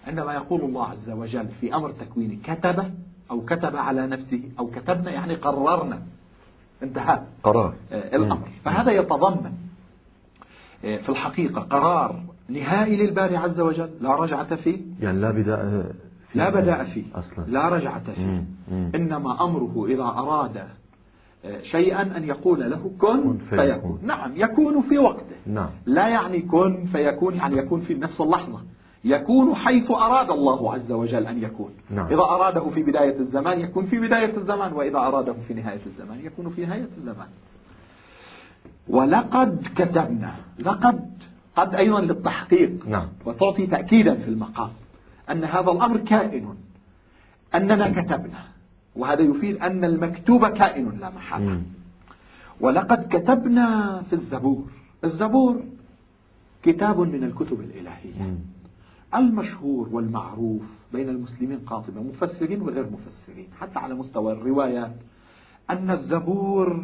عندما 0.08 0.34
يقول 0.34 0.62
الله 0.62 0.86
عز 0.86 1.10
وجل 1.10 1.48
في 1.48 1.76
أمر 1.76 1.92
تكويني 1.92 2.36
كتب 2.36 2.94
أو 3.32 3.46
كتب 3.46 3.76
على 3.76 4.08
نفسه 4.08 4.44
أو 4.60 4.68
كتبنا 4.68 5.12
يعني 5.12 5.36
قررنا. 5.36 6.02
انتهى. 6.84 7.22
قرار. 7.44 7.74
آه، 7.92 8.16
الأمر. 8.16 8.48
مم. 8.48 8.54
فهذا 8.66 8.92
يتضمن. 8.92 9.54
آه، 10.86 10.98
في 10.98 11.10
الحقيقة 11.10 11.62
قرار 11.62 12.24
نهائي 12.54 12.98
للباري 12.98 13.38
عز 13.38 13.60
وجل. 13.60 13.90
لا 14.02 14.16
رجعة 14.16 14.56
فيه. 14.56 14.78
يعني 15.00 15.20
لا 15.20 15.32
بداء 15.32 15.66
فيه. 15.66 16.40
لا 16.40 16.50
بداء 16.50 16.84
فيه. 16.84 17.04
أصلا. 17.16 17.46
لا 17.48 17.70
رجعة 17.70 18.12
فيه. 18.12 18.26
مم. 18.26 18.46
مم. 18.72 18.92
إنما 18.96 19.44
أمره 19.44 19.86
إذا 19.88 20.04
أراد 20.04 20.58
آه، 21.46 21.58
شيئا 21.58 22.18
أن 22.18 22.24
يقول 22.24 22.72
له 22.72 22.92
كن. 23.00 23.38
فيكون. 23.38 24.00
نعم 24.04 24.32
يكون 24.36 24.82
في 24.82 24.98
وقته. 24.98 25.36
نعم. 25.48 25.70
لا 25.86 26.08
يعني 26.08 26.42
كن 26.42 26.86
فيكون 26.86 27.36
يعني 27.36 27.58
يكون 27.58 27.80
في 27.80 27.94
نفس 27.94 28.22
اللحظة. 28.22 28.60
يكون 29.04 29.56
حيث 29.56 29.92
أراد 29.92 30.30
الله 30.30 30.74
عز 30.74 30.92
وجل 30.92 31.28
أن 31.28 31.44
يكون. 31.44 31.72
نعم. 31.90 32.06
إذا 32.06 32.22
أراده 32.22 32.70
في 32.70 32.84
بداية 32.84 33.20
الزمان 33.20 33.60
يكون 33.60 33.86
في 33.86 34.00
بداية 34.00 34.38
الزمان. 34.38 34.74
وإذا 34.74 34.98
أراده 34.98 35.34
في 35.34 35.54
نهاية 35.54 35.86
الزمان 35.86 36.20
يكون 36.26 36.50
في 36.50 36.66
نهاية 36.66 36.90
الزمان. 36.98 37.28
ولقد 38.88 39.68
كتبنا 39.76 40.32
لقد 40.60 41.12
قد 41.56 41.76
أيضا 41.76 42.02
للتحقيق. 42.02 42.88
نعم. 42.88 43.08
وتعطي 43.26 43.68
تأكيدا 43.68 44.16
في 44.16 44.28
المقام 44.28 44.70
أن 45.30 45.44
هذا 45.44 45.72
الأمر 45.72 45.98
كائن 45.98 46.56
أننا 47.56 48.02
كتبنا 48.02 48.44
وهذا 48.96 49.22
يفيد 49.22 49.58
أن 49.58 49.84
المكتوب 49.84 50.48
كائن 50.48 51.00
لا 51.00 51.10
محالة. 51.10 51.62
ولقد 52.60 53.08
كتبنا 53.10 54.02
في 54.02 54.14
الزبور. 54.14 54.66
الزبور 55.04 55.64
كتاب 56.64 57.00
من 57.00 57.24
الكتب 57.24 57.60
الإلهية. 57.60 58.22
مم. 58.22 58.38
المشهور 59.16 59.90
والمعروف 59.92 60.64
بين 60.94 61.10
المسلمين 61.10 61.60
قاطبة 61.60 62.02
مفسرين 62.02 62.62
وغير 62.62 62.90
مفسرين 62.90 63.48
حتى 63.60 63.80
على 63.80 63.94
مستوى 63.94 64.34
الروايات 64.34 64.96
أن 65.70 65.92
الزبور 65.92 66.84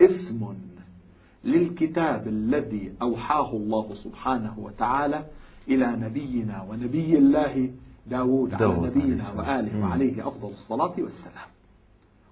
اسم 0.00 0.54
للكتاب 1.44 2.28
الذي 2.28 2.92
أوحاه 3.02 3.50
الله 3.52 3.94
سبحانه 3.94 4.58
وتعالى 4.58 5.24
إلى 5.68 5.86
نبينا 5.86 6.66
ونبي 6.70 7.18
الله 7.18 7.70
داود, 8.06 8.54
على 8.54 8.58
داود 8.58 8.90
عليه 8.90 9.04
نبينا. 9.04 9.32
وآله. 9.32 9.80
وعليه 9.82 10.28
أفضل 10.28 10.48
الصلاة 10.50 10.94
والسلام 10.98 11.48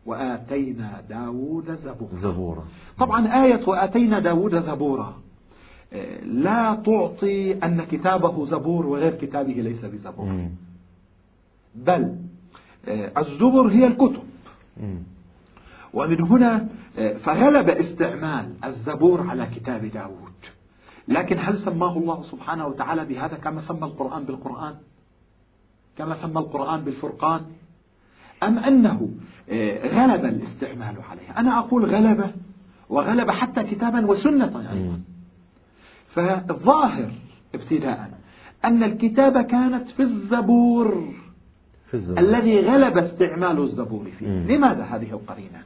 وآتينا 0.06 1.02
داود 1.08 1.74
زبورا 1.74 2.14
زبورة 2.14 2.64
طبعا 2.98 3.44
آية 3.44 3.68
وآتينا 3.68 4.18
داود 4.18 4.58
زبورا 4.58 5.14
آه، 5.92 6.24
لا 6.24 6.74
تعطي 6.74 7.52
أن 7.54 7.82
كتابه 7.84 8.46
زبور 8.46 8.86
وغير 8.86 9.14
كتابه 9.14 9.52
ليس 9.52 9.84
بزبور. 9.84 10.48
بل 11.74 12.16
آه، 12.88 13.12
الزبر 13.18 13.66
هي 13.68 13.86
الكتب. 13.86 14.22
ومن 15.96 16.22
هنا 16.22 16.68
آه، 16.98 17.16
فغلب 17.16 17.68
استعمال 17.68 18.52
الزبور 18.64 19.30
على 19.30 19.46
كتاب 19.46 19.84
داود. 19.84 20.36
لكن 21.08 21.36
هل 21.38 21.58
سماه 21.58 21.98
الله 21.98 22.22
سبحانه 22.22 22.66
وتعالى 22.66 23.04
بهذا 23.04 23.36
كما 23.36 23.60
سمى 23.60 23.84
القرآن 23.84 24.24
بالقرآن؟ 24.24 24.74
كما 25.98 26.14
سمى 26.14 26.38
القرآن 26.38 26.80
بالفرقان؟ 26.80 27.40
أم 28.42 28.58
أنه 28.58 29.08
آه، 29.50 29.88
غلب 29.88 30.24
الاستعمال 30.24 30.96
عليه؟ 31.10 31.38
أنا 31.38 31.58
أقول 31.58 31.84
غلب 31.84 32.32
وغلب 32.88 33.30
حتى 33.30 33.64
كتابا 33.64 34.06
وسنة 34.06 34.70
أيضا. 34.72 35.00
فالظاهر 36.06 37.10
ابتداء 37.54 38.10
أن 38.64 38.82
الكتابة 38.82 39.42
كانت 39.42 39.90
في 39.90 40.00
الزبور 40.02 41.14
في 41.86 41.94
الزبور. 41.94 42.18
الذي 42.18 42.60
غلب 42.60 42.98
استعمال 42.98 43.58
الزبور 43.58 44.04
فيه. 44.18 44.28
مم. 44.28 44.46
لماذا 44.48 44.84
هذه 44.84 45.10
القرينة؟ 45.10 45.62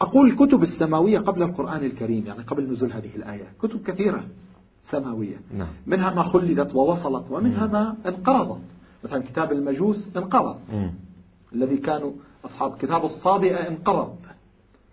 أقول 0.00 0.30
الكتب 0.30 0.62
السماوية 0.62 1.18
قبل 1.18 1.42
القرآن 1.42 1.84
الكريم 1.84 2.26
يعني 2.26 2.42
قبل 2.42 2.72
نزول 2.72 2.92
هذه 2.92 3.16
الآية. 3.16 3.44
كتب 3.62 3.82
كثيرة 3.82 4.24
سماوية. 4.82 5.36
نعم. 5.54 5.68
منها 5.86 6.14
ما 6.14 6.22
خلدت 6.22 6.74
ووصلت 6.74 7.30
ومنها 7.30 7.66
ما 7.66 7.96
انقرضت. 8.06 8.62
مثلا 9.04 9.22
كتاب 9.22 9.52
المجوس 9.52 10.16
انقرض. 10.16 10.56
الذي 11.52 11.76
كانوا 11.76 12.12
أصحاب 12.44 12.76
كتاب 12.76 13.04
الصابئة 13.04 13.68
انقرض. 13.68 14.16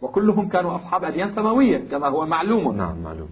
وكلهم 0.01 0.49
كانوا 0.49 0.75
أصحاب 0.75 1.03
أديان 1.03 1.27
سماوية 1.27 1.77
كما 1.77 2.07
هو 2.07 2.25
معلوم. 2.25 2.77
نعم 2.77 3.03
معلوم. 3.03 3.29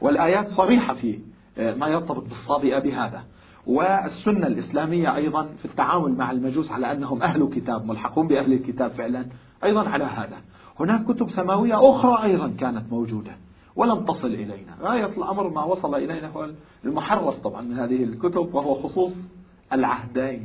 والآيات 0.00 0.48
صريحة 0.48 0.94
فيه 0.94 1.18
ما 1.56 1.88
يرتبط 1.88 2.22
بالصابئة 2.22 2.78
بهذا. 2.78 3.22
والسنة 3.66 4.46
الإسلامية 4.46 5.16
أيضا 5.16 5.46
في 5.58 5.64
التعامل 5.64 6.12
مع 6.12 6.30
المجوس 6.30 6.70
على 6.70 6.92
أنهم 6.92 7.22
أهل 7.22 7.48
كتاب 7.48 7.86
ملحقون 7.86 8.28
بأهل 8.28 8.52
الكتاب 8.52 8.90
فعلا 8.90 9.26
أيضا 9.64 9.88
على 9.88 10.04
هذا. 10.04 10.36
هناك 10.80 11.04
كتب 11.04 11.30
سماوية 11.30 11.90
أخرى 11.90 12.22
أيضا 12.24 12.48
كانت 12.60 12.92
موجودة 12.92 13.32
ولم 13.76 14.04
تصل 14.04 14.26
إلينا. 14.26 14.76
غاية 14.82 15.06
الأمر 15.06 15.48
ما 15.50 15.64
وصل 15.64 15.94
إلينا 15.94 16.28
هو 16.28 16.50
المحرف 16.84 17.34
طبعا 17.34 17.62
من 17.62 17.72
هذه 17.78 18.04
الكتب 18.04 18.54
وهو 18.54 18.74
خصوص 18.74 19.28
العهدين 19.72 20.44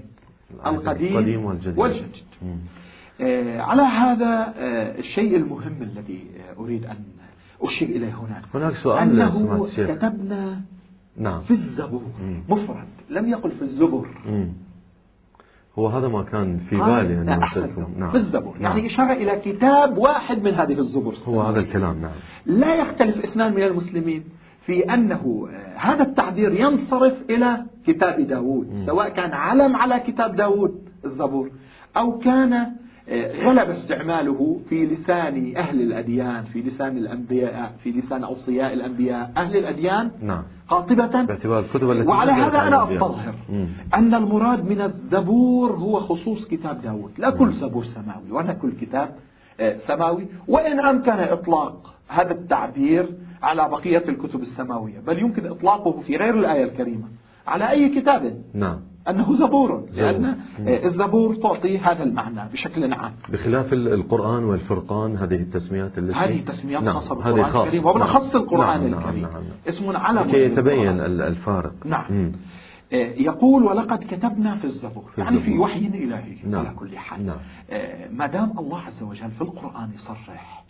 القديم 0.66 1.46
والجديد, 1.46 1.78
والجديد. 1.78 2.24
آه 3.22 3.62
على 3.62 3.82
هذا 3.82 4.54
آه 4.58 5.00
الشيء 5.00 5.36
المهم 5.36 5.82
الذي 5.82 6.28
آه 6.38 6.62
أريد 6.62 6.86
أن 6.86 6.98
أشير 7.62 7.90
إليه 7.90 8.14
هنا 8.14 8.42
هناك 8.54 8.76
سؤال 8.76 8.98
أنه 9.00 9.66
كتبنا 9.96 10.62
نعم. 11.18 11.40
في 11.40 11.52
الزبور. 11.52 12.04
مفرد. 12.50 12.88
لم 13.10 13.28
يقل 13.30 13.52
في 13.52 13.62
الزبر 13.62 14.08
مم. 14.26 14.54
هو 15.80 15.88
هذا 15.88 16.08
ما 16.08 16.24
كان 16.24 16.58
في 16.58 16.76
بالي 16.76 17.14
يعني 17.14 17.24
نعم. 17.98 18.10
في 18.10 18.16
الزبور 18.16 18.54
نعم. 18.54 18.64
يعني 18.64 18.86
إشارة 18.86 19.14
إلى 19.14 19.40
كتاب 19.40 19.98
واحد 19.98 20.44
من 20.44 20.54
هذه 20.54 20.74
الزبور 20.74 21.14
هو 21.28 21.42
هذا 21.42 21.60
الكلام 21.60 22.02
نعم 22.02 22.12
لا 22.46 22.76
يختلف 22.76 23.24
اثنان 23.24 23.54
من 23.54 23.64
المسلمين 23.64 24.24
في 24.66 24.94
أنه 24.94 25.48
آه، 25.52 25.78
هذا 25.78 26.04
التعبير 26.04 26.54
ينصرف 26.54 27.14
إلى 27.30 27.66
كتاب 27.88 28.22
داود 28.22 28.70
م. 28.70 28.76
سواء 28.76 29.10
كان 29.10 29.32
علم 29.34 29.76
على 29.76 30.00
كتاب 30.00 30.36
داود 30.36 30.90
الزبور 31.06 31.52
أو 31.98 32.20
كان 32.20 32.76
غلب 33.44 33.70
استعماله 33.70 34.60
في 34.70 34.86
لسان 34.86 35.58
أهل 35.58 35.82
الأديان 35.82 36.44
في 36.44 36.62
لسان 36.62 36.98
الأنبياء 36.98 37.74
في 37.84 37.92
لسان 37.92 38.24
أوصياء 38.24 38.74
الأنبياء. 38.74 39.32
أهل 39.38 39.58
الأديان 39.58 40.12
نعم. 40.22 40.44
قاطبة 40.68 41.24
باعتبار 41.24 41.60
الكتب 41.60 41.92
التي 41.92 42.10
وعلى 42.10 42.32
هذا 42.32 42.68
أنا 42.68 42.84
أستظهر 42.84 43.36
أن 43.94 44.14
المراد 44.14 44.70
من 44.70 44.82
الزبور 44.82 45.72
هو 45.72 46.00
خصوص 46.00 46.48
كتاب 46.48 46.82
داود. 46.82 47.12
لا 47.18 47.30
كل 47.30 47.52
زبور 47.52 47.84
سماوي 47.84 48.32
ولا 48.32 48.54
كل 48.54 48.72
كتاب 48.72 49.16
آه، 49.60 49.78
سماوي. 49.78 50.28
وإن 50.48 50.80
أمكن 50.80 51.12
إطلاق 51.12 51.94
هذا 52.08 52.32
التعبير 52.32 53.06
على 53.44 53.70
بقية 53.70 54.04
الكتب 54.10 54.40
السماوية 54.40 55.00
بل 55.00 55.20
يمكن 55.20 55.48
إطلاقه 55.48 56.02
في 56.02 56.16
غير 56.16 56.34
الآية 56.34 56.64
الكريمة 56.64 57.08
على 57.48 57.70
أي 57.70 57.90
كتاب. 58.02 58.42
نعم. 58.54 58.80
أنه 59.10 59.34
زبور 59.34 59.86
لأن 59.98 60.36
الزبور 60.60 61.36
تعطي 61.36 61.78
هذا 61.78 62.04
المعنى 62.04 62.50
بشكل 62.52 62.94
عام 62.94 63.12
بخلاف 63.30 63.74
القرآن 63.74 64.44
والفرقان 64.44 65.18
هذه 65.18 65.36
التسميات 65.36 65.98
التي 65.98 66.14
هذه 66.14 66.42
تسميات 66.42 66.84
نعم. 66.84 66.94
خاصة 66.94 67.16
بالقرآن 67.16 67.52
خاص. 67.52 67.66
الكريم 67.66 67.86
وبالأخص 67.86 68.36
القرآن 68.36 68.92
نعم. 68.92 69.00
الكريم 69.00 69.22
نعم. 69.22 69.34
نعم. 69.34 69.44
اسم 69.68 69.98
علم 69.98 70.20
لكي 70.20 70.46
يتبين 70.46 71.00
الفارق 71.00 71.74
نعم 71.86 72.14
مم. 72.14 72.32
آه، 72.94 73.14
يقول 73.18 73.64
ولقد 73.64 74.04
كتبنا 74.04 74.56
في 74.56 74.66
الزبور 74.66 75.12
في 75.16 75.22
يعني 75.22 75.40
في 75.40 75.58
وحي 75.58 75.80
إلهي 75.80 76.36
نعم. 76.48 76.66
على 76.66 76.76
كل 76.76 76.98
حال 76.98 77.26
نعم. 77.26 77.38
آه، 77.70 78.10
ما 78.12 78.28
دام 78.28 78.60
الله 78.60 78.80
عز 78.82 79.04
وجل 79.04 79.32
في 79.32 79.42
القرآن 79.42 79.90
يصرح 79.96 80.65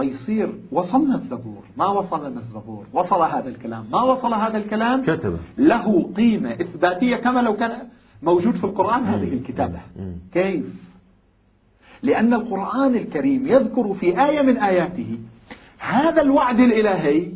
فيصير 0.00 0.54
وصلنا 0.72 1.14
الزبور. 1.14 1.62
ما 1.76 1.86
وصلنا 1.86 2.38
الزبور؟ 2.38 2.86
وصل 2.92 3.22
هذا 3.22 3.48
الكلام. 3.48 3.84
ما 3.92 4.02
وصل 4.02 4.34
هذا 4.34 4.56
الكلام؟ 4.56 5.02
كتب 5.02 5.38
له 5.58 6.10
قيمة 6.16 6.52
إثباتية 6.52 7.16
كما 7.16 7.40
لو 7.40 7.56
كان 7.56 7.88
موجود 8.22 8.56
في 8.56 8.64
القرآن 8.64 9.04
هذه 9.04 9.32
الكتابة. 9.34 9.80
كيف؟ 10.32 10.64
لأن 12.02 12.34
القرآن 12.34 12.94
الكريم 12.94 13.46
يذكر 13.46 13.94
في 13.94 14.24
آية 14.24 14.42
من 14.42 14.58
آياته 14.58 15.18
هذا 15.78 16.22
الوعد 16.22 16.60
الإلهي 16.60 17.32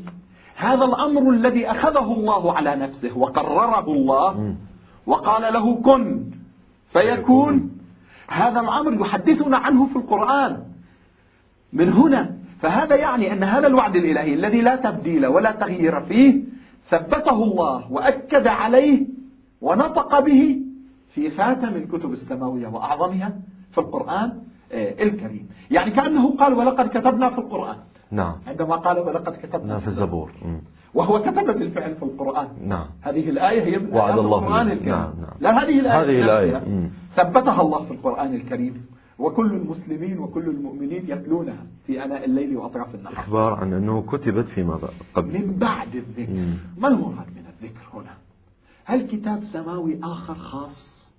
هذا 0.57 0.85
الأمر 0.85 1.31
الذي 1.31 1.71
أخذه 1.71 2.13
الله 2.13 2.53
على 2.53 2.77
نفسه 2.77 3.19
وقرره 3.19 3.93
الله 3.93 4.55
وقال 5.07 5.55
له 5.55 5.77
كن 5.77 6.25
فيكون. 6.89 7.71
هذا 8.29 8.61
الأمر 8.61 9.01
يحدثنا 9.01 9.57
عنه 9.57 9.87
في 9.87 9.97
القرآن. 9.97 10.63
من 11.73 11.93
هنا 11.93 12.44
فهذا 12.59 12.97
يعني 12.97 13.33
أن 13.33 13.45
هذا 13.45 13.67
الوعد 13.67 13.97
الإلهي 13.97 14.35
الذي 14.35 14.61
لا 14.61 14.77
تبديل 14.77 15.27
ولا 15.27 15.51
تغيير 15.51 16.01
فيه 16.01 16.43
ثبته 16.89 17.45
الله 17.45 17.93
وأكد 17.93 18.47
عليه 18.47 19.07
ونطق 19.61 20.21
به 20.21 20.61
في 21.15 21.31
خاتم 21.31 21.77
الكتب 21.77 22.13
السماوية 22.13 22.69
وأعظمها 22.69 23.33
في 23.71 23.79
القرآن 23.79 24.33
آه، 24.73 25.03
الكريم. 25.03 25.49
يعني 25.71 25.91
كأنه 25.91 26.37
قال 26.37 26.55
ولقد 26.55 26.89
كتبنا 26.89 27.31
في 27.31 27.39
القرآن. 27.39 27.77
نعم. 28.11 28.35
عندما 28.47 28.77
قال 28.77 28.99
ولقد 28.99 29.33
كتبنا 29.33 29.69
نعم، 29.69 29.79
في 29.79 29.87
الزبور. 29.87 30.31
وهو 30.95 31.23
كتب 31.23 31.59
بالفعل 31.59 31.95
في 31.95 32.03
القرآن. 32.03 32.49
نعم. 32.67 32.87
هذه 33.03 33.31
الآية 33.31 33.63
هي 33.63 33.79
من 33.79 33.95
وعد 33.95 34.19
الله 34.19 34.39
القرآن 34.39 34.71
الكريم. 34.71 34.95
نعم 34.95 35.13
نعم. 35.21 35.35
لا 35.41 35.63
هذه 35.63 35.81
الآية 35.81 36.03
هذه 36.03 36.23
الآية. 36.23 36.91
ثبتها 37.17 37.63
الله 37.63 37.85
في 37.85 37.91
القرآن 37.91 38.35
الكريم. 38.35 38.87
وكل 39.19 39.53
المسلمين 39.53 40.19
وكل 40.19 40.49
المؤمنين 40.49 41.11
يتلونها 41.11 41.67
في 41.87 42.05
أناء 42.05 42.25
الليل 42.25 42.57
وأطراف 42.57 42.95
النهار. 42.95 43.13
إخبار 43.13 43.55
عن 43.55 43.73
أنه 43.73 44.03
كتبت 44.03 44.47
فيما 44.47 44.81
قبل. 45.15 45.33
من 45.33 45.59
بعد 45.59 45.97
الذكر. 45.97 46.33
مم. 46.33 46.59
ما 46.79 46.89
المراد 46.89 47.27
من 47.37 47.47
الذكر 47.47 47.89
هنا؟ 47.95 48.17
هل 48.85 49.09
كتاب 49.09 49.45
سماوي 49.45 50.01
آخر 50.03 50.35
خاص؟ 50.35 51.11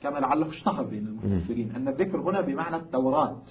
كما 0.00 0.18
لعله 0.18 0.48
اشتهر 0.48 0.84
بين 0.84 1.06
المفسرين 1.06 1.72
أن 1.76 1.88
الذكر 1.88 2.20
هنا 2.20 2.40
بمعنى 2.40 2.76
التوراة. 2.76 3.42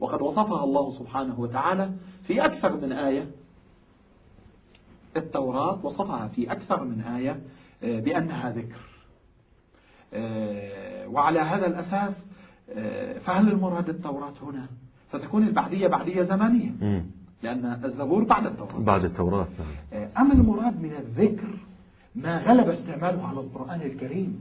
وقد 0.00 0.22
وصفها 0.22 0.64
الله 0.64 0.98
سبحانه 0.98 1.40
وتعالى 1.40 1.90
في 2.26 2.44
أكثر 2.44 2.76
من 2.76 2.92
آية. 2.92 3.30
التوراة 5.16 5.86
وصفها 5.86 6.28
في 6.28 6.52
أكثر 6.52 6.84
من 6.84 7.00
آية 7.00 7.40
آه، 7.82 8.00
بأنها 8.00 8.50
ذكر. 8.50 8.80
آه، 10.14 11.08
وعلى 11.08 11.40
هذا 11.40 11.66
الأساس 11.66 12.30
فهل 13.20 13.48
المراد 13.52 13.88
التوراة 13.88 14.34
هنا؟ 14.42 14.66
فتكون 15.08 15.46
البعدية 15.46 15.86
بعدية 15.88 16.22
زمانية 16.22 16.70
لأن 17.42 17.80
الزبور 17.84 18.24
بعد 18.24 18.46
التوراة. 18.46 18.78
بعد 18.78 19.04
التوراة. 19.04 19.48
آه، 19.92 20.08
أما 20.18 20.32
المراد 20.32 20.80
من 20.82 20.92
الذكر 20.92 21.48
ما 22.14 22.38
غلب 22.38 22.68
استعماله 22.68 23.26
على 23.26 23.40
القرآن 23.40 23.80
الكريم 23.80 24.40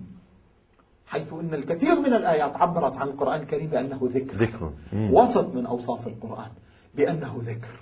حيث 1.07 1.33
أن 1.33 1.53
الكثير 1.53 1.99
من 1.99 2.13
الآيات 2.13 2.55
عبرت 2.55 2.95
عن 2.95 3.07
القرآن 3.07 3.41
الكريم 3.41 3.69
بأنه 3.69 3.99
ذكر. 4.03 4.37
ذكر. 4.37 4.71
وسط 4.93 5.55
من 5.55 5.65
أوصاف 5.65 6.07
القرآن 6.07 6.49
بأنه 6.95 7.41
ذكر. 7.45 7.79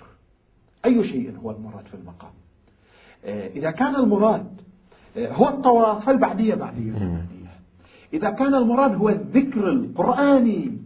أي 0.84 1.04
شيء 1.04 1.36
هو 1.42 1.50
المراد 1.50 1.86
في 1.86 1.94
المقام؟ 1.94 2.32
آه، 3.24 3.48
إذا 3.48 3.70
كان 3.70 3.96
المراد 3.96 4.60
هو 5.16 5.48
التوراة 5.48 5.98
فالبعدية 5.98 6.54
بعدية 6.54 6.92
زمانية 6.92 7.26
إذا 8.12 8.30
كان 8.30 8.54
المراد 8.54 8.94
هو 8.94 9.08
الذكر 9.08 9.70
القرآني. 9.72 10.78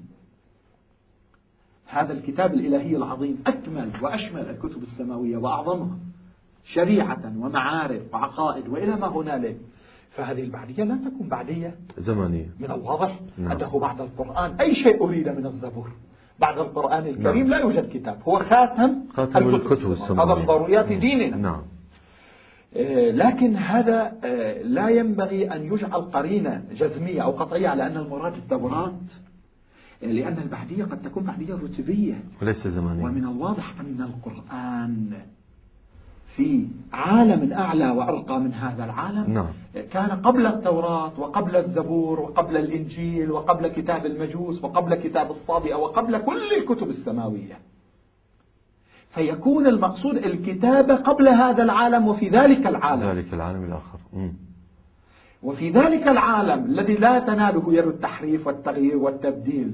هذا 1.87 2.12
الكتاب 2.12 2.54
الإلهي 2.54 2.96
العظيم 2.96 3.42
أكمل 3.46 3.90
وأشمل 4.02 4.50
الكتب 4.50 4.82
السماوية 4.82 5.37
وأعظمها 5.37 5.96
شريعة 6.64 7.32
ومعارف 7.38 8.14
وعقائد 8.14 8.68
وإلى 8.68 8.96
ما 8.96 9.06
هنالك. 9.06 9.56
فهذه 10.11 10.42
البعدية 10.42 10.85
لا 10.85 10.96
تكون 10.96 11.28
بعدية 11.28 11.76
زمانية 11.98 12.50
من 12.61 12.70
الواضح 12.70 13.20
نعم. 13.38 13.52
أنه 13.52 13.78
بعد 13.78 14.00
القرآن 14.00 14.50
أي 14.61 14.74
شيء 14.74 15.04
أريد 15.04 15.28
من 15.28 15.46
الزبور. 15.46 15.92
بعد 16.38 16.58
القرآن 16.58 17.06
الكريم 17.06 17.46
نعم. 17.46 17.50
لا 17.50 17.58
يوجد 17.58 17.88
كتاب 17.92 18.18
هو 18.28 18.38
خاتم, 18.38 18.94
خاتم 19.12 19.48
الكتب 19.48 19.92
السماوية. 19.92 20.32
هذا 20.32 20.40
من 20.40 20.46
ضروريات 20.46 20.87
ديننا. 20.92 21.37
نعم. 21.37 21.62
لكن 22.74 23.56
هذا 23.56 24.12
آه، 24.24 24.62
لا 24.62 24.88
ينبغي 24.88 25.52
أن 25.52 25.72
يجعل 25.72 26.00
قرينة 26.00 26.62
جزمية 26.74 27.22
أو 27.22 27.30
قطعية 27.30 27.68
على 27.68 27.87
أن 27.87 27.96
المراد 27.96 28.35
الدورات 28.35 29.12
آه، 30.02 30.06
لأن 30.06 30.38
البعدية 30.38 30.85
قد 30.85 31.02
تكون 31.02 31.22
بعدية 31.22 31.54
رتبية. 31.54 32.24
وليس 32.42 32.68
زمانية. 32.68 33.04
ومن 33.04 33.24
الواضح 33.24 33.80
أن 33.80 34.00
القرآن 34.00 35.12
في 36.37 36.66
عالم 36.92 37.52
أعلى 37.52 37.90
وأرقى 37.90 38.40
من 38.40 38.52
هذا 38.52 38.85
العالم. 38.85 39.32
نعم. 39.32 39.48
كان 39.90 40.11
قبل 40.11 40.46
التوراة 40.46 41.20
وقبل 41.20 41.56
الزبور 41.56 42.20
وقبل 42.20 42.56
الإنجيل 42.56 43.30
وقبل 43.30 43.68
كتاب 43.68 44.06
المجوس 44.06 44.64
وقبل 44.64 44.94
كتاب 44.94 45.30
الصابئة 45.30 45.74
وقبل 45.74 46.18
كل 46.18 46.52
الكتب 46.58 46.88
السماوية. 46.88 47.58
فيكون 49.14 49.66
المقصود 49.66 50.16
الكتابة 50.16 50.94
قبل 50.94 51.29
هذا 51.29 51.62
العالم 51.62 52.09
وفي 52.09 52.29
ذلك 52.29 52.66
العالم. 52.66 53.03
ذلك 53.03 53.35
العالم 53.35 53.64
الآخر. 53.64 53.98
وفي 55.42 55.71
ذلك 55.71 56.08
العالم 56.08 56.65
الذي 56.65 56.94
لا 56.94 57.19
تناله 57.19 57.75
يد 57.75 57.87
التحريف 57.87 58.46
والتغيير 58.46 58.96
والتبديل. 58.96 59.73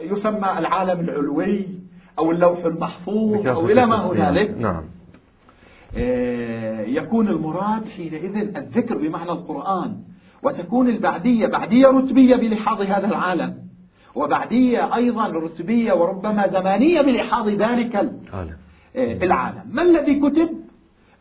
يسمى 0.00 0.58
العالم 0.58 1.00
العلوي 1.00 1.68
أو 2.18 2.30
اللوح 2.30 2.64
المحفوظ 2.64 3.46
أو 3.46 3.66
إلى 3.66 3.86
ما 3.86 4.06
هنالك. 4.06 4.50
نعم. 4.58 4.84
آه، 5.96 6.80
يكون 6.82 7.28
المراد 7.28 7.88
حينئذ 7.88 8.36
الذكر 8.36 8.98
بمعنى 8.98 9.30
القرآن 9.30 9.96
وتكون 10.42 10.88
البعدية 10.88 11.46
بعدية 11.46 11.86
رتبية 11.86 12.36
بلحاظ 12.36 12.80
هذا 12.80 13.06
العالم. 13.06 13.63
وبعدية 14.14 14.94
أيضا 14.94 15.26
رتبية 15.26 15.92
وربما 15.92 16.48
زمانية 16.48 17.02
بلحاظ 17.02 17.48
ذلك 17.48 17.96
آه، 18.96 19.12
العالم 19.24 19.62
ما 19.72 19.82
الذي 19.82 20.20
كتب؟ 20.20 20.48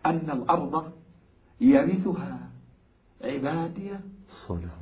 أن 0.06 0.30
الأرض 0.34 0.84
يرثها 1.62 2.40
عبادي 3.24 3.92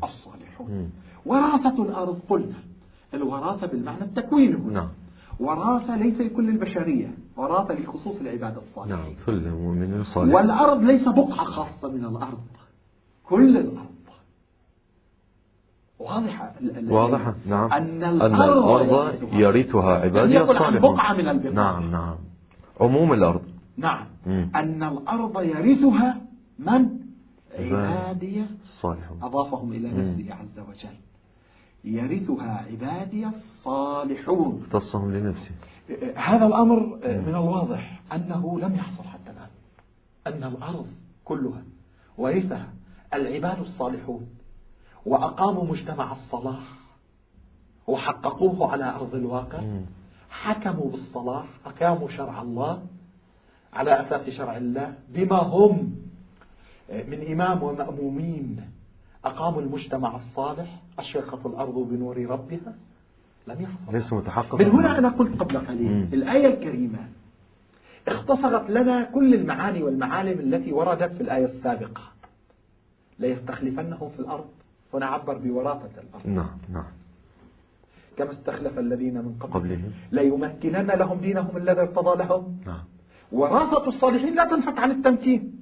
الصالحون. 0.04 0.92
وراثة 1.26 1.84
الأرض 1.84 2.20
قلنا. 2.30 2.56
الوراثة 3.14 3.68
بالمعنى 3.68 4.04
التكوين 4.04 4.74
نعم. 4.74 4.90
وراثة 5.40 5.96
ليس 5.96 6.22
لكل 6.22 6.50
البشرية. 6.50 7.08
وراثة 7.38 7.74
لخصوص 7.74 8.22
العباد 8.22 8.58
الصالحين. 8.58 8.96
نعم 8.96 9.14
ثلة 9.26 9.56
مؤمن 9.56 10.04
صالح 10.04 10.36
والأرض 10.36 10.84
ليس 10.84 11.08
بقعة 11.08 11.44
خاصة 11.46 11.88
من 11.88 12.06
الأرض. 12.06 12.44
كل 13.24 13.58
الأرض. 13.58 13.91
واضحة. 16.02 16.54
واضحة. 16.90 17.36
نعم. 17.46 17.74
أن 17.74 18.04
الأرض, 18.04 18.42
الأرض 18.42 19.34
يرثها 19.34 19.94
عبادي 19.94 20.42
الصالحون 20.42 20.80
بقعة 20.80 21.14
من 21.14 21.28
البقاع. 21.28 21.54
نعم 21.54 21.92
نعم. 21.92 22.16
عموم 22.80 23.14
الأرض. 23.14 23.42
نعم. 23.78 24.06
أن 24.56 24.84
الأرض 24.84 25.42
يرثها 25.42 26.22
من؟ 26.60 27.02
عبادي 27.60 28.46
الصالحون 28.64 29.24
أضافهم 29.24 29.72
إلى 29.74 29.92
نفسه 29.92 30.34
عز 30.34 30.60
وجل. 30.60 30.98
يرثها 31.84 32.66
عبادي 32.72 33.28
الصالحون. 33.28 34.64
اختصهم 34.64 35.14
لنفسه 35.14 35.52
هذا 36.16 36.46
الأمر 36.46 37.00
من 37.04 37.36
الواضح 37.36 38.02
أنه 38.14 38.60
لم 38.60 38.76
يحصل 38.76 39.04
حتى 39.04 39.32
الآن. 39.32 39.50
أن 40.28 40.44
الأرض 40.44 40.88
كلها 41.24 41.64
ورثها 42.18 42.68
العباد 43.14 43.60
الصالحون. 43.60 44.26
وأقاموا 45.06 45.64
مجتمع 45.64 46.12
الصلاح 46.12 46.64
وحققوه 47.88 48.72
على 48.72 48.96
أرض 48.96 49.16
الواقع 49.16 49.60
حكموا 50.30 50.90
بالصلاح 50.90 51.46
أقاموا 51.66 52.08
شرع 52.08 52.42
الله 52.42 52.84
على 53.74 54.02
أساس 54.02 54.30
شرع 54.30 54.58
الله 54.58 54.94
بما 55.10 55.38
هم 55.38 55.96
من 56.90 57.32
إمام 57.32 57.64
ومأمومين. 57.64 58.62
أقاموا 59.26 59.62
المجتمع 59.62 60.16
الصالح 60.16 60.82
أشرقت 61.00 61.46
الأرض 61.46 61.74
بنور 61.74 62.26
ربها. 62.26 62.74
لم 63.48 63.62
يحصل. 63.62 63.92
ليس 63.92 64.14
متحقق 64.14 64.56
من 64.56 64.70
هنا 64.70 64.98
أنا 64.98 65.10
قلت 65.10 65.40
قبل 65.40 65.58
قليل 65.58 66.14
الآية 66.14 66.54
الكريمة 66.54 67.10
اختصرت 68.08 68.70
لنا 68.70 69.04
كل 69.04 69.34
المعاني 69.34 69.84
والمعالم 69.84 70.40
التي 70.40 70.72
وردت 70.74 71.14
في 71.14 71.22
الآية 71.22 71.46
السابقة. 71.46 72.02
ليستخلفنهم 73.20 74.10
في 74.10 74.20
الأرض 74.20 74.50
هنا 74.94 75.06
عبر 75.06 75.38
بوراثة 75.38 75.90
الأرض. 76.04 76.28
نعم 76.28 76.58
نعم. 76.74 76.84
كما 78.18 78.32
استخلف 78.32 78.80
الذين 78.80 79.14
من 79.14 79.36
قبل. 79.40 79.54
قبلهم. 79.54 79.92
ليمكنن 80.12 80.92
لهم 80.92 81.18
دينهم 81.18 81.58
الذي 81.58 81.82
ارتضى 81.82 82.24
لهم. 82.24 82.58
نعم. 82.66 82.84
وراثة 83.32 83.88
الصالحين 83.88 84.36
لا 84.36 84.44
تنفك 84.44 84.80
عن 84.80 84.92
التمكين. 84.92 85.62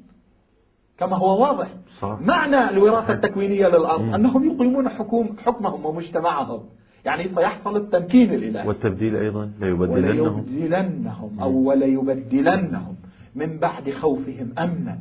كما 0.98 1.18
هو 1.18 1.42
واضح. 1.42 1.74
صح. 2.00 2.18
معنى 2.22 2.70
الوراثة 2.70 3.14
التكوينية 3.14 3.68
للأرض 3.68 4.02
مم. 4.02 4.14
أنهم 4.14 4.44
يقيمون 4.44 4.90
حكوم 4.90 5.36
حكمهم 5.46 5.86
ومجتمعهم. 5.86 6.64
يعني 7.06 7.28
سيحصل 7.28 7.76
التمكين 7.78 8.34
الإلهي. 8.34 8.68
والتبديل 8.68 9.16
أيضا. 9.16 9.52
ليبدلنهم. 9.60 10.40
وليبدلنهم. 10.40 11.40
أو 11.40 11.52
وليبدلنهم. 11.52 12.96
من 13.36 13.58
بعد 13.58 13.90
خوفهم 13.90 14.54
أمنا. 14.58 15.00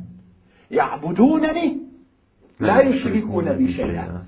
يعبدونني 0.71 1.88
لا 2.59 2.81
يشركون 2.81 3.53
بي 3.53 3.67
شيئا 3.67 4.23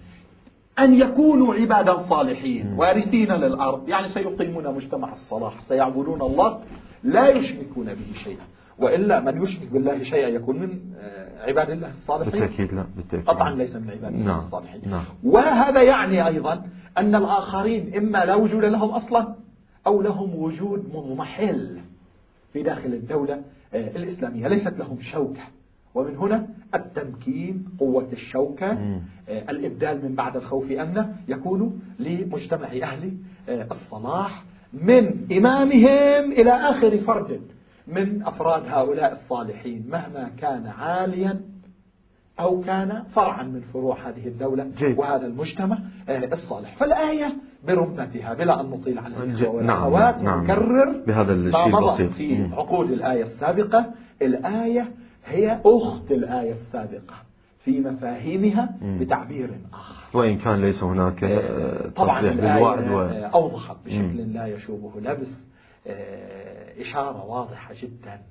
أن 0.79 0.93
يكونوا 0.93 1.53
عبادا 1.55 1.97
صالحين. 1.97 2.73
وارثين 2.73 3.31
للأرض. 3.31 3.89
يعني 3.89 4.07
سيقيمون 4.07 4.75
مجتمع 4.75 5.13
الصلاح. 5.13 5.63
سيعبدون 5.63 6.21
الله. 6.21 6.59
لا 7.03 7.29
يشركون 7.29 7.85
به 7.85 8.13
شيئا. 8.13 8.43
وإلا 8.79 9.19
من 9.19 9.41
يشرك 9.41 9.67
بالله 9.71 10.03
شيئا 10.03 10.27
يكون 10.27 10.59
من 10.59 10.79
آه، 10.99 11.45
عباد 11.47 11.69
الله 11.69 11.89
الصالحين؟ 11.89 12.41
بالتأكيد 12.41 12.73
لا 12.73 12.85
بالتأكيد. 12.95 13.27
قطعا 13.27 13.55
ليس 13.55 13.75
من 13.75 13.89
عباد 13.89 14.13
الله 14.13 14.25
نعم. 14.25 14.35
الصالحين. 14.35 14.81
نعم. 14.85 15.03
وهذا 15.23 15.81
يعني 15.81 16.27
أيضا 16.27 16.63
أن 16.97 17.15
الآخرين 17.15 17.95
إما 17.95 18.25
لا 18.25 18.35
وجود 18.35 18.63
لهم 18.63 18.89
أصلا 18.89 19.35
أو 19.87 20.01
لهم 20.01 20.35
وجود 20.35 20.89
مضمحل 20.93 21.79
في 22.53 22.63
داخل 22.63 22.93
الدولة 22.93 23.41
آه، 23.73 23.95
الإسلامية. 23.95 24.47
ليست 24.47 24.79
لهم 24.79 24.99
شوكة. 24.99 25.41
ومن 25.95 26.17
هنا 26.17 26.47
التمكين 26.75 27.65
قوة 27.79 28.07
الشوكة 28.13 28.73
مم. 28.73 29.01
آه، 29.29 29.51
الإبدال 29.51 30.05
من 30.05 30.15
بعد 30.15 30.37
الخوف 30.37 30.71
أمنة 30.71 31.15
يكون 31.27 31.81
لمجتمع 31.99 32.67
أهل 32.67 33.13
آه، 33.49 33.67
الصلاح 33.71 34.43
من 34.73 35.31
إمامهم 35.31 36.31
إلى 36.31 36.51
آخر 36.51 36.97
فرد 36.97 37.41
من 37.87 38.23
أفراد 38.23 38.63
هؤلاء 38.67 39.11
الصالحين 39.13 39.85
مهما 39.89 40.29
كان 40.29 40.67
عاليا 40.67 41.41
أو 42.39 42.61
كان 42.61 43.03
فرعا 43.13 43.43
من 43.43 43.61
فروع 43.61 44.09
هذه 44.09 44.27
الدولة 44.27 44.71
جيد. 44.77 44.97
وهذا 44.97 45.25
المجتمع 45.25 45.77
آه، 46.09 46.25
الصالح 46.25 46.75
فالآية 46.75 47.33
برمتها 47.67 48.33
بلا 48.33 48.61
أن 48.61 48.69
نطيل 48.69 48.99
على. 48.99 49.15
الإخوة 49.23 49.61
نعم، 49.61 49.83
والأخوات 49.83 50.21
نعم. 50.23 50.39
ونكرر 50.39 51.03
بهذا 51.07 51.33
الشيء 51.33 51.79
البسيط 51.79 52.11
في. 52.11 52.49
عقود 52.53 52.91
الآية 52.91 53.23
السابقة 53.23 53.85
الآية 54.21 54.91
هي 55.25 55.61
أخت 55.65 56.11
الآية 56.11 56.53
السابقة 56.53 57.15
في 57.59 57.79
مفاهيمها. 57.79 58.77
بتعبير 58.81 59.49
آخر. 59.73 60.17
وإن 60.17 60.37
كان 60.37 60.61
ليس 60.61 60.83
هناك 60.83 61.23
آه، 61.23 61.89
طبعا 61.89 62.21
بالوعد 62.21 62.91
و... 62.91 63.01
أوضحت 63.33 63.75
بشكل. 63.85 64.33
لا 64.33 64.47
يشوبه 64.47 64.99
لبس 64.99 65.47
آه، 65.87 66.81
إشارة 66.81 67.25
واضحة 67.25 67.73
جدا 67.81 68.21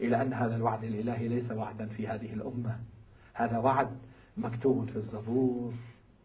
إلى 0.00 0.22
أن 0.22 0.32
هذا 0.32 0.56
الوعد 0.56 0.84
الإلهي 0.84 1.28
ليس 1.28 1.50
وعدا 1.50 1.86
في 1.86 2.08
هذه 2.08 2.32
الأمة. 2.32 2.76
هذا 3.34 3.58
وعد 3.58 3.88
مكتوب 4.36 4.88
في 4.88 4.96
الزبور 4.96 5.72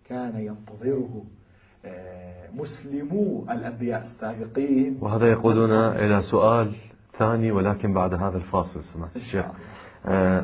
كان 0.09 0.39
ينتظره 0.39 1.23
آه، 1.85 2.49
مسلمو 2.53 3.45
الأنبياء 3.51 4.01
السابقين. 4.01 4.97
وهذا 5.01 5.25
يقودنا 5.25 6.05
إلى 6.05 6.21
سؤال 6.21 6.75
ثاني 7.17 7.51
ولكن 7.51 7.93
بعد 7.93 8.13
هذا 8.13 8.37
الفاصل 8.37 8.83
سمعت 8.83 9.15
الشيخ. 9.15 9.45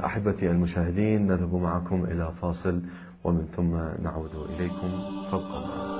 أحبتي 0.05 0.51
المشاهدين 0.51 1.27
نذهب 1.27 1.55
معكم 1.55 2.03
إلى 2.03 2.31
فاصل 2.41 2.81
ومن 3.23 3.47
ثم 3.55 4.03
نعود 4.03 4.35
إليكم 4.35 4.89
فابقوا. 5.31 5.97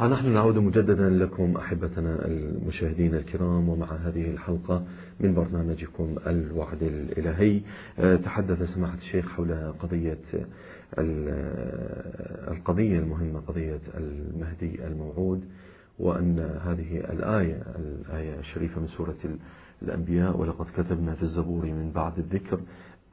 ها 0.00 0.08
نحن 0.08 0.32
نعود 0.32 0.58
مجددا 0.58 1.10
لكم 1.10 1.56
أحبتنا 1.56 2.26
المشاهدين 2.26 3.14
الكرام 3.14 3.68
ومع 3.68 3.86
هذه 3.86 4.30
الحلقة 4.30 4.84
من 5.20 5.34
برنامجكم 5.34 6.16
الوعد 6.26 6.82
الإلهي 6.82 7.60
آه، 7.98 8.16
تحدث 8.16 8.62
سماحة 8.62 8.96
الشيخ 8.96 9.28
حول 9.28 9.72
قضية 9.72 10.18
القضية 12.50 12.98
المهمة 12.98 13.40
قضية 13.40 13.80
المهدي 13.96 14.86
الموعود 14.86 15.44
وأن 15.98 16.38
هذه 16.38 16.98
الآية 16.98 17.62
الآية 17.78 18.38
الشريفة 18.38 18.80
من 18.80 18.86
سورة 18.86 19.16
ال- 19.24 19.38
الأنبياء 19.82 20.36
ولقد 20.36 20.66
كتبنا 20.66 21.14
في 21.14 21.22
الزبور 21.22 21.66
من 21.66 21.92
بعد 21.92 22.18
الذكر 22.18 22.60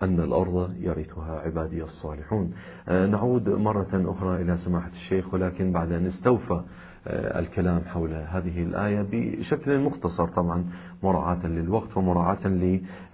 أن 0.03 0.19
الأرض 0.19 0.75
يرثها 0.79 1.39
عبادي 1.39 1.83
الصالحون. 1.83 2.53
آه، 2.87 3.05
نعود 3.05 3.49
مرة 3.49 3.87
أخرى 3.93 4.41
إلى 4.41 4.57
سماحة 4.57 4.89
الشيخ 4.89 5.33
ولكن 5.33 5.71
بعد 5.71 5.91
أن 5.91 6.05
استوفى 6.05 6.63
آه، 7.07 7.39
الكلام 7.39 7.81
حول 7.81 8.13
هذه 8.13 8.63
الآية 8.63 9.07
بشكل 9.11 9.79
مختصر 9.79 10.27
طبعا 10.27 10.65
مراعاة 11.03 11.47
للوقت 11.47 11.97
ومراعاة 11.97 12.47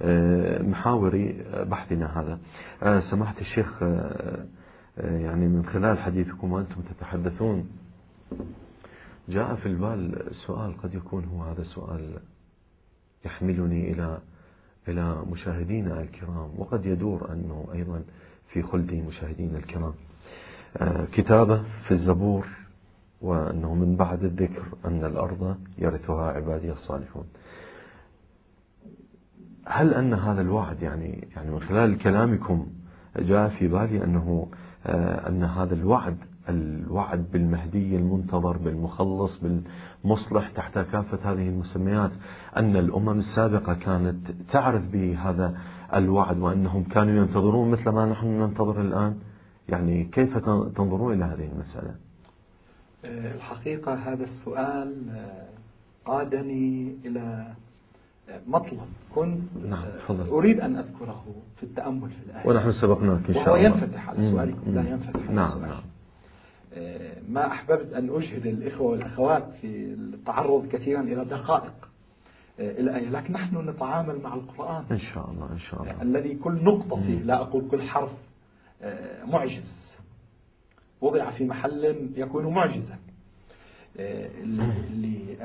لمحاور 0.02 1.34
بحثنا 1.70 2.22
هذا. 2.22 2.40
آه، 2.84 3.00
سماحة 3.12 3.36
الشيخ 3.42 3.84
يعني 4.98 5.48
من 5.48 5.66
خلال 5.66 6.00
حديثكم 6.00 6.52
وأنتم 6.52 6.82
تتحدثون 6.82 7.66
جاء 9.30 9.56
في 9.56 9.66
البال 9.66 10.26
سؤال 10.48 10.78
قد 10.78 10.94
يكون 10.94 11.26
هو 11.26 11.44
هذا 11.44 11.62
السؤال 11.62 12.20
يحملني 13.26 13.92
إلى 13.92 14.18
إلى 14.88 15.24
مشاهدينا 15.32 16.02
الكرام. 16.02 16.50
وقد 16.58 16.86
يدور 16.86 17.32
أنه 17.34 17.68
أيضا 17.74 18.04
في 18.48 18.62
خلد 18.62 18.94
مشاهدينا 18.94 19.58
الكرام. 19.58 19.94
آه، 20.78 21.06
كتابة 21.14 21.64
في 21.84 21.92
الزبور 21.92 22.48
وأنه 23.22 23.74
من 23.76 23.96
بعد 23.96 24.24
الذكر 24.24 24.64
أن 24.86 25.06
الأرض 25.06 25.58
يرثها 25.78 26.32
عبادي 26.32 26.72
الصالحون. 26.72 27.26
هل 29.66 29.94
أن 29.94 30.14
هذا 30.14 30.42
الوعد 30.42 30.82
يعني 30.82 31.28
يعني 31.36 31.52
من 31.52 31.60
خلال 31.60 31.98
كلامكم 31.98 32.68
جاء 33.16 33.50
في 33.50 33.68
بالي 33.68 34.04
أنه 34.04 34.48
آه، 34.86 35.30
أن 35.30 35.44
هذا 35.44 35.74
الوعد 35.74 36.18
الوعد 36.50 37.26
بالمهدي 37.34 37.96
المنتظر 37.96 38.58
بالمخلص 38.58 39.42
بالمصلح 39.44 40.50
تحت 40.50 40.74
كافة 40.74 41.32
هذه 41.32 41.50
المسميات 41.50 42.12
أن 42.58 42.78
الأمم 42.78 43.18
السابقة 43.18 43.74
كانت 43.74 44.32
تعرف 44.52 44.88
بهذا 44.88 45.58
الوعد 45.94 46.40
وأنهم 46.40 46.84
كانوا 46.84 47.24
ينتظرون 47.24 47.72
مثل 47.72 47.90
ما 47.90 48.06
نحن 48.06 48.28
ننتظر 48.28 48.82
الآن. 48.82 49.16
يعني 49.70 50.04
كيف 50.04 50.38
تنظرون 50.76 51.14
إلى 51.14 51.26
هذه 51.26 51.50
المسألة؟ 51.54 51.96
آه، 53.06 53.36
الحقيقة 53.36 53.94
هذا 53.94 54.24
السؤال 54.24 55.10
آه، 55.10 55.48
قادني 56.06 56.96
إلى 57.06 57.54
مطلب. 58.48 58.80
كنت 59.16 59.42
نعم 59.66 59.84
تفضل. 60.00 60.30
أريد 60.30 60.60
أن 60.60 60.76
أذكره 60.76 61.26
في 61.56 61.64
التأمل 61.64 62.10
في 62.10 62.24
الآية 62.26 62.48
ونحن 62.48 62.72
سبقناك 62.72 63.28
إن 63.28 63.34
شاء 63.34 63.44
وهو 63.44 63.56
الله 63.56 63.68
ينفتح 63.68 64.10
على 64.10 64.32
سؤالكم 64.32 64.72
لا 64.72 64.90
ينفتح 64.90 65.16
على 65.16 65.36
نعم 65.36 65.48
السؤال 65.48 65.62
نعم. 65.62 65.93
ما 67.30 67.48
أحببت 67.48 67.94
أن 67.94 68.10
أجهد 68.10 68.46
الإخوة 68.46 68.88
والأخوات 68.92 69.54
في 69.62 69.94
التعرض 69.94 70.68
كثيرا 70.68 71.02
إلى 71.02 71.26
دقائق 71.26 71.90
الآية 72.60 73.10
لكن 73.10 73.34
نحن 73.34 73.70
نتعامل 73.70 74.22
مع 74.22 74.34
القرآن. 74.34 74.86
إن 74.92 75.00
شاء 75.00 75.32
الله 75.32 75.52
إن 75.52 75.60
شاء 75.60 75.82
الله. 75.82 76.02
الذي 76.02 76.36
كل 76.36 76.64
نقطة 76.64 77.02
فيه 77.02 77.20
لا 77.20 77.42
أقول 77.42 77.70
كل 77.72 77.82
حرف 77.82 78.12
معجز. 79.26 79.94
وضع 81.02 81.30
في 81.30 81.46
محل 81.46 82.10
يكون 82.16 82.54
معجزا. 82.54 82.98
اللي 84.00 85.38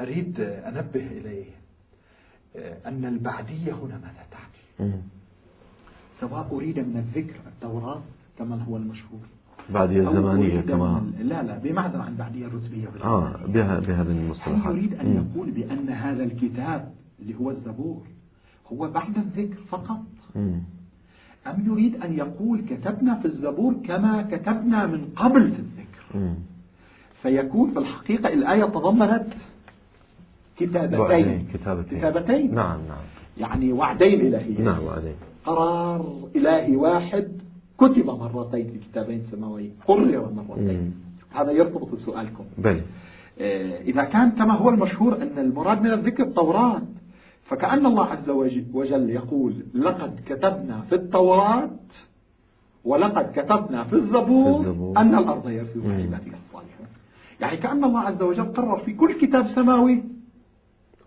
أريد 0.00 0.40
أنبه 0.40 1.06
إليه 1.06 1.44
أن 2.86 3.04
البعدية 3.04 3.72
هنا 3.72 3.96
ماذا 3.98 4.26
تعني؟ 4.30 4.92
سواء 6.20 6.48
أريد 6.52 6.78
من 6.78 6.96
الذكر 6.96 7.36
التوراة 7.46 8.02
كما 8.38 8.62
هو 8.62 8.76
المشهور. 8.76 9.20
بعدية 9.70 10.00
الزمانية 10.00 10.60
كما 10.60 11.02
لا 11.18 11.42
لا 11.42 11.58
بمعزل 11.58 12.00
عن 12.00 12.16
بعدية 12.16 12.46
الرتبية 12.46 12.88
آه 13.04 13.46
بها 13.46 13.80
بهذه 13.80 14.10
المصطلحات. 14.10 14.66
هل 14.66 14.76
يريد 14.78 14.94
أن 14.94 15.14
يقول 15.16 15.50
بأن 15.50 15.88
هذا 15.88 16.24
الكتاب 16.24 16.92
اللي 17.22 17.34
هو 17.34 17.50
الزبور 17.50 18.02
هو 18.72 18.90
بعد 18.90 19.16
الذكر 19.16 19.58
فقط؟ 19.68 20.02
مم. 20.36 20.60
أم 21.46 21.66
يريد 21.66 22.02
أن 22.02 22.12
يقول 22.18 22.60
كتبنا 22.60 23.14
في 23.14 23.24
الزبور 23.24 23.74
كما 23.84 24.22
كتبنا 24.22 24.86
من 24.86 25.04
قبل 25.16 25.50
في 25.50 25.58
الذكر؟ 25.58 26.04
مم. 26.18 26.34
فيكون 27.22 27.70
في 27.70 27.78
الحقيقة 27.78 28.28
الآية 28.28 28.64
تضمنت 28.64 29.26
كتابتين. 30.56 31.46
كتابتين. 31.54 31.98
كتابتين. 31.98 32.54
نعم 32.54 32.80
نعم. 32.88 33.04
يعني 33.38 33.72
وعدين 33.72 34.20
إلهيين. 34.20 34.64
نعم 34.64 34.82
وعدين. 34.84 35.14
قرار 35.44 36.28
إلهي 36.36 36.76
واحد 36.76 37.28
كتب 37.78 38.06
مرتين 38.06 38.66
في 38.66 38.78
كتابين 38.78 39.22
سماويين 39.22 39.72
قرر 39.86 40.30
مرتين. 40.48 40.94
هذا 41.30 41.50
يرتبط 41.52 41.88
بسؤالكم 41.94 42.44
بل 42.58 42.80
آه، 43.40 43.80
إذا 43.82 44.04
كان 44.04 44.30
كما 44.30 44.52
هو 44.54 44.68
المشهور 44.68 45.22
أن 45.22 45.38
المراد 45.38 45.82
من 45.82 45.90
الذكر 45.90 46.22
التوراة 46.22 46.82
فكأن 47.42 47.86
الله 47.86 48.04
عز 48.04 48.30
وج- 48.30 48.64
وجل 48.74 49.10
يقول 49.10 49.54
لقد 49.74 50.20
كتبنا 50.26 50.80
في 50.80 50.94
التوراة 50.94 51.70
ولقد 52.84 53.32
كتبنا 53.32 53.84
في 53.84 53.92
الزبور. 53.92 54.64
أن 54.98 55.14
الأرض 55.14 55.48
يرثها. 55.48 55.92
عبادي 56.02 56.30
الصالحون 56.38 56.86
يعني 57.40 57.56
كأن 57.56 57.84
الله 57.84 58.00
عز 58.00 58.22
وجل 58.22 58.44
قرر 58.52 58.78
في 58.78 58.92
كل 58.94 59.12
كتاب 59.12 59.46
سماوي 59.46 60.04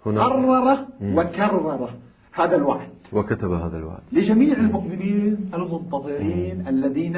قرر. 0.05 0.85
وكرر 1.01 1.89
هذا 2.37 2.55
الوعد. 2.55 2.89
وكتب 3.13 3.51
هذا 3.51 3.77
الوعد. 3.77 4.01
لجميع 4.11 4.57
المؤمنين 4.57 5.51
المنتظرين 5.53 6.67
الذين 6.67 7.15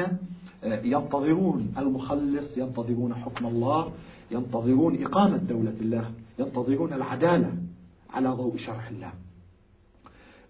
آه، 0.64 0.80
ينتظرون 0.84 1.74
المخلص 1.78 2.58
ينتظرون 2.58 3.14
حكم 3.14 3.46
الله 3.46 3.92
ينتظرون 4.30 5.02
إقامة 5.02 5.36
دولة 5.36 5.74
الله 5.80 6.04
ينتظرون 6.38 6.92
العدالة 6.92 7.52
على 8.10 8.28
ضوء 8.28 8.56
شرع 8.56 8.88
الله. 8.88 9.12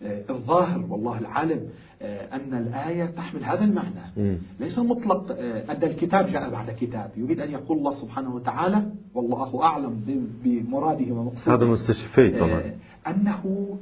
آه، 0.03 0.25
الظاهر 0.31 0.87
والله 0.89 1.19
العالم 1.19 1.69
آه، 2.03 2.37
أن 2.37 2.55
الآية 2.55 3.05
تحمل 3.05 3.45
هذا 3.45 3.65
المعنى. 3.65 4.39
ليس 4.61 4.79
مطلق 4.79 5.33
أن 5.71 5.83
الكتاب 5.83 6.27
جاء 6.27 6.51
بعد 6.51 6.71
كتاب. 6.71 7.11
يريد 7.17 7.41
أن 7.41 7.51
يقول 7.51 7.79
الله 7.79 7.95
سبحانه 7.95 8.35
وتعالى 8.35 8.93
والله 9.15 9.63
أعلم 9.63 10.01
بمراده 10.45 11.13
ومقصوده 11.15 11.57
هذا 11.57 11.67
مستشفي 11.67 12.31
طبعا. 12.31 12.63
أنه 13.07 13.79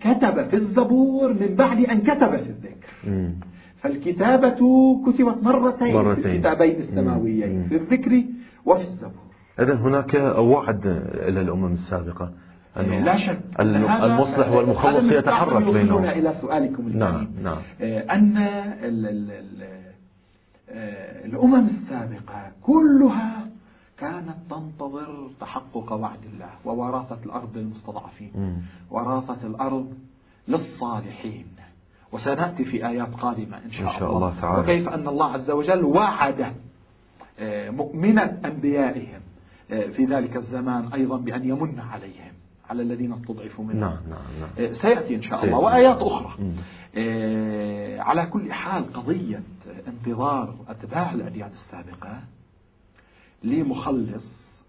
كتب 0.00 0.44
في 0.48 0.54
الزبور 0.54 1.32
من 1.32 1.54
بعد 1.54 1.84
أن 1.84 2.00
كتب 2.00 2.36
في 2.36 2.50
الذكر. 2.50 2.88
فالكتابة 3.76 4.58
كتبت 5.06 5.42
مرتين, 5.42 5.94
مرتين. 5.94 6.22
في 6.22 6.28
الكتابين. 6.32 6.76
السماويين. 6.76 7.64
في 7.64 7.76
الذكر 7.76 8.22
وفي 8.64 8.82
الزبور 8.82 9.22
إذا 9.60 9.74
هناك 9.74 10.14
وعد 10.38 10.86
إلى 11.14 11.40
الأمم 11.40 11.72
السابقة 11.72 12.32
أنه 12.76 12.98
لا 13.00 13.16
شك 13.16 13.40
المصلح 13.60 14.48
والمخلص 14.50 15.12
يتحرك 15.12 15.74
بينهم 15.74 16.04
إلى 16.04 16.34
سؤالكم 16.34 16.86
الكريم 16.86 16.98
نعم 16.98 17.28
نعم 17.42 17.58
آه، 17.80 18.00
أن 18.00 18.36
آه، 20.70 21.24
الأمم 21.24 21.64
السابقة 21.64 22.52
كلها 22.62 23.41
كانت 24.02 24.36
تنتظر 24.50 25.30
تحقق 25.40 25.92
وعد 25.92 26.24
الله 26.32 26.50
ووراثة 26.64 27.18
الأرض 27.26 27.56
للمستضعفين. 27.56 28.62
وراثة 28.90 29.46
الأرض 29.46 29.92
للصالحين. 30.48 31.46
وسنأتي 32.12 32.64
في 32.64 32.88
آيات 32.88 33.14
قادمة 33.14 33.58
إن 33.64 33.70
شاء, 33.70 33.94
إن 33.94 33.98
شاء 33.98 34.16
الله. 34.16 34.40
تعالى. 34.40 34.62
وكيف 34.62 34.88
أن 34.88 35.08
الله 35.08 35.32
عز 35.32 35.50
وجل 35.50 35.84
وعد 35.84 36.52
آه، 37.38 37.70
مؤمنة 37.70 38.40
أنبيائهم 38.44 39.20
آه، 39.70 39.86
في 39.86 40.04
ذلك 40.04 40.36
الزمان 40.36 40.92
أيضا 40.92 41.16
بأن 41.16 41.44
يمن 41.44 41.80
عليهم 41.80 42.32
على 42.70 42.82
الذين 42.82 43.12
استضعفوا 43.12 43.64
منهم. 43.64 43.80
نعم 43.80 43.98
نعم 44.10 44.40
نعم. 44.40 44.50
آه، 44.58 44.72
سيأتي 44.72 45.16
إن 45.16 45.22
شاء 45.22 45.44
الله. 45.44 45.58
سيأتي. 45.58 45.64
وآيات 45.64 45.98
أخرى. 46.02 46.32
على 48.00 48.26
كل 48.26 48.52
حال 48.52 48.92
قضية 48.92 49.42
انتظار 49.88 50.54
أتباع 50.68 51.12
الأديان 51.12 51.50
السابقة 51.50 52.20
لمخلص. 53.44 54.62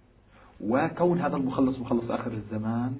وكون 0.62 1.20
هذا 1.20 1.36
المخلص 1.36 1.80
مخلص 1.80 2.12
آخر 2.12 2.32
الزمان 2.32 2.94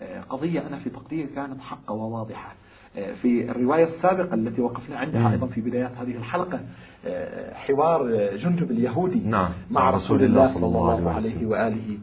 آه، 0.00 0.20
قضية 0.20 0.66
أنا 0.66 0.78
في 0.78 0.90
تقديري 0.90 1.26
كانت 1.26 1.60
حقة 1.60 1.92
وواضحة. 1.92 2.54
آه، 2.96 3.14
في 3.14 3.50
الرواية 3.50 3.84
السابقة 3.84 4.34
التي 4.34 4.60
وقفنا 4.60 4.98
عندها. 4.98 5.32
أيضا 5.32 5.46
في 5.46 5.60
بدايات 5.60 5.90
هذه 5.96 6.16
الحلقة 6.16 6.60
آه، 7.06 7.54
حوار 7.54 8.36
جندب 8.36 8.70
اليهودي 8.70 9.20
نعم. 9.20 9.50
مع 9.70 9.90
رسول 9.90 10.24
الله 10.24 10.54
صلى 10.54 10.66
الله 10.66 11.10
عليه 11.10 11.46
وآله 11.46 11.98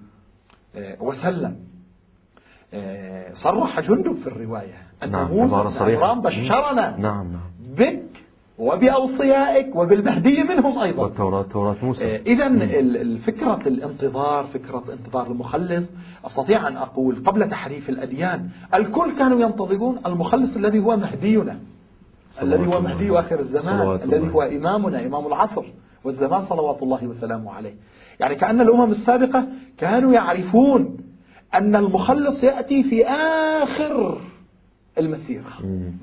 وسلم. 0.99 1.55
صرح 3.33 3.79
جندب 3.79 4.13
في 4.13 4.27
الرواية 4.27 4.77
أن 5.03 5.11
نعم، 5.11 5.27
موسى 5.27 5.55
بشرنا 6.21 6.97
نعم 6.97 7.31
نعم. 7.31 7.41
بك 7.77 8.18
وبأوصيائك 8.59 9.75
وبالمهدي 9.75 10.43
منهم 10.43 10.79
أيضا 10.79 11.03
والتوراة 11.03 11.41
توراة 11.41 11.75
موسى 11.83 12.15
إذا 12.15 12.47
الفكرة 12.47 13.59
الانتظار 13.67 14.43
فكرة 14.43 14.83
انتظار 14.93 15.27
المخلص 15.27 15.93
أستطيع 16.25 16.67
أن 16.67 16.77
أقول 16.77 17.23
قبل 17.25 17.49
تحريف 17.49 17.89
الأديان 17.89 18.49
الكل 18.73 19.11
كانوا 19.11 19.41
ينتظرون 19.41 19.99
المخلص 20.05 20.55
الذي 20.55 20.79
هو 20.79 20.97
مهدينا 20.97 21.59
الذي 22.41 22.67
هو 22.67 22.81
مهدي. 22.81 23.19
آخر 23.19 23.39
الزمان 23.39 23.99
الذي. 24.03 24.33
هو 24.33 24.41
إمامنا 24.41 25.05
إمام 25.05 25.27
العصر 25.27 25.65
والزمان 26.03 26.41
صلوات 26.41 26.83
الله 26.83 27.07
وسلامه 27.07 27.51
عليه 27.51 27.73
يعني 28.19 28.35
كأن 28.35 28.61
الأمم 28.61 28.91
السابقة 28.91 29.47
كانوا 29.77 30.13
يعرفون 30.13 30.97
أن 31.53 31.75
المخلص 31.75 32.43
يأتي 32.43 32.83
في 32.83 33.07
آخر 33.07 34.17
المسيرة. 34.99 35.43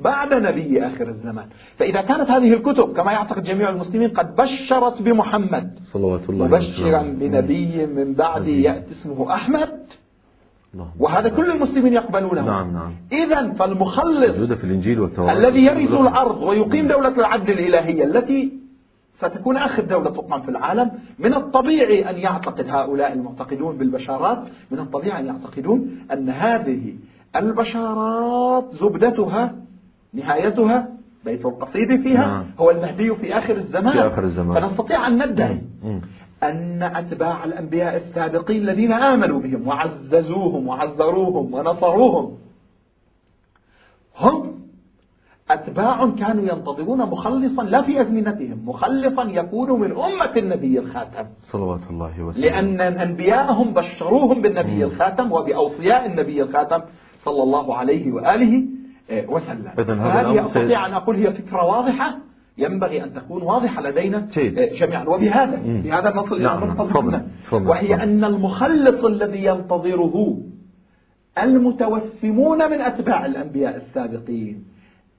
بعد 0.04 0.34
نبي 0.34 0.86
آخر 0.86 1.08
الزمان. 1.08 1.46
فإذا 1.76 2.02
كانت 2.02 2.30
هذه 2.30 2.52
الكتب 2.52 2.92
كما 2.92 3.12
يعتقد 3.12 3.44
جميع 3.44 3.70
المسلمين 3.70 4.10
قد 4.10 4.36
بشرت 4.36 5.02
بمحمد. 5.02 5.78
صلوات 5.82 6.30
الله 6.30 6.46
مبشرا. 6.46 7.02
بنبي 7.02 7.86
من 7.86 8.14
بعد. 8.14 8.48
يأتي 8.48 8.92
اسمه 8.92 9.34
أحمد. 9.34 9.86
اللهم 10.74 10.90
وهذا 11.00 11.28
كل 11.28 11.50
المسلمين 11.50 11.92
يقبلونه. 11.92 12.46
نعم 12.46 12.72
نعم. 12.72 12.92
إذا 13.12 13.52
فالمخلص 13.52 14.52
في 14.52 14.64
الإنجيل 14.64 15.00
والتوراة. 15.00 15.32
الذي 15.32 15.64
يرث 15.64 15.94
الأرض 15.94 16.42
ويقيم 16.42 16.86
دولة 16.86 17.18
العدل 17.18 17.52
الإلهية 17.52 18.04
التي 18.04 18.52
ستكون 19.14 19.56
آخر 19.56 19.84
دولة 19.84 20.10
تقام 20.10 20.40
في 20.40 20.48
العالم. 20.48 20.90
من 21.18 21.34
الطبيعي 21.34 22.10
أن 22.10 22.16
يعتقد 22.16 22.68
هؤلاء 22.68 23.12
المعتقدون 23.12 23.78
بالبشارات 23.78 24.42
من 24.70 24.78
الطبيعي 24.78 25.20
أن 25.20 25.26
يعتقدون 25.26 25.98
أن 26.12 26.28
هذه 26.28 26.94
البشارات 27.36 28.68
زبدتها 28.68 29.54
نهايتها 30.14 30.88
بيت 31.24 31.46
القصيد 31.46 32.02
فيها 32.02 32.26
نعم. 32.26 32.44
هو 32.60 32.70
المهدي 32.70 33.14
في 33.14 33.38
آخر 33.38 33.56
الزمان 33.56 33.92
في 33.92 34.06
آخر 34.06 34.24
الزمان. 34.24 34.60
فنستطيع 34.60 35.06
أن 35.06 35.30
ندعي 35.30 35.60
مم. 35.84 36.00
أن 36.42 36.82
أتباع 36.82 37.44
الأنبياء 37.44 37.96
السابقين 37.96 38.62
الذين 38.62 38.92
آمنوا 38.92 39.40
بهم 39.40 39.68
وعززوهم 39.68 40.68
وعزروهم 40.68 41.54
ونصروهم 41.54 42.38
هم 44.18 44.56
أتباع 45.50 46.10
كانوا 46.10 46.44
ينتظرون 46.44 46.98
مخلصا 46.98 47.62
لا 47.62 47.82
في 47.82 48.00
أزمنتهم 48.00 48.68
مخلصا 48.68 49.22
يكون 49.22 49.80
من 49.80 49.92
أمة 49.92 50.32
النبي 50.36 50.78
الخاتم 50.78 51.26
صلوات 51.38 51.80
الله 51.90 52.22
وسلامه 52.22 52.60
لأن 52.60 52.80
أنبياءهم 52.80 53.74
بشروهم 53.74 54.42
بالنبي 54.42 54.84
الخاتم 54.84 55.32
وبأوصياء 55.32 56.06
النبي 56.06 56.42
الخاتم 56.42 56.80
صلى 57.18 57.42
الله 57.42 57.76
عليه 57.76 58.12
وآله 58.12 58.64
آه، 59.10 59.30
وسلم 59.30 59.68
هذا 59.76 59.94
هذه 59.94 60.44
أستطيع 60.44 60.86
أن 60.86 60.92
أقول 60.92 61.16
هي 61.16 61.32
فكرة 61.32 61.64
واضحة 61.64 62.18
ينبغي 62.58 63.04
أن 63.04 63.12
تكون 63.12 63.42
واضحة 63.42 63.82
لدينا. 63.82 64.28
جميعا 64.80 65.04
وبهذا. 65.04 65.56
بهذا 65.56 66.12
نصل 66.16 66.34
إلى 66.34 66.44
نعم، 66.44 66.74
تفضل، 66.74 67.22
وهي. 67.52 67.94
أن 67.94 68.24
المخلص 68.24 69.04
الذي 69.04 69.44
ينتظره 69.44 70.38
المتوسمون 71.42 72.70
من 72.70 72.80
أتباع 72.80 73.26
الأنبياء 73.26 73.76
السابقين 73.76 74.64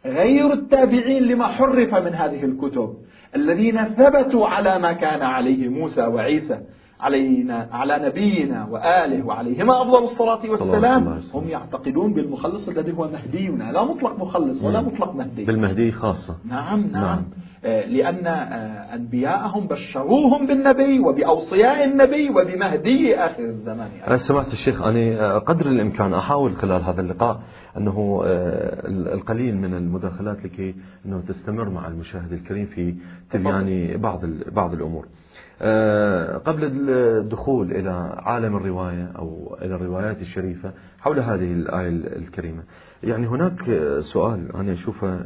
غير 0.06 0.54
التابعين 0.54 1.24
لما 1.24 1.48
حرف 1.48 1.96
من 1.96 2.14
هذه 2.14 2.46
الكتب 2.46 2.94
الذين 3.36 3.84
ثبتوا 3.84 4.48
على 4.48 4.80
ما 4.80 4.94
كان 4.94 5.22
عليه 5.22 5.70
موسى 5.70 6.02
وعيسى 6.02 6.62
علينا 7.00 7.70
على 7.72 8.08
نبينا 8.08 8.68
وآله 8.72 9.26
وعليهما 9.26 9.82
أفضل 9.82 10.04
الصلاة 10.04 10.52
والسلام. 10.52 11.22
هم 11.34 11.48
يعتقدون 11.48 12.14
بالمخلص 12.14 12.70
الذي 12.70 12.92
هو 12.92 13.08
مهدينا 13.08 13.72
لا 13.72 13.84
مطلق 13.84 14.20
مخلص 14.20 14.64
ولا. 14.64 14.82
مطلق 14.82 15.16
مهدي 15.16 15.46
بالمهدي 15.46 15.92
خاصة 15.92 16.36
نعم 16.46 16.80
نعم, 16.80 16.92
نعم. 16.92 17.04
نعم. 17.04 17.24
لأن 17.64 18.28
آه، 18.28 18.96
أنبياءهم 18.96 19.68
بشروهم 19.68 20.48
بالنبي 20.48 21.00
وبأوصياء 21.00 21.86
النبي 21.86 22.30
وبمهدي 22.30 23.16
آخر 23.16 23.44
الزمان 23.44 23.90
أنا 24.08 24.18
سمعت 24.18 24.54
الشيخ 24.54 24.82
أنا 24.82 25.38
قدر 25.38 25.66
الإمكان 25.66 26.14
أحاول 26.14 26.56
خلال 26.56 26.84
هذا 26.84 27.02
اللقاء 27.02 27.40
أنه 27.78 28.22
آه، 28.26 28.88
القليل 28.88 29.58
من 29.58 29.74
المداخلات 29.74 30.46
لكي 30.46 30.76
أنه 31.06 31.22
تستمر 31.28 31.70
مع 31.70 31.88
المشاهد 31.88 32.34
الكريم 32.34 32.66
في 32.66 32.96
تبيان 33.32 33.98
بعض 33.98 34.26
بعض 34.52 34.74
الأمور 34.74 35.06
آه، 35.06 35.27
قبل 36.46 36.90
الدخول 36.90 37.72
إلى 37.72 37.90
عالم 38.18 38.56
الرواية 38.56 39.12
أو 39.16 39.58
إلى 39.62 39.76
الروايات 39.76 40.22
الشريفة 40.22 40.74
حول 41.00 41.20
هذه 41.20 41.54
الآية 41.54 41.90
الكريمة. 41.90 42.64
يعني 43.04 43.28
هناك 43.28 43.60
سؤال 44.14 44.56
أنا 44.56 44.74
أشوفه 44.74 45.26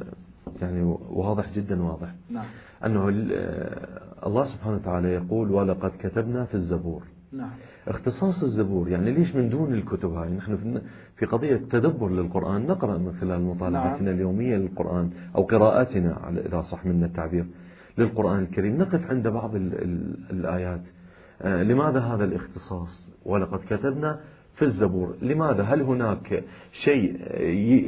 يعني 0.62 0.84
واضح 1.10 1.54
جدا 1.54 1.84
واضح. 1.84 2.16
نعم. 2.30 2.46
أنه 2.86 3.10
آه، 3.34 4.28
الله 4.28 4.44
سبحانه 4.44 4.76
وتعالى 4.76 5.08
يقول 5.14 5.52
ولقد 5.52 5.92
كتبنا 6.00 6.46
في 6.46 6.54
الزبور. 6.54 7.04
نعم. 7.34 7.50
اختصاص 7.88 8.44
الزبور 8.44 8.90
يعني 8.90 9.12
ليش 9.12 9.36
من 9.36 9.50
دون 9.50 9.74
الكتب 9.74 10.10
هاي؟ 10.14 10.30
نحن 10.30 10.82
في- 11.16 11.26
قضية 11.26 11.56
تدبر 11.56 12.10
للقرآن 12.10 12.68
نقرأ 12.68 12.98
من 12.98 13.14
خلال 13.14 13.42
مطالعتنا 13.42 14.02
نعم. 14.06 14.16
اليومية 14.16 14.56
للقرآن 14.56 15.10
أو 15.36 15.44
قراءتنا 15.44 16.30
إذا 16.30 16.62
صح 16.62 16.86
منا 16.86 17.06
التعبير. 17.06 17.46
للقرآن 18.02 18.44
الكريم. 18.44 18.78
نقف 18.78 19.06
عند 19.10 19.28
بعض 19.28 19.56
ال 19.56 19.84
ال 19.84 20.16
الآيات. 20.32 20.88
آه، 21.42 21.64
لماذا 21.64 22.00
هذا 22.00 22.24
الاختصاص؟ 22.24 23.14
ولقد 23.26 23.60
كتبنا 23.60 24.20
في 24.56 24.62
الزبور. 24.62 25.16
لماذا؟ 25.22 25.64
هل 25.64 25.82
هناك 25.82 26.44
شيء 26.72 27.18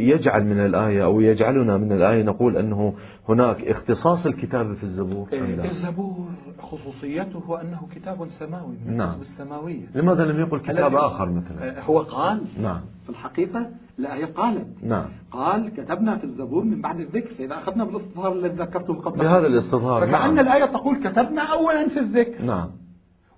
يجعل 0.01 0.45
من 0.45 0.65
الآية 0.65 1.03
أو 1.03 1.21
يجعلنا 1.21 1.77
من 1.77 1.91
الآية 1.91 2.23
نقول 2.23 2.57
أنه 2.57 2.93
هناك 3.29 3.63
اختصاص 3.63 4.25
الكتاب 4.25 4.73
في 4.73 4.83
الزبور؟ 4.83 5.27
آه، 5.33 5.65
الزبور 5.65 6.25
خصوصيته 6.59 7.61
أنه 7.61 7.87
كتاب 7.95 8.25
سماوي 8.25 8.75
من 8.85 8.97
نعم. 8.97 9.19
السماوية 9.19 9.85
لماذا 9.95 10.25
لم 10.25 10.39
يقل 10.39 10.59
كتاب 10.59 10.95
آخر 10.95 11.29
مثلا؟ 11.29 11.83
هو 11.83 11.99
قال 11.99 12.41
نعم. 12.61 12.81
في 13.03 13.09
الحقيقة 13.09 13.69
الآية 13.99 14.25
قالت. 14.25 14.67
نعم. 14.83 15.05
قال 15.31 15.69
كتبنا 15.69 16.17
في 16.17 16.23
الزبور 16.23 16.63
من 16.63 16.81
بعد 16.81 16.99
الذكر 16.99 17.33
فإذا 17.33 17.57
أخذنا 17.57 17.83
بالاستظهار 17.83 18.33
الذي 18.33 18.55
ذكرته 18.55 18.93
قبل. 18.93 19.19
بهذا 19.19 19.47
الاستظهار 19.47 20.01
فكأن 20.01 20.11
نعم. 20.11 20.39
الآية 20.39 20.65
تقول 20.65 20.95
كتبنا 20.95 21.41
أولا 21.41 21.89
في 21.89 21.99
الذكر. 21.99 22.45
نعم. 22.45 22.69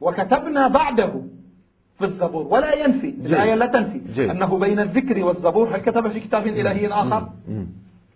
وكتبنا 0.01 0.67
بعده 0.67 1.21
في 1.95 2.05
الزبور 2.05 2.47
ولا 2.47 2.73
ينفي. 2.85 3.09
الآية 3.09 3.55
لا 3.55 3.65
تنفي. 3.65 4.01
جيد. 4.13 4.29
أنه 4.29 4.59
بين 4.59 4.79
الذكر 4.79 5.23
والزبور 5.23 5.67
هل 5.67 5.77
كتب 5.77 6.07
في 6.07 6.19
كتاب 6.19 6.47
إلهي 6.47 6.87
آخر 6.87 7.29
مم. 7.47 7.67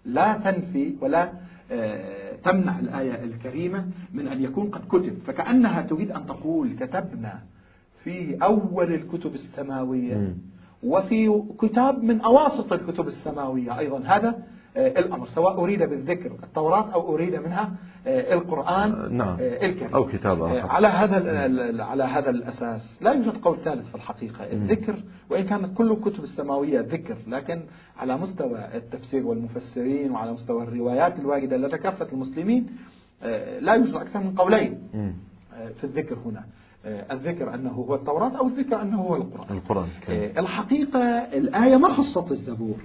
لا 0.05 0.33
تنفي 0.37 0.95
ولا 1.01 1.31
آه، 1.71 2.35
تمنع 2.43 2.79
الآية 2.79 3.23
الكريمة 3.23 3.85
من 4.13 4.27
أن 4.27 4.43
يكون 4.43 4.67
قد 4.69 4.81
كتب. 4.87 5.17
فكأنها 5.25 5.81
تريد 5.81 6.11
أن 6.11 6.25
تقول 6.25 6.73
كتبنا 6.79 7.39
في 8.03 8.37
أول 8.43 8.93
الكتب 8.93 9.33
السماوية. 9.33 10.15
مم. 10.15 10.33
وفي 10.83 11.43
كتاب 11.61 12.03
من 12.03 12.21
أواسط 12.21 12.73
الكتب 12.73 13.07
السماوية 13.07 13.79
أيضا. 13.79 13.99
هذا 14.05 14.35
آه، 14.77 14.99
الأمر 14.99 15.27
سواء 15.27 15.59
أريد 15.59 15.83
بالذكر 15.83 16.31
التوراة 16.43 16.93
أو 16.93 17.15
أريد 17.15 17.35
منها 17.35 17.71
آه، 18.07 18.33
القرآن 18.33 18.91
آه، 18.91 19.07
نعم. 19.07 19.37
الكريم 19.39 19.93
أو 19.95 20.07
كتاب 20.07 20.43
على 20.43 20.87
هذا 20.87 21.83
على 21.83 22.03
هذا 22.03 22.29
الأساس. 22.29 22.99
لا 23.01 23.11
يوجد 23.11 23.37
قول 23.37 23.57
ثالث 23.57 23.89
في 23.89 23.95
الحقيقة 23.95 24.51
الذكر 24.51 24.95
وإن 25.29 25.43
كانت 25.43 25.77
كل 25.77 25.91
الكتب 25.91 26.23
السماوية 26.23 26.81
ذكر 26.81 27.17
لكن 27.27 27.61
على 27.97 28.17
مستوى 28.17 28.59
التفسير 28.75 29.27
والمفسرين 29.27 30.11
وعلى 30.11 30.31
مستوى 30.31 30.63
الروايات 30.63 31.19
الواردة 31.19 31.57
لدى 31.57 31.77
كافة 31.77 32.13
المسلمين 32.13 32.67
لا 33.61 33.73
يوجد 33.73 33.95
أكثر 33.95 34.19
من 34.19 34.35
قولين 34.35 34.79
في 35.51 35.83
الذكر 35.83 36.17
هنا. 36.25 36.43
الذكر 36.85 37.53
أنه 37.53 37.69
هو 37.69 37.95
التوراة 37.95 38.37
أو 38.37 38.47
الذكر 38.47 38.81
أنه 38.81 39.01
هو 39.01 39.15
القرآن. 39.15 39.57
القرآن 39.57 39.87
آه، 40.09 40.39
الحقيقة 40.39 40.99
الآية 41.17 41.77
ما 41.77 41.93
خصت 41.93 42.31
الزبور. 42.31 42.77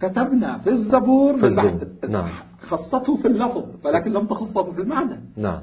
كتبنا 0.00 0.58
في 0.58 0.70
الزبور 0.70 1.36
نعم. 2.08 2.28
خصته 2.60 3.16
في 3.16 3.28
اللفظ 3.28 3.64
ولكن 3.84 4.12
لم 4.12 4.26
تخصه 4.26 4.72
في 4.72 4.80
المعنى. 4.80 5.20
نعم. 5.36 5.62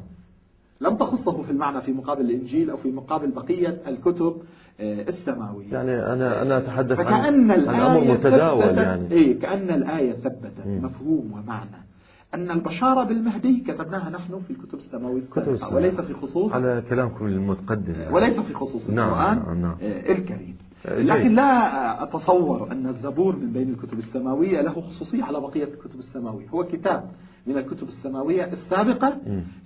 لم 0.82 0.96
تخصه 0.98 1.42
في 1.42 1.52
المعنى 1.52 1.82
في 1.82 1.92
مقابل 1.92 2.22
الإنجيل 2.22 2.70
أو 2.70 2.78
في 2.78 2.92
مقابل 2.92 3.32
بقية 3.32 3.82
الكتب 3.88 4.36
آه، 4.80 5.02
السماوية. 5.02 5.74
يعني 5.74 6.14
أنا 6.14 6.42
أنا 6.42 6.58
أتحدث 6.58 7.00
عن 7.00 7.52
عن 7.52 7.70
أمر 7.70 8.14
متداول 8.14 8.78
يعني. 8.78 9.12
إيه 9.12 9.40
كأن 9.40 9.70
الآية 9.70 10.14
ثبتت. 10.14 10.68
مفهوم 10.68 11.32
ومعنى. 11.34 11.91
أن 12.34 12.52
البشارة 12.52 13.04
بالمهدي 13.04 13.60
كتبناها 13.60 14.10
نحن 14.10 14.40
في 14.40 14.52
الكتب 14.52 14.74
السماوية 14.74 15.18
السابقة. 15.18 15.76
وليس 15.76 16.02
في 16.02 16.14
خصوص 16.14 16.54
على 16.54 16.84
كلامكم 16.90 17.26
المتقدم. 17.26 18.14
وليس 18.14 18.40
في 18.40 18.54
خصوص 18.54 18.90
نعم، 18.90 19.10
القرآن 19.10 19.38
نعم، 19.38 19.62
نعم. 19.62 19.76
آه، 19.82 20.12
الكريم 20.12 20.56
آه، 20.86 21.02
لكن. 21.02 21.36
لا 21.36 22.04
أتصور 22.04 22.72
أن 22.72 22.88
الزبور 22.88 23.36
من 23.36 23.54
بين 23.54 23.70
الكتب 23.70 23.94
السماوية 23.98 24.62
له 24.62 24.82
خصوصية 24.82 25.24
على 25.24 25.40
بقية 25.40 25.64
الكتب 25.64 26.00
السماوية 26.00 26.50
هو 26.50 26.64
كتاب 26.64 27.10
من 27.48 27.58
الكتب 27.58 27.88
السماوية 27.88 28.46
السابقة. 28.46 29.18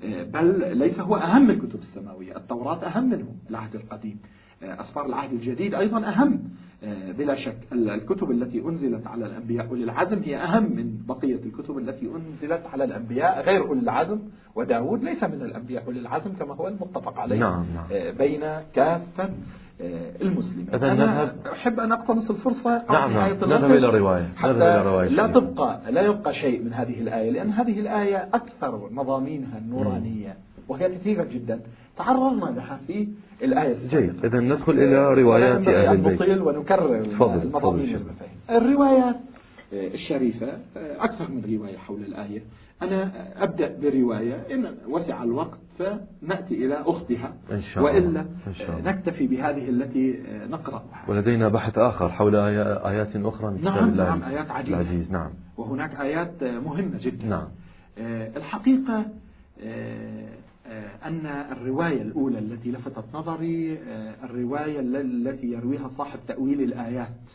آه، 0.04 0.24
بل 0.24 0.78
ليس 0.78 1.00
هو 1.00 1.16
أهم 1.16 1.50
الكتب 1.50 1.80
السماوية 1.80 2.38
التوراة 2.38 2.86
أهم 2.86 3.10
منه 3.10 3.28
العهد 3.50 3.76
القديم 3.76 4.20
أسفار 4.64 5.06
العهد 5.06 5.32
الجديد 5.34 5.74
أيضا 5.74 6.08
أهم 6.08 6.40
بلا 7.18 7.36
شك 7.36 7.58
ال- 7.72 7.90
الكتب 7.90 8.32
التي 8.32 8.60
أنزلت 8.62 9.08
على 9.08 9.26
الأنبياء 9.26 9.68
أولي 9.70 9.84
العزم 9.84 10.24
هي 10.24 10.38
أهم 10.38 10.64
من 10.76 10.98
بقية 11.08 11.40
الكتب 11.46 11.78
التي 11.78 12.10
أنزلت 12.16 12.66
على 12.74 12.84
الأنبياء 12.84 13.42
غير 13.42 13.68
أولي 13.68 13.82
العزم 13.82 14.20
وداود 14.56 15.04
ليس 15.04 15.24
من 15.24 15.42
الأنبياء 15.42 15.86
أولي 15.86 16.00
العزم 16.00 16.34
كما 16.34 16.56
هو 16.56 16.68
المتفق 16.68 17.20
عليه 17.20 17.40
نعم، 17.40 17.66
نعم. 17.76 17.86
آه، 17.92 18.12
بين 18.12 18.42
كافة 18.74 19.30
آه، 19.82 20.12
المسلمين 20.22 20.70
أنا 20.74 20.94
نذهب- 20.94 21.48
أحب 21.52 21.80
أن 21.80 21.92
أقتنص 21.92 22.30
الفرصة 22.30 22.84
نعم، 22.90 23.12
نعم. 23.14 23.32
نذهب 23.32 23.72
إلى 23.72 23.90
الرواية. 23.90 24.28
حتى 24.36 24.52
الرواية 24.52 25.10
لا. 25.10 25.28
تبقى 25.28 25.92
لا 25.92 26.02
يبقى 26.02 26.34
شيء 26.34 26.64
من 26.64 26.74
هذه 26.74 27.02
الآية 27.02 27.30
لأن 27.32 27.50
هذه 27.50 27.80
الآية 27.80 28.30
أكثر 28.34 28.90
مضامينها 28.92 29.58
النورانية 29.58 30.38
وهي 30.68 30.90
كثيرة 30.90 31.24
جدا 31.24 31.60
تعرضنا 31.98 32.46
لها 32.56 32.80
في 32.88 33.08
الآية 33.44 33.74
جيد. 33.90 34.26
إذا 34.26 34.40
ندخل 34.40 34.72
إلى 34.74 35.14
روايات 35.22 35.68
أهل 35.68 35.92
البيت. 35.96 36.22
نطيل 36.22 36.42
ونكرر 36.42 37.04
شيخ. 37.04 37.22
والمفاهيم 37.22 38.08
الروايات 38.50 39.16
آه، 39.74 39.88
الشريفة 39.88 40.48
آه، 40.48 40.58
أكثر 41.04 41.32
من 41.32 41.58
رواية 41.58 41.78
حول 41.78 42.02
الآية. 42.02 42.42
أنا 42.82 43.04
آه، 43.04 43.44
أبدأ 43.44 43.78
برواية. 43.82 44.36
إن 44.54 44.76
وسع 44.90 45.24
الوقت 45.24 45.58
فنأتي 45.80 46.66
إلى 46.66 46.76
أختها. 46.86 47.34
إن 47.52 47.62
شاء 47.62 47.84
الله. 47.84 47.94
وإلا 47.96 48.20
إن 48.48 48.54
شاء 48.54 48.80
الله. 48.80 48.92
نكتفي 48.92 49.28
بهذه 49.28 49.70
التي 49.70 50.20
نقرأها. 50.50 51.04
ولدينا 51.08 51.50
بحث 51.50 51.78
آخر 51.78 52.10
حول 52.10 52.34
آيا- 52.36 52.86
آيات 52.88 53.16
أخرى 53.16 53.52
من 53.52 53.58
كتاب 53.58 53.74
نعم، 53.74 53.90
الله 53.90 54.04
نعم، 54.16 54.24
آيات 54.24 54.52
عديدة. 54.52 54.74
العزيز. 54.78 55.12
نعم. 55.12 55.30
وهناك 55.58 55.96
آيات 55.96 56.44
مهمة 56.44 56.98
جدا. 57.02 57.28
نعم. 57.28 57.48
الحقيقة 58.38 59.06
أن 61.06 61.26
الرواية 61.26 62.02
الأولى 62.02 62.40
التي 62.40 62.72
لفتت 62.72 63.04
نظري 63.14 63.78
آه، 63.80 64.16
الرواية 64.26 64.80
ال- 64.80 64.96
التي 65.28 65.48
يرويها 65.48 65.88
صاحب 65.88 66.20
تأويل 66.28 66.62
الآيات 66.62 67.32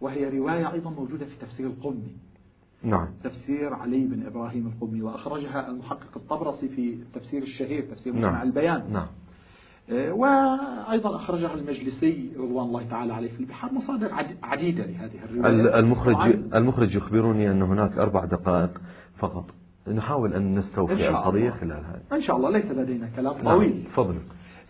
وهي 0.00 0.38
رواية 0.38 0.72
أيضا 0.72 0.90
موجودة 0.90 1.24
في 1.26 1.36
تفسير 1.40 1.66
القمي 1.66 2.12
نعم. 2.82 3.08
تفسير 3.24 3.74
علي 3.74 4.04
بن 4.04 4.26
إبراهيم 4.26 4.66
القمي 4.66 5.02
وأخرجها 5.02 5.70
المحقق 5.70 6.16
الطبرسي 6.16 6.68
في 6.68 6.98
تفسير 7.14 7.42
الشهير 7.42 7.82
تفسير 7.90 8.12
نعم. 8.12 8.22
مجمع 8.22 8.42
البيان. 8.42 8.92
نعم. 8.92 9.06
آه، 9.90 10.12
وأيضا 10.12 11.16
أخرجها 11.16 11.54
المجلسي 11.54 12.30
رضوان 12.36 12.66
الله 12.66 12.82
تعالى 12.88 13.14
عليه 13.14 13.28
في 13.30 13.40
البحار 13.40 13.72
مصادر 13.72 14.12
عد- 14.14 14.36
عديدة 14.42 14.86
لهذه 14.86 15.24
ال- 15.24 15.40
الرواية 15.46 15.78
المخرج 15.78 16.14
المخرج 16.54 16.94
يخبرني 16.94 17.50
أن 17.50 17.62
هناك 17.62 17.98
أربع 17.98 18.24
دقائق 18.24 18.80
فقط. 19.16 19.44
نحاول 19.88 20.34
أن 20.34 20.54
نستوفي 20.54 21.08
القضية. 21.08 21.50
خلال 21.50 21.84
هذا. 21.84 22.02
إن 22.12 22.20
شاء 22.20 22.36
الله 22.36 22.50
ليس 22.50 22.70
لدينا 22.70 23.08
كلام 23.16 23.34
نعم 23.34 23.56
طويل. 23.56 23.84
تفضل. 23.84 24.14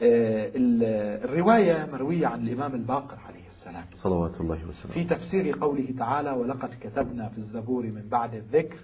آه، 0.03 0.51
ال- 0.57 1.25
الرواية 1.31 1.89
مروية 1.93 2.27
عن 2.27 2.49
الإمام 2.49 2.75
الباقر 2.75 3.19
عليه 3.29 3.47
السلام. 3.47 3.85
صلوات 3.95 4.41
الله 4.41 4.69
وسلامه. 4.69 4.95
في 4.95 5.05
تفسير 5.05 5.59
قوله 5.59 5.95
تعالى 5.99 6.31
ولقد 6.31 6.71
كتبنا 6.81 7.29
في 7.29 7.39
الزبور 7.39 7.83
من 7.87 8.09
بعد 8.09 8.35
الذكر 8.35 8.79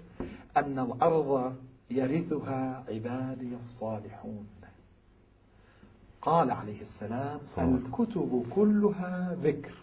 أن 0.57 0.79
الأرض 0.79 1.53
يرثها 1.91 2.85
عبادي 2.89 3.55
الصالحون. 3.57 4.47
قال 6.23 6.51
عليه 6.51 6.81
السلام 6.81 7.39
صحيح. 7.57 7.65
الكتب 7.65 8.47
كلها 8.51 9.37
ذكر. 9.43 9.75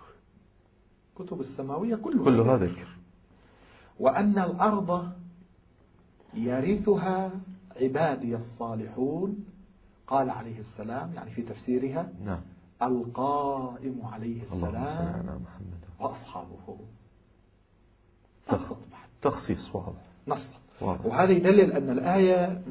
كتب 1.16 1.40
السماوية 1.40 1.96
كلها, 1.96 2.26
كلها 2.26 2.58
ذكر. 2.58 2.88
وأن 4.00 4.40
الأرض 4.40 5.10
يرثها 6.38 7.32
عبادي 7.82 8.36
الصالحون 8.36 9.46
قال 10.08 10.30
عليه 10.30 10.60
السلام 10.60 11.14
يعني 11.14 11.32
في 11.32 11.42
تفسيرها 11.42 12.10
نعم. 12.26 12.42
القائم 12.82 14.02
عليه 14.04 14.42
السلام 14.42 15.42
وأصحابه. 16.00 16.78
تخصيص 19.22 19.76
واضح. 19.76 20.02
واضح. 20.82 21.06
وهذا 21.06 21.32
يدلل 21.32 21.72
أن 21.72 21.90
الآية 21.90 22.62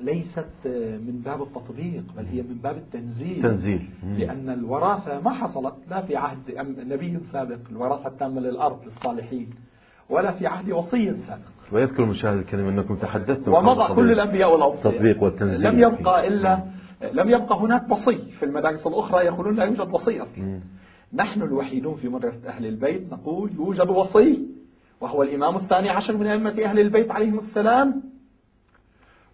ليست 0.00 0.66
من 1.06 1.22
باب 1.24 1.42
التطبيق 1.42 2.04
بل 2.16 2.26
هي 2.26 2.42
من 2.42 2.58
باب 2.62 2.76
التنزيل. 2.76 3.42
تنزيل. 3.42 3.88
لأن 4.02 4.50
الوراثة 4.50 5.20
ما 5.20 5.30
حصلت 5.30 5.74
لا 5.90 6.02
في 6.02 6.16
عهد 6.16 6.50
نبي 6.78 7.20
سابق 7.32 7.58
الوراثة 7.70 8.08
التامة 8.08 8.40
للأرض 8.40 8.84
للصالحين 8.84 9.50
ولا 10.10 10.38
في 10.38 10.46
عهد 10.46 10.70
وصي 10.70 11.16
سابق. 11.16 11.57
ويذكر 11.72 12.02
المشاهد 12.02 12.36
الكريم 12.38 12.68
أنكم 12.68 12.96
تحدثتم 12.96 13.52
ومضى 13.52 13.94
كل 13.94 14.12
الأنبياء 14.12 14.52
والأوصياء. 14.52 14.86
التطبيق 14.86 15.22
والتنزيل 15.22 15.70
لم 15.72 15.78
يبقى 15.78 16.28
إلا 16.28 16.62
لم 17.12 17.28
يبقى 17.30 17.56
هناك 17.56 17.90
وصي 17.90 18.30
في 18.38 18.44
المدارس 18.44 18.86
الأخرى 18.86 19.24
يقولون 19.24 19.54
لا 19.54 19.64
يوجد 19.64 19.94
وصي 19.94 20.22
أصلا. 20.22 20.44
مم. 20.44 20.60
نحن 21.14 21.42
الوحيدون 21.42 21.94
في 21.94 22.08
مدرسة 22.08 22.48
أهل 22.48 22.66
البيت 22.66 23.12
نقول 23.12 23.52
يوجد 23.52 23.88
وصي 23.88 24.46
وهو 25.00 25.22
الإمام 25.22 25.56
الثاني 25.56 25.90
عشر 25.90 26.16
من 26.16 26.26
أئمة 26.26 26.64
أهل 26.64 26.80
البيت 26.80 27.10
عليهم 27.10 27.38
السلام 27.38 28.02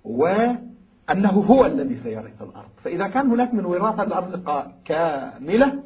وأنه 0.05 1.31
هو 1.31 1.67
الذي 1.67 1.95
سيرث 1.97 2.43
الأرض. 2.43 2.69
فإذا 2.83 3.09
كان 3.09 3.31
هناك 3.31 3.55
من 3.55 3.65
وراثة 3.65 4.03
الأرض 4.03 4.41
كاملة 4.85 5.83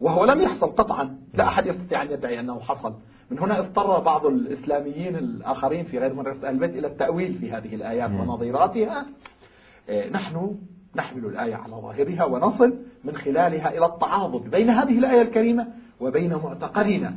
وهو 0.00 0.24
لم 0.24 0.40
يحصل 0.40 0.66
قطعا 0.66 1.18
لا 1.34 1.48
أحد 1.48 1.66
يستطيع 1.66 2.02
أن 2.02 2.10
يدعي 2.10 2.40
أنه 2.40 2.60
حصل. 2.60 2.94
من 3.30 3.38
هنا 3.38 3.58
اضطر 3.58 3.98
بعض 4.00 4.26
الإسلاميين 4.26 5.16
الآخرين 5.16 5.84
في 5.84 5.98
غير 5.98 6.14
مدرسة 6.14 6.48
أهل 6.48 6.54
البيت 6.54 6.70
إلى 6.76 6.86
التأويل 6.86 7.34
في 7.34 7.52
هذه 7.52 7.74
الآيات. 7.74 8.10
ونظيراتها 8.10 9.06
آه، 9.90 10.08
نحن 10.10 10.56
نحمل 10.96 11.24
الآية 11.26 11.54
على 11.54 11.72
ظاهرها 11.72 12.24
ونصل 12.24 12.74
من 13.04 13.16
خلالها 13.16 13.76
إلى 13.78 13.86
التعاضد 13.86 14.50
بين 14.50 14.70
هذه 14.70 14.98
الآية 14.98 15.22
الكريمة 15.22 15.66
وبين 16.00 16.34
معتقدنا 16.34 17.14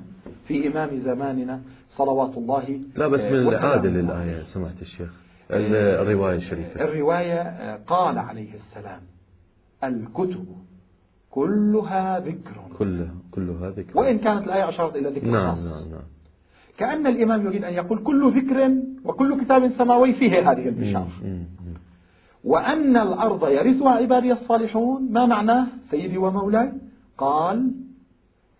في 0.47 0.67
إمام 0.67 0.95
زماننا 0.97 1.61
صلوات 1.87 2.37
الله 2.37 2.79
لا 2.95 3.07
بس 3.07 3.19
آه، 3.21 3.31
من. 3.31 3.47
العادل 3.47 3.99
الآية 3.99 4.43
سمعت 4.43 4.81
الشيخ 4.81 5.13
ال- 5.51 5.75
الرواية 5.75 6.35
الشريفة 6.35 6.81
الرواية 6.81 7.75
قال 7.75 8.17
عليه 8.17 8.53
السلام 8.53 9.01
الكتب 9.83 10.45
كلها 11.29 12.19
ذكر 12.19 12.55
كلها 12.77 13.13
كلها 13.31 13.69
ذكر 13.69 13.99
وإن 13.99 14.19
كانت 14.19 14.47
الآية 14.47 14.69
أشارت 14.69 14.95
إلى 14.95 15.09
ذكر 15.09 15.27
نعم 15.27 15.51
خاص. 15.51 15.87
نعم 15.87 15.91
نعم. 15.91 16.07
كأن 16.77 17.07
الإمام 17.07 17.45
يريد 17.45 17.63
أن 17.63 17.73
يقول 17.73 18.03
كل 18.03 18.31
ذكر 18.31 18.71
وكل 19.05 19.41
كتاب 19.41 19.69
سماوي 19.69 20.13
فيه 20.13 20.51
هذه 20.51 20.67
البشارة. 20.67 21.07
وأن 22.43 22.97
الأرض 22.97 23.47
يرثها 23.47 23.91
عبادي 23.91 24.31
الصالحون 24.31 25.11
ما 25.11 25.25
معناه 25.25 25.67
سيدي 25.83 26.17
ومولاي. 26.17 26.71
قال 27.17 27.71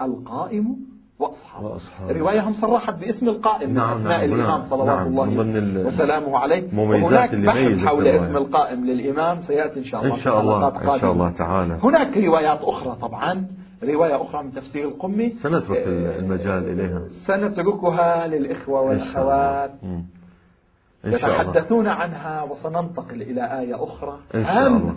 القائم 0.02 0.78
وأصحابه. 1.20 1.68
وأصحابه. 1.68 2.12
الرواية 2.12 2.48
هم 2.48 2.54
صرحت 2.54 2.94
باسم 3.00 3.30
القائم 3.30 3.70
من 3.70 3.76
نعم، 3.76 3.98
أسماء 3.98 4.18
نعم، 4.18 4.26
الإمام 4.26 4.48
نعم، 4.48 4.62
صلوات 4.62 5.08
نعم، 5.08 5.20
الله 5.20 5.88
وسلامه 5.88 6.38
عليه. 6.38 6.80
وهناك 6.80 7.36
بحث 7.36 7.86
حول. 7.86 8.08
اسم 8.08 8.38
القائم 8.38 8.86
للإمام 8.86 9.42
سيأتي 9.42 9.80
إن 9.80 9.84
شاء 9.84 10.04
الله 10.04 10.16
إن 10.16 10.20
شاء 10.20 10.42
الله 10.42 10.68
إن 10.68 11.00
شاء 11.00 11.12
الله. 11.12 11.32
تعالى. 11.32 11.80
هناك 11.84 12.18
روايات 12.18 12.60
أخرى 12.62 12.98
طبعا. 13.02 13.48
رواية 13.84 14.22
أخرى 14.22 14.44
من 14.44 14.52
تفسير 14.52 14.88
القمي. 14.88 15.30
سنترك 15.30 15.78
آه، 15.78 16.20
المجال 16.20 16.70
إليها. 16.70 17.08
سنتركها 17.28 18.28
للإخوة. 18.28 18.82
والأخوات. 18.82 19.72
يتحدثون 21.06 21.88
عنها 21.88 22.44
وسننتقل 22.44 23.22
إلى 23.22 23.60
آية 23.60 23.84
أخرى. 23.84 24.20
إن 24.36 24.44
شاء 24.44 24.68
الله. 24.68 24.96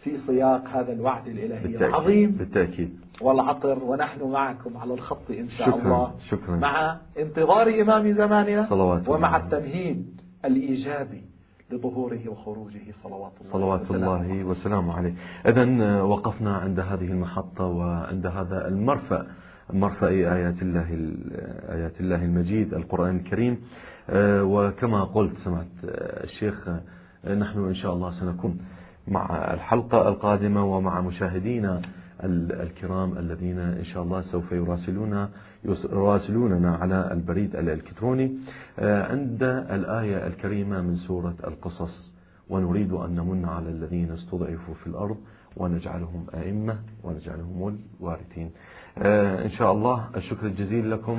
في 0.00 0.16
سياق 0.16 0.68
هذا 0.68 0.92
الوعد 0.92 1.28
الإلهي 1.28 1.62
بالتأكيد. 1.62 1.82
العظيم. 1.82 2.30
بالتأكيد. 2.30 2.96
والعطر 3.22 3.84
ونحن 3.84 4.22
معكم 4.30 4.76
على 4.76 4.94
الخط 4.94 5.30
إن 5.30 5.48
شاء 5.48 5.70
شكراً، 5.70 5.82
الله. 5.84 6.12
شكراً. 6.28 6.56
مع 6.56 6.96
انتظار 7.18 7.80
إمام 7.80 8.12
زماننا 8.12 8.62
صلوات 8.70 9.08
ومع 9.08 9.36
الله. 9.36 9.46
التمهيد 9.46 10.20
الإيجابي. 10.44 11.22
لظهوره 11.72 12.28
وخروجه 12.28 12.80
صلوات 13.02 13.32
الله 13.40 13.52
صلوات 13.52 13.80
وسلامه 13.80 14.22
الله 14.22 14.44
وسلامه 14.44 14.92
عليه. 14.94 15.14
إذا 15.46 16.02
وقفنا 16.02 16.56
عند 16.56 16.80
هذه 16.80 17.04
المحطة 17.12 17.64
وعند 17.64 18.26
هذا 18.26 18.68
المرفأ 18.68 19.26
مرفأ 19.72 20.08
آيات 20.08 20.62
الله 20.62 20.88
آيات 21.68 22.00
الله 22.00 22.24
المجيد 22.24 22.74
القرآن 22.74 23.16
الكريم. 23.16 23.58
آه، 24.10 24.44
وكما 24.44 25.04
قلت 25.04 25.36
سمعت 25.44 25.66
آه، 25.84 26.24
الشيخ 26.24 26.68
آه، 27.24 27.34
نحن 27.34 27.64
إن 27.64 27.74
شاء 27.74 27.92
الله 27.94 28.10
سنكون 28.10 28.58
مع 29.08 29.52
الحلقة 29.54 30.08
القادمة 30.08 30.64
ومع 30.76 31.00
مشاهدينا 31.00 31.80
ال- 32.24 32.52
الكرام 32.52 33.18
الذين 33.18 33.58
إن 33.58 33.84
شاء 33.84 34.02
الله 34.02 34.20
سوف 34.20 34.52
يراسلون 34.52 35.28
يراسلوننا 35.64 36.76
على 36.76 37.12
البريد 37.12 37.56
الإلكتروني 37.56 38.34
آه، 38.78 39.02
عند 39.02 39.42
الآية 39.70 40.26
الكريمة 40.26 40.80
من 40.82 40.94
سورة 40.94 41.34
القصص. 41.46 42.12
ونريد 42.50 42.92
أن 42.92 43.14
نمن 43.14 43.44
على 43.44 43.68
الذين 43.68 44.10
استضعفوا 44.10 44.74
في 44.74 44.86
الأرض 44.86 45.16
ونجعلهم 45.56 46.26
أئمة 46.34 46.78
ونجعلهم 47.04 47.78
الوارثين. 48.00 48.50
آه، 48.98 49.44
إن 49.44 49.48
شاء 49.48 49.72
الله 49.72 50.10
الشكر 50.16 50.46
الجزيل 50.46 50.90
لكم. 50.90 51.12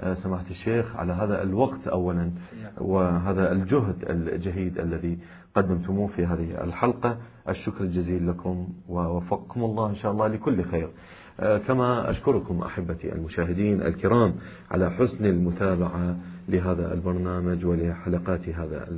آه، 0.00 0.14
سماحة 0.14 0.50
الشيخ 0.50 0.96
على 0.96 1.12
هذا 1.12 1.42
الوقت 1.42 1.88
أولا. 1.88 2.30
وهذا 2.78 3.52
الجهد 3.52 3.96
الجهيد 4.10 4.78
الذي 4.78 5.18
قدمتموه 5.54 6.06
في 6.06 6.26
هذه 6.26 6.64
الحلقة. 6.64 7.18
الشكر 7.48 7.84
الجزيل 7.84 8.28
لكم 8.28 8.68
ووفقكم 8.88 9.64
الله 9.64 9.88
إن 9.88 9.94
شاء 9.94 10.12
الله 10.12 10.26
لكل 10.26 10.62
خير. 10.62 10.88
كما 11.40 12.10
أشكركم 12.10 12.62
أحبتي 12.62 13.12
المشاهدين 13.12 13.82
الكرام 13.82 14.34
على 14.70 14.90
حسن 14.90 15.26
المتابعة 15.26 16.16
لهذا 16.48 16.94
البرنامج 16.94 17.66
ولحلقات 17.66 18.48
هذا 18.48 18.88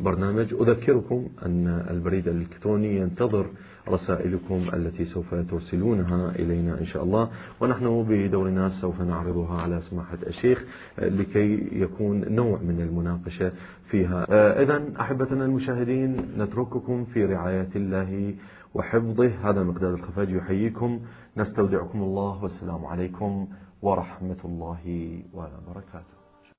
البرنامج. 0.00 0.54
أذكركم 0.54 1.28
أن 1.46 1.84
البريد 1.90 2.28
الإلكتروني 2.28 2.96
ينتظر 2.96 3.46
رسائلكم 3.88 4.62
التي 4.74 5.04
سوف 5.04 5.34
ترسلونها 5.34 6.30
إلينا 6.30 6.80
إن 6.80 6.84
شاء 6.84 7.04
الله. 7.04 7.30
ونحن 7.60 8.06
بدورنا 8.08 8.68
سوف 8.68 9.00
نعرضها 9.00 9.60
على 9.62 9.80
سماحة 9.80 10.18
الشيخ 10.26 10.64
آه، 10.98 11.08
لكي 11.08 11.68
يكون 11.72 12.24
نوع 12.34 12.58
من 12.58 12.80
المناقشة 12.80 13.52
فيها. 13.90 14.26
إذا 14.62 14.82
أحبتنا 15.00 15.44
المشاهدين 15.44 16.16
نترككم 16.38 17.04
في 17.04 17.24
رعاية 17.24 17.68
الله 17.76 18.34
وحفظه. 18.74 19.50
هذا 19.50 19.62
مقدار 19.62 19.94
الخفاج 19.94 20.30
يحييكم. 20.30 21.00
نستودعكم 21.36 22.02
الله 22.02 22.42
والسلام 22.42 22.84
عليكم 22.86 23.48
ورحمة 23.82 24.40
الله 24.44 25.22
وبركاته. 25.34 26.13